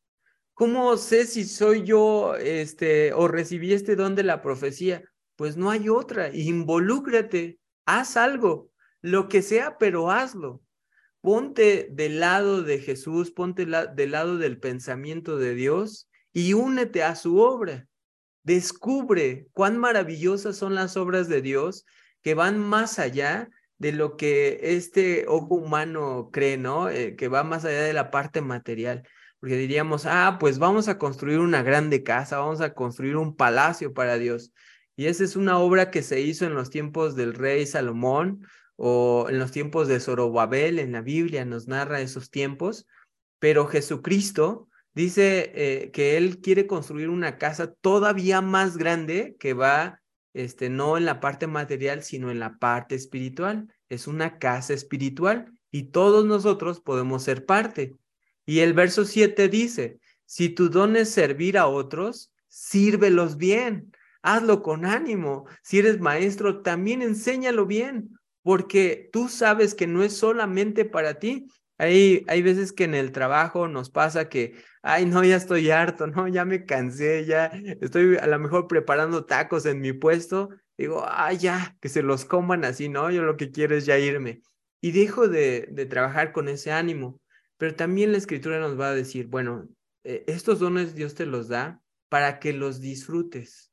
¿Cómo 0.53 0.95
sé 0.97 1.25
si 1.25 1.43
soy 1.43 1.83
yo 1.83 2.35
este 2.35 3.13
o 3.13 3.27
recibí 3.27 3.73
este 3.73 3.95
don 3.95 4.15
de 4.15 4.23
la 4.23 4.41
profecía? 4.41 5.03
Pues 5.35 5.57
no 5.57 5.69
hay 5.69 5.89
otra. 5.89 6.33
Involúcrate, 6.33 7.59
haz 7.85 8.15
algo, 8.15 8.69
lo 9.01 9.27
que 9.27 9.41
sea, 9.41 9.77
pero 9.77 10.11
hazlo. 10.11 10.61
Ponte 11.25 11.87
del 11.89 12.19
lado 12.19 12.61
de 12.61 12.77
Jesús, 12.77 13.31
ponte 13.31 13.65
del 13.65 14.11
lado 14.11 14.37
del 14.37 14.59
pensamiento 14.59 15.37
de 15.39 15.55
Dios 15.55 16.07
y 16.31 16.53
únete 16.53 17.01
a 17.01 17.15
su 17.15 17.39
obra. 17.39 17.87
Descubre 18.43 19.47
cuán 19.51 19.79
maravillosas 19.79 20.55
son 20.55 20.75
las 20.75 20.95
obras 20.97 21.27
de 21.27 21.41
Dios 21.41 21.83
que 22.21 22.35
van 22.35 22.59
más 22.59 22.99
allá 22.99 23.49
de 23.79 23.91
lo 23.91 24.17
que 24.17 24.59
este 24.75 25.25
ojo 25.27 25.55
humano 25.55 26.29
cree, 26.31 26.57
¿no? 26.57 26.89
Eh, 26.89 27.15
que 27.15 27.27
va 27.27 27.43
más 27.43 27.65
allá 27.65 27.81
de 27.81 27.93
la 27.93 28.11
parte 28.11 28.41
material. 28.41 29.01
Porque 29.39 29.57
diríamos, 29.57 30.05
ah, 30.05 30.37
pues 30.39 30.59
vamos 30.59 30.87
a 30.89 30.99
construir 30.99 31.39
una 31.39 31.63
grande 31.63 32.03
casa, 32.03 32.37
vamos 32.37 32.61
a 32.61 32.75
construir 32.75 33.17
un 33.17 33.35
palacio 33.35 33.95
para 33.95 34.19
Dios. 34.19 34.53
Y 34.95 35.07
esa 35.07 35.23
es 35.23 35.35
una 35.35 35.57
obra 35.57 35.89
que 35.89 36.03
se 36.03 36.21
hizo 36.21 36.45
en 36.45 36.53
los 36.53 36.69
tiempos 36.69 37.15
del 37.15 37.33
rey 37.33 37.65
Salomón 37.65 38.45
o 38.75 39.27
en 39.29 39.39
los 39.39 39.51
tiempos 39.51 39.87
de 39.87 39.99
Zorobabel, 39.99 40.79
en 40.79 40.91
la 40.91 41.01
Biblia 41.01 41.45
nos 41.45 41.67
narra 41.67 42.01
esos 42.01 42.29
tiempos. 42.29 42.87
Pero 43.39 43.67
Jesucristo 43.67 44.69
dice 44.93 45.51
eh, 45.55 45.91
que 45.91 46.17
él 46.17 46.39
quiere 46.41 46.67
construir 46.67 47.09
una 47.09 47.37
casa 47.37 47.73
todavía 47.73 48.41
más 48.41 48.77
grande 48.77 49.35
que 49.39 49.53
va 49.53 50.01
este, 50.33 50.69
no 50.69 50.97
en 50.97 51.05
la 51.05 51.19
parte 51.19 51.47
material, 51.47 52.03
sino 52.03 52.31
en 52.31 52.39
la 52.39 52.57
parte 52.57 52.95
espiritual. 52.95 53.67
Es 53.89 54.07
una 54.07 54.37
casa 54.37 54.73
espiritual 54.73 55.53
y 55.71 55.91
todos 55.91 56.25
nosotros 56.25 56.81
podemos 56.81 57.23
ser 57.23 57.45
parte. 57.45 57.95
Y 58.45 58.59
el 58.59 58.73
verso 58.73 59.05
7 59.05 59.47
dice, 59.49 59.99
si 60.25 60.49
tu 60.49 60.69
don 60.69 60.95
es 60.95 61.09
servir 61.09 61.57
a 61.57 61.67
otros, 61.67 62.31
sírvelos 62.47 63.37
bien, 63.37 63.91
hazlo 64.21 64.61
con 64.61 64.85
ánimo. 64.85 65.45
Si 65.63 65.79
eres 65.79 65.99
maestro, 65.99 66.61
también 66.61 67.01
enséñalo 67.01 67.65
bien, 67.65 68.17
porque 68.45 69.09
tú 69.11 69.27
sabes 69.27 69.73
que 69.73 69.87
no 69.87 70.03
es 70.03 70.15
solamente 70.15 70.85
para 70.85 71.15
ti. 71.15 71.47
Hay, 71.79 72.23
hay 72.27 72.43
veces 72.43 72.71
que 72.71 72.83
en 72.83 72.93
el 72.93 73.11
trabajo 73.11 73.67
nos 73.67 73.89
pasa 73.89 74.29
que 74.29 74.53
ay, 74.83 75.07
no, 75.07 75.23
ya 75.23 75.35
estoy 75.35 75.71
harto, 75.71 76.05
no, 76.05 76.27
ya 76.27 76.45
me 76.45 76.63
cansé, 76.63 77.25
ya 77.25 77.47
estoy 77.81 78.17
a 78.17 78.27
lo 78.27 78.37
mejor 78.37 78.67
preparando 78.67 79.25
tacos 79.25 79.65
en 79.65 79.81
mi 79.81 79.93
puesto, 79.93 80.49
digo, 80.77 81.03
ay, 81.09 81.39
ya, 81.39 81.75
que 81.81 81.89
se 81.89 82.03
los 82.03 82.23
coman 82.23 82.63
así, 82.65 82.87
¿no? 82.87 83.09
Yo 83.09 83.23
lo 83.23 83.35
que 83.35 83.49
quiero 83.49 83.75
es 83.75 83.87
ya 83.87 83.97
irme. 83.97 84.43
Y 84.81 84.91
dejo 84.91 85.27
de, 85.27 85.67
de 85.71 85.87
trabajar 85.87 86.31
con 86.31 86.49
ese 86.49 86.71
ánimo. 86.71 87.19
Pero 87.57 87.73
también 87.73 88.11
la 88.11 88.19
escritura 88.19 88.59
nos 88.59 88.79
va 88.79 88.89
a 88.89 88.93
decir, 88.93 89.25
bueno, 89.25 89.67
eh, 90.03 90.23
estos 90.27 90.59
dones 90.59 90.93
Dios 90.93 91.15
te 91.15 91.25
los 91.25 91.47
da 91.47 91.81
para 92.07 92.39
que 92.39 92.53
los 92.53 92.79
disfrutes, 92.79 93.71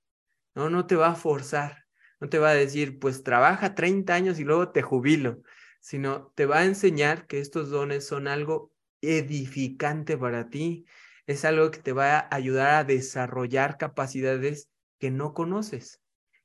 ¿no? 0.55 0.71
No 0.71 0.87
te 0.87 0.97
va 0.97 1.09
a 1.09 1.15
forzar, 1.15 1.82
no 2.23 2.29
te 2.29 2.39
va 2.39 2.51
a 2.51 2.55
decir, 2.55 3.01
pues 3.01 3.25
trabaja 3.25 3.75
30 3.75 4.15
años 4.15 4.39
y 4.39 4.45
luego 4.45 4.69
te 4.69 4.81
jubilo, 4.81 5.43
sino 5.81 6.33
te 6.37 6.47
va 6.47 6.59
a 6.59 6.65
enseñar 6.65 7.27
que 7.27 7.41
estos 7.41 7.69
dones 7.69 8.07
son 8.07 8.29
algo 8.29 8.71
edificante 9.01 10.17
para 10.17 10.49
ti, 10.49 10.87
es 11.27 11.45
algo 11.45 11.73
que 11.73 11.81
te 11.81 11.93
va 11.93 12.19
a 12.19 12.29
ayudar 12.33 12.77
a 12.77 12.85
desarrollar 12.85 13.77
capacidades 13.77 14.69
que 15.01 15.11
no 15.11 15.35
conoces. 15.35 16.01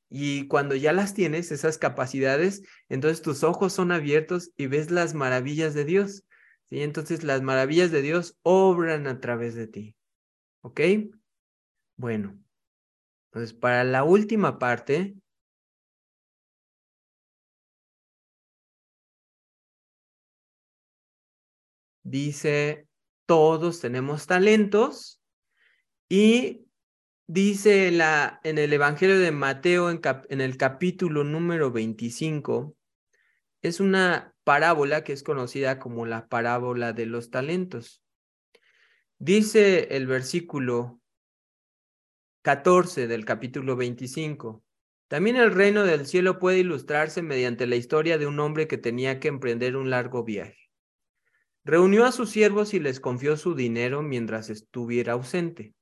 Y 0.08 0.48
cuando 0.48 0.74
ya 0.74 0.92
las 0.92 1.14
tienes, 1.14 1.52
esas 1.52 1.78
capacidades, 1.78 2.64
entonces 2.88 3.22
tus 3.22 3.44
ojos 3.44 3.72
son 3.72 3.92
abiertos 3.92 4.50
y 4.56 4.66
ves 4.66 4.90
las 4.90 5.14
maravillas 5.14 5.74
de 5.74 5.84
Dios. 5.84 6.24
¿sí? 6.64 6.82
Entonces 6.82 7.22
las 7.22 7.40
maravillas 7.40 7.92
de 7.92 8.02
Dios 8.02 8.36
obran 8.42 9.06
a 9.06 9.20
través 9.20 9.54
de 9.54 9.68
ti. 9.68 9.94
¿Ok? 10.62 10.80
Bueno, 11.96 12.36
entonces 13.30 13.52
para 13.56 13.84
la 13.84 14.02
última 14.02 14.58
parte, 14.58 15.14
dice 22.10 22.86
todos 23.26 23.80
tenemos 23.80 24.26
talentos 24.26 25.20
y 26.08 26.66
dice 27.26 27.90
la, 27.90 28.40
en 28.42 28.58
el 28.58 28.72
Evangelio 28.72 29.18
de 29.18 29.32
Mateo, 29.32 29.90
en, 29.90 30.00
en 30.30 30.40
el 30.40 30.56
capítulo 30.56 31.24
número 31.24 31.70
25, 31.70 32.74
es 33.60 33.80
una 33.80 34.34
parábola 34.44 35.04
que 35.04 35.12
es 35.12 35.22
conocida 35.22 35.78
como 35.78 36.06
la 36.06 36.28
parábola 36.28 36.94
de 36.94 37.04
los 37.04 37.30
talentos. 37.30 38.02
Dice 39.18 39.94
el 39.96 40.06
versículo 40.06 41.00
14 42.42 43.08
del 43.08 43.26
capítulo 43.26 43.76
25. 43.76 44.64
También 45.08 45.36
el 45.36 45.52
reino 45.52 45.84
del 45.84 46.06
cielo 46.06 46.38
puede 46.38 46.60
ilustrarse 46.60 47.20
mediante 47.20 47.66
la 47.66 47.76
historia 47.76 48.16
de 48.16 48.26
un 48.26 48.40
hombre 48.40 48.68
que 48.68 48.78
tenía 48.78 49.20
que 49.20 49.28
emprender 49.28 49.76
un 49.76 49.90
largo 49.90 50.24
viaje. 50.24 50.67
Reunió 51.68 52.06
a 52.06 52.12
sus 52.12 52.30
siervos 52.30 52.72
y 52.72 52.80
les 52.80 52.98
confió 52.98 53.36
su 53.36 53.54
dinero 53.54 54.00
mientras 54.00 54.48
estuviera 54.48 55.12
ausente. 55.12 55.74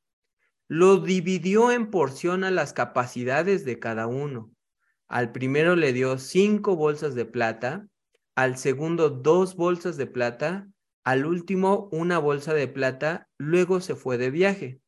Lo 0.67 0.97
dividió 0.97 1.71
en 1.71 1.91
porción 1.91 2.43
a 2.43 2.51
las 2.51 2.73
capacidades 2.73 3.65
de 3.65 3.79
cada 3.79 4.09
uno. 4.09 4.51
Al 5.07 5.31
primero 5.31 5.77
le 5.77 5.93
dio 5.93 6.19
cinco 6.19 6.75
bolsas 6.75 7.15
de 7.15 7.25
plata, 7.25 7.87
al 8.35 8.59
segundo 8.59 9.11
dos 9.11 9.55
bolsas 9.55 9.97
de 9.97 10.09
plata, 10.09 10.67
al 11.05 11.25
último 11.25 11.89
una 11.93 12.19
bolsa 12.19 12.53
de 12.53 12.67
plata, 12.67 13.29
luego 13.39 13.81
se 13.81 13.95
fue 13.95 14.19
de 14.19 14.33
viaje. 14.33 14.81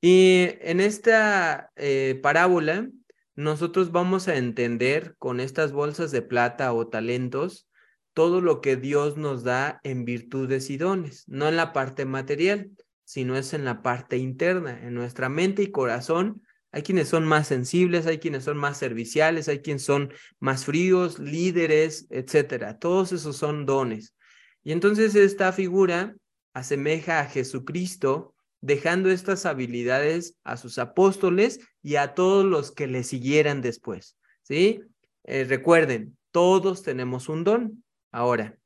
Y 0.00 0.52
en 0.62 0.80
esta 0.80 1.70
eh, 1.76 2.18
parábola, 2.22 2.88
nosotros 3.34 3.92
vamos 3.92 4.28
a 4.28 4.36
entender 4.36 5.16
con 5.18 5.38
estas 5.38 5.72
bolsas 5.72 6.12
de 6.12 6.22
plata 6.22 6.72
o 6.72 6.88
talentos 6.88 7.68
todo 8.14 8.40
lo 8.40 8.60
que 8.60 8.76
Dios 8.76 9.16
nos 9.16 9.42
da 9.42 9.80
en 9.82 10.04
virtudes 10.04 10.70
y 10.70 10.76
dones, 10.76 11.24
no 11.26 11.48
en 11.48 11.56
la 11.56 11.72
parte 11.72 12.04
material, 12.04 12.70
sino 13.04 13.36
es 13.36 13.52
en 13.52 13.64
la 13.64 13.82
parte 13.82 14.16
interna, 14.16 14.80
en 14.82 14.94
nuestra 14.94 15.28
mente 15.28 15.62
y 15.62 15.70
corazón. 15.70 16.42
Hay 16.70 16.82
quienes 16.82 17.08
son 17.08 17.26
más 17.26 17.48
sensibles, 17.48 18.06
hay 18.06 18.18
quienes 18.18 18.44
son 18.44 18.56
más 18.56 18.78
serviciales, 18.78 19.48
hay 19.48 19.60
quienes 19.60 19.84
son 19.84 20.12
más 20.40 20.64
fríos, 20.64 21.18
líderes, 21.18 22.06
etcétera. 22.10 22.78
Todos 22.78 23.12
esos 23.12 23.36
son 23.36 23.66
dones. 23.66 24.14
Y 24.62 24.72
entonces 24.72 25.14
esta 25.14 25.52
figura 25.52 26.16
asemeja 26.54 27.20
a 27.20 27.26
Jesucristo, 27.26 28.34
dejando 28.60 29.10
estas 29.10 29.44
habilidades 29.44 30.36
a 30.42 30.56
sus 30.56 30.78
apóstoles 30.78 31.60
y 31.82 31.96
a 31.96 32.14
todos 32.14 32.44
los 32.44 32.72
que 32.72 32.86
le 32.86 33.04
siguieran 33.04 33.60
después. 33.60 34.16
¿Sí? 34.42 34.80
Eh, 35.24 35.44
recuerden, 35.44 36.16
todos 36.30 36.82
tenemos 36.82 37.28
un 37.28 37.44
don. 37.44 37.83
Ahora, 38.14 38.56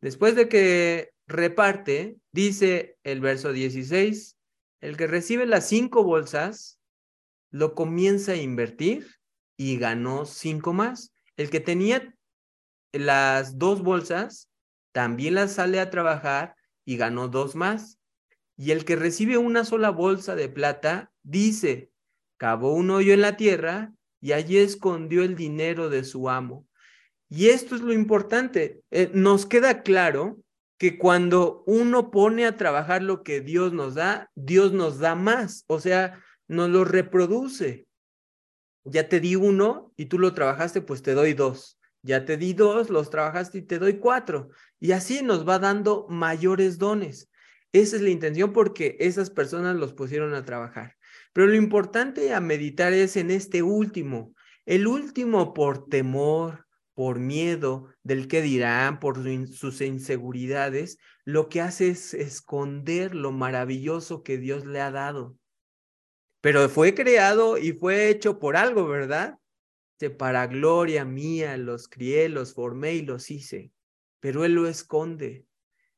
después 0.00 0.34
de 0.34 0.48
que 0.48 1.10
reparte, 1.26 2.16
dice 2.32 2.96
el 3.04 3.20
verso 3.20 3.52
16, 3.52 4.38
el 4.80 4.96
que 4.96 5.06
recibe 5.06 5.44
las 5.44 5.68
cinco 5.68 6.04
bolsas 6.04 6.80
lo 7.50 7.74
comienza 7.74 8.32
a 8.32 8.36
invertir 8.36 9.06
y 9.58 9.76
ganó 9.76 10.24
cinco 10.24 10.72
más. 10.72 11.12
El 11.36 11.50
que 11.50 11.60
tenía 11.60 12.14
las 12.92 13.58
dos 13.58 13.82
bolsas 13.82 14.48
también 14.92 15.34
las 15.34 15.52
sale 15.52 15.80
a 15.80 15.90
trabajar 15.90 16.56
y 16.86 16.96
ganó 16.96 17.28
dos 17.28 17.56
más. 17.56 17.98
Y 18.56 18.70
el 18.70 18.86
que 18.86 18.96
recibe 18.96 19.36
una 19.36 19.66
sola 19.66 19.90
bolsa 19.90 20.34
de 20.34 20.48
plata 20.48 21.12
dice, 21.22 21.90
cavó 22.38 22.72
un 22.72 22.88
hoyo 22.88 23.12
en 23.12 23.20
la 23.20 23.36
tierra 23.36 23.92
y 24.22 24.32
allí 24.32 24.56
escondió 24.56 25.24
el 25.24 25.36
dinero 25.36 25.90
de 25.90 26.04
su 26.04 26.30
amo. 26.30 26.66
Y 27.28 27.48
esto 27.48 27.74
es 27.74 27.80
lo 27.80 27.92
importante. 27.92 28.82
Eh, 28.90 29.10
nos 29.12 29.46
queda 29.46 29.82
claro 29.82 30.38
que 30.78 30.98
cuando 30.98 31.62
uno 31.66 32.10
pone 32.10 32.46
a 32.46 32.56
trabajar 32.56 33.02
lo 33.02 33.22
que 33.22 33.40
Dios 33.40 33.72
nos 33.72 33.94
da, 33.94 34.30
Dios 34.34 34.72
nos 34.72 34.98
da 34.98 35.14
más, 35.14 35.64
o 35.66 35.80
sea, 35.80 36.22
nos 36.48 36.68
lo 36.68 36.84
reproduce. 36.84 37.86
Ya 38.84 39.08
te 39.08 39.20
di 39.20 39.36
uno 39.36 39.92
y 39.96 40.06
tú 40.06 40.18
lo 40.18 40.34
trabajaste, 40.34 40.82
pues 40.82 41.02
te 41.02 41.14
doy 41.14 41.32
dos. 41.34 41.78
Ya 42.02 42.26
te 42.26 42.36
di 42.36 42.52
dos, 42.52 42.90
los 42.90 43.08
trabajaste 43.08 43.58
y 43.58 43.62
te 43.62 43.78
doy 43.78 43.94
cuatro. 43.98 44.50
Y 44.78 44.92
así 44.92 45.22
nos 45.22 45.48
va 45.48 45.58
dando 45.58 46.06
mayores 46.10 46.76
dones. 46.76 47.30
Esa 47.72 47.96
es 47.96 48.02
la 48.02 48.10
intención 48.10 48.52
porque 48.52 48.96
esas 49.00 49.30
personas 49.30 49.76
los 49.76 49.94
pusieron 49.94 50.34
a 50.34 50.44
trabajar. 50.44 50.96
Pero 51.32 51.46
lo 51.46 51.56
importante 51.56 52.34
a 52.34 52.40
meditar 52.40 52.92
es 52.92 53.16
en 53.16 53.30
este 53.30 53.62
último. 53.62 54.34
El 54.66 54.86
último 54.86 55.54
por 55.54 55.88
temor, 55.88 56.66
por 56.94 57.18
miedo 57.18 57.88
del 58.02 58.28
que 58.28 58.40
dirán, 58.40 59.00
por 59.00 59.18
sus 59.48 59.80
inseguridades, 59.80 60.98
lo 61.24 61.48
que 61.48 61.60
hace 61.60 61.88
es 61.88 62.14
esconder 62.14 63.14
lo 63.14 63.32
maravilloso 63.32 64.22
que 64.22 64.38
Dios 64.38 64.64
le 64.64 64.80
ha 64.80 64.90
dado. 64.90 65.36
Pero 66.40 66.68
fue 66.68 66.94
creado 66.94 67.58
y 67.58 67.72
fue 67.72 68.08
hecho 68.08 68.38
por 68.38 68.56
algo, 68.56 68.86
¿verdad? 68.86 69.38
Para 70.18 70.46
gloria 70.46 71.04
mía 71.04 71.56
los 71.56 71.88
crié, 71.88 72.28
los 72.28 72.52
formé 72.52 72.94
y 72.94 73.02
los 73.02 73.30
hice. 73.30 73.72
Pero 74.20 74.44
Él 74.44 74.52
lo 74.52 74.68
esconde. 74.68 75.46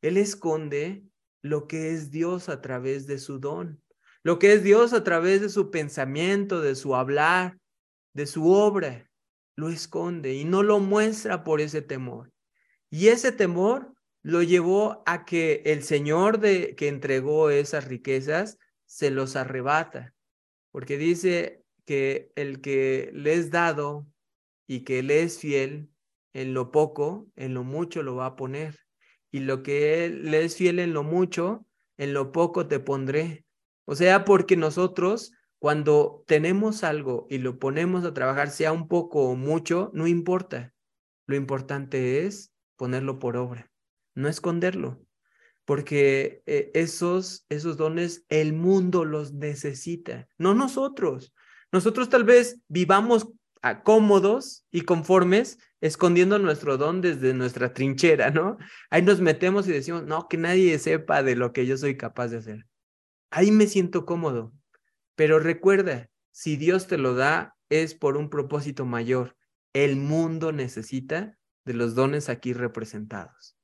Él 0.00 0.16
esconde 0.16 1.02
lo 1.42 1.66
que 1.66 1.90
es 1.90 2.10
Dios 2.10 2.48
a 2.48 2.60
través 2.60 3.06
de 3.06 3.18
su 3.18 3.40
don, 3.40 3.82
lo 4.22 4.38
que 4.38 4.52
es 4.52 4.62
Dios 4.62 4.92
a 4.92 5.02
través 5.02 5.40
de 5.40 5.48
su 5.48 5.70
pensamiento, 5.70 6.60
de 6.60 6.76
su 6.76 6.94
hablar, 6.94 7.58
de 8.12 8.26
su 8.26 8.50
obra 8.52 9.10
lo 9.56 9.70
esconde 9.70 10.34
y 10.34 10.44
no 10.44 10.62
lo 10.62 10.78
muestra 10.78 11.42
por 11.42 11.60
ese 11.60 11.82
temor. 11.82 12.30
Y 12.90 13.08
ese 13.08 13.32
temor 13.32 13.92
lo 14.22 14.42
llevó 14.42 15.02
a 15.06 15.24
que 15.24 15.62
el 15.66 15.82
Señor 15.82 16.38
de, 16.38 16.74
que 16.76 16.88
entregó 16.88 17.50
esas 17.50 17.86
riquezas 17.86 18.58
se 18.84 19.10
los 19.10 19.34
arrebata, 19.34 20.14
porque 20.70 20.98
dice 20.98 21.64
que 21.84 22.30
el 22.36 22.60
que 22.60 23.10
le 23.12 23.34
es 23.34 23.50
dado 23.50 24.06
y 24.66 24.80
que 24.80 25.02
le 25.02 25.22
es 25.22 25.38
fiel, 25.38 25.88
en 26.32 26.52
lo 26.52 26.70
poco, 26.70 27.28
en 27.34 27.54
lo 27.54 27.64
mucho 27.64 28.02
lo 28.02 28.16
va 28.16 28.26
a 28.26 28.36
poner. 28.36 28.78
Y 29.30 29.40
lo 29.40 29.62
que 29.62 30.10
le 30.10 30.44
es 30.44 30.56
fiel 30.56 30.78
en 30.80 30.92
lo 30.92 31.02
mucho, 31.02 31.66
en 31.96 32.12
lo 32.12 32.30
poco 32.30 32.68
te 32.68 32.78
pondré. 32.78 33.46
O 33.86 33.94
sea, 33.94 34.24
porque 34.24 34.56
nosotros 34.56 35.32
cuando 35.58 36.24
tenemos 36.26 36.84
algo 36.84 37.26
y 37.30 37.38
lo 37.38 37.58
ponemos 37.58 38.04
a 38.04 38.14
trabajar, 38.14 38.50
sea 38.50 38.72
un 38.72 38.88
poco 38.88 39.30
o 39.30 39.36
mucho, 39.36 39.90
no 39.94 40.06
importa. 40.06 40.74
Lo 41.26 41.36
importante 41.36 42.24
es 42.26 42.52
ponerlo 42.76 43.18
por 43.18 43.36
obra, 43.36 43.70
no 44.14 44.28
esconderlo, 44.28 45.02
porque 45.64 46.42
eh, 46.46 46.70
esos, 46.74 47.46
esos 47.48 47.76
dones 47.76 48.24
el 48.28 48.52
mundo 48.52 49.04
los 49.04 49.32
necesita, 49.32 50.28
no 50.38 50.54
nosotros. 50.54 51.32
Nosotros 51.72 52.08
tal 52.08 52.24
vez 52.24 52.60
vivamos 52.68 53.28
cómodos 53.82 54.64
y 54.70 54.82
conformes 54.82 55.58
escondiendo 55.80 56.38
nuestro 56.38 56.76
don 56.76 57.00
desde 57.00 57.34
nuestra 57.34 57.72
trinchera, 57.72 58.30
¿no? 58.30 58.58
Ahí 58.90 59.02
nos 59.02 59.20
metemos 59.20 59.66
y 59.66 59.72
decimos, 59.72 60.04
no, 60.04 60.28
que 60.28 60.36
nadie 60.36 60.78
sepa 60.78 61.22
de 61.22 61.36
lo 61.36 61.52
que 61.52 61.66
yo 61.66 61.76
soy 61.76 61.96
capaz 61.96 62.28
de 62.28 62.38
hacer. 62.38 62.66
Ahí 63.30 63.50
me 63.50 63.66
siento 63.66 64.06
cómodo, 64.06 64.52
pero 65.16 65.40
recuerda, 65.40 66.08
si 66.30 66.56
Dios 66.56 66.86
te 66.86 66.98
lo 66.98 67.14
da, 67.14 67.56
es 67.68 67.94
por 67.94 68.16
un 68.16 68.30
propósito 68.30 68.84
mayor. 68.84 69.36
El 69.72 69.96
mundo 69.96 70.52
necesita 70.52 71.36
de 71.64 71.74
los 71.74 71.94
dones 71.94 72.28
aquí 72.28 72.52
representados. 72.52 73.56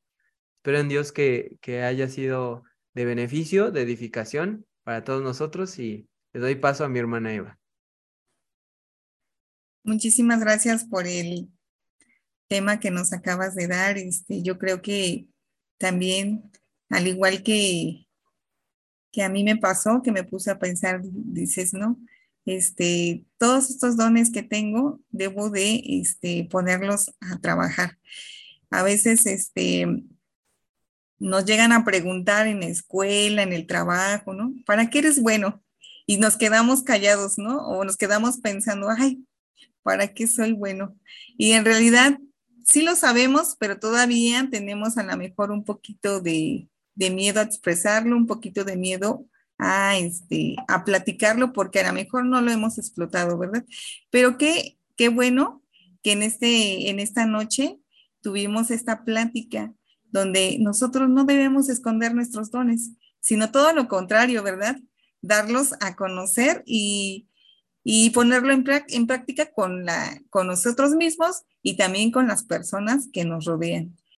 Espero 0.56 0.78
en 0.78 0.88
Dios 0.88 1.12
que, 1.12 1.58
que 1.60 1.82
haya 1.82 2.08
sido 2.08 2.64
de 2.94 3.04
beneficio, 3.04 3.70
de 3.70 3.82
edificación 3.82 4.66
para 4.82 5.04
todos 5.04 5.22
nosotros 5.22 5.78
y 5.78 6.08
le 6.32 6.40
doy 6.40 6.56
paso 6.56 6.84
a 6.84 6.88
mi 6.88 6.98
hermana 6.98 7.32
Eva. 7.32 7.58
Muchísimas 9.84 10.40
gracias 10.40 10.84
por 10.84 11.06
el 11.06 11.48
tema 12.48 12.80
que 12.80 12.90
nos 12.90 13.12
acabas 13.12 13.54
de 13.54 13.66
dar. 13.66 13.98
Este, 13.98 14.42
yo 14.42 14.58
creo 14.58 14.80
que 14.82 15.26
también, 15.78 16.50
al 16.88 17.06
igual 17.06 17.42
que 17.42 18.06
que 19.12 19.22
a 19.22 19.28
mí 19.28 19.44
me 19.44 19.56
pasó, 19.56 20.02
que 20.02 20.10
me 20.10 20.24
puse 20.24 20.50
a 20.50 20.58
pensar, 20.58 21.02
dices, 21.04 21.74
¿no? 21.74 22.00
Este, 22.44 23.24
todos 23.38 23.70
estos 23.70 23.96
dones 23.96 24.32
que 24.32 24.42
tengo, 24.42 25.00
debo 25.10 25.50
de 25.50 25.82
este, 25.86 26.48
ponerlos 26.50 27.14
a 27.20 27.38
trabajar. 27.38 27.98
A 28.70 28.82
veces, 28.82 29.26
este, 29.26 29.86
nos 31.18 31.44
llegan 31.44 31.70
a 31.70 31.84
preguntar 31.84 32.48
en 32.48 32.60
la 32.60 32.66
escuela, 32.66 33.42
en 33.42 33.52
el 33.52 33.66
trabajo, 33.66 34.34
¿no? 34.34 34.54
¿Para 34.66 34.90
qué 34.90 34.98
eres 34.98 35.20
bueno? 35.20 35.62
Y 36.04 36.16
nos 36.16 36.36
quedamos 36.36 36.82
callados, 36.82 37.38
¿no? 37.38 37.58
O 37.68 37.84
nos 37.84 37.96
quedamos 37.96 38.38
pensando, 38.38 38.88
ay, 38.90 39.24
¿para 39.82 40.12
qué 40.12 40.26
soy 40.26 40.52
bueno? 40.52 40.96
Y 41.38 41.52
en 41.52 41.64
realidad 41.64 42.18
sí 42.64 42.82
lo 42.82 42.96
sabemos, 42.96 43.56
pero 43.60 43.78
todavía 43.78 44.48
tenemos 44.50 44.98
a 44.98 45.04
lo 45.04 45.16
mejor 45.16 45.52
un 45.52 45.64
poquito 45.64 46.20
de, 46.20 46.68
de 46.94 47.10
miedo 47.10 47.40
a 47.40 47.44
expresarlo, 47.44 48.16
un 48.16 48.26
poquito 48.26 48.64
de 48.64 48.76
miedo 48.76 49.26
a, 49.58 49.96
este, 49.98 50.56
a 50.68 50.84
platicarlo, 50.84 51.52
porque 51.52 51.80
a 51.80 51.88
lo 51.88 51.94
mejor 51.94 52.24
no 52.24 52.40
lo 52.40 52.50
hemos 52.50 52.78
explotado, 52.78 53.38
¿verdad? 53.38 53.64
Pero 54.10 54.38
qué, 54.38 54.78
qué 54.96 55.08
bueno 55.08 55.62
que 56.02 56.12
en, 56.12 56.22
este, 56.22 56.90
en 56.90 57.00
esta 57.00 57.26
noche 57.26 57.78
tuvimos 58.20 58.70
esta 58.70 59.04
plática 59.04 59.72
donde 60.10 60.58
nosotros 60.60 61.08
no 61.08 61.24
debemos 61.24 61.68
esconder 61.68 62.14
nuestros 62.14 62.50
dones, 62.50 62.90
sino 63.20 63.50
todo 63.50 63.72
lo 63.72 63.88
contrario, 63.88 64.42
¿verdad? 64.42 64.76
darlos 65.22 65.72
a 65.80 65.96
conocer 65.96 66.62
y, 66.66 67.28
ponerlo 68.12 68.52
en, 68.52 68.64
en, 68.88 69.06
práctica 69.06 69.50
con, 69.52 69.84
la, 69.84 70.20
con 70.28 70.48
nosotros 70.48 70.92
mismos 70.92 71.42
y 71.62 71.76
también 71.76 72.10
con 72.10 72.28
las 72.28 72.44
personas 72.44 73.08
que 73.12 73.24
nos 73.24 73.46
rodean. 73.46 73.96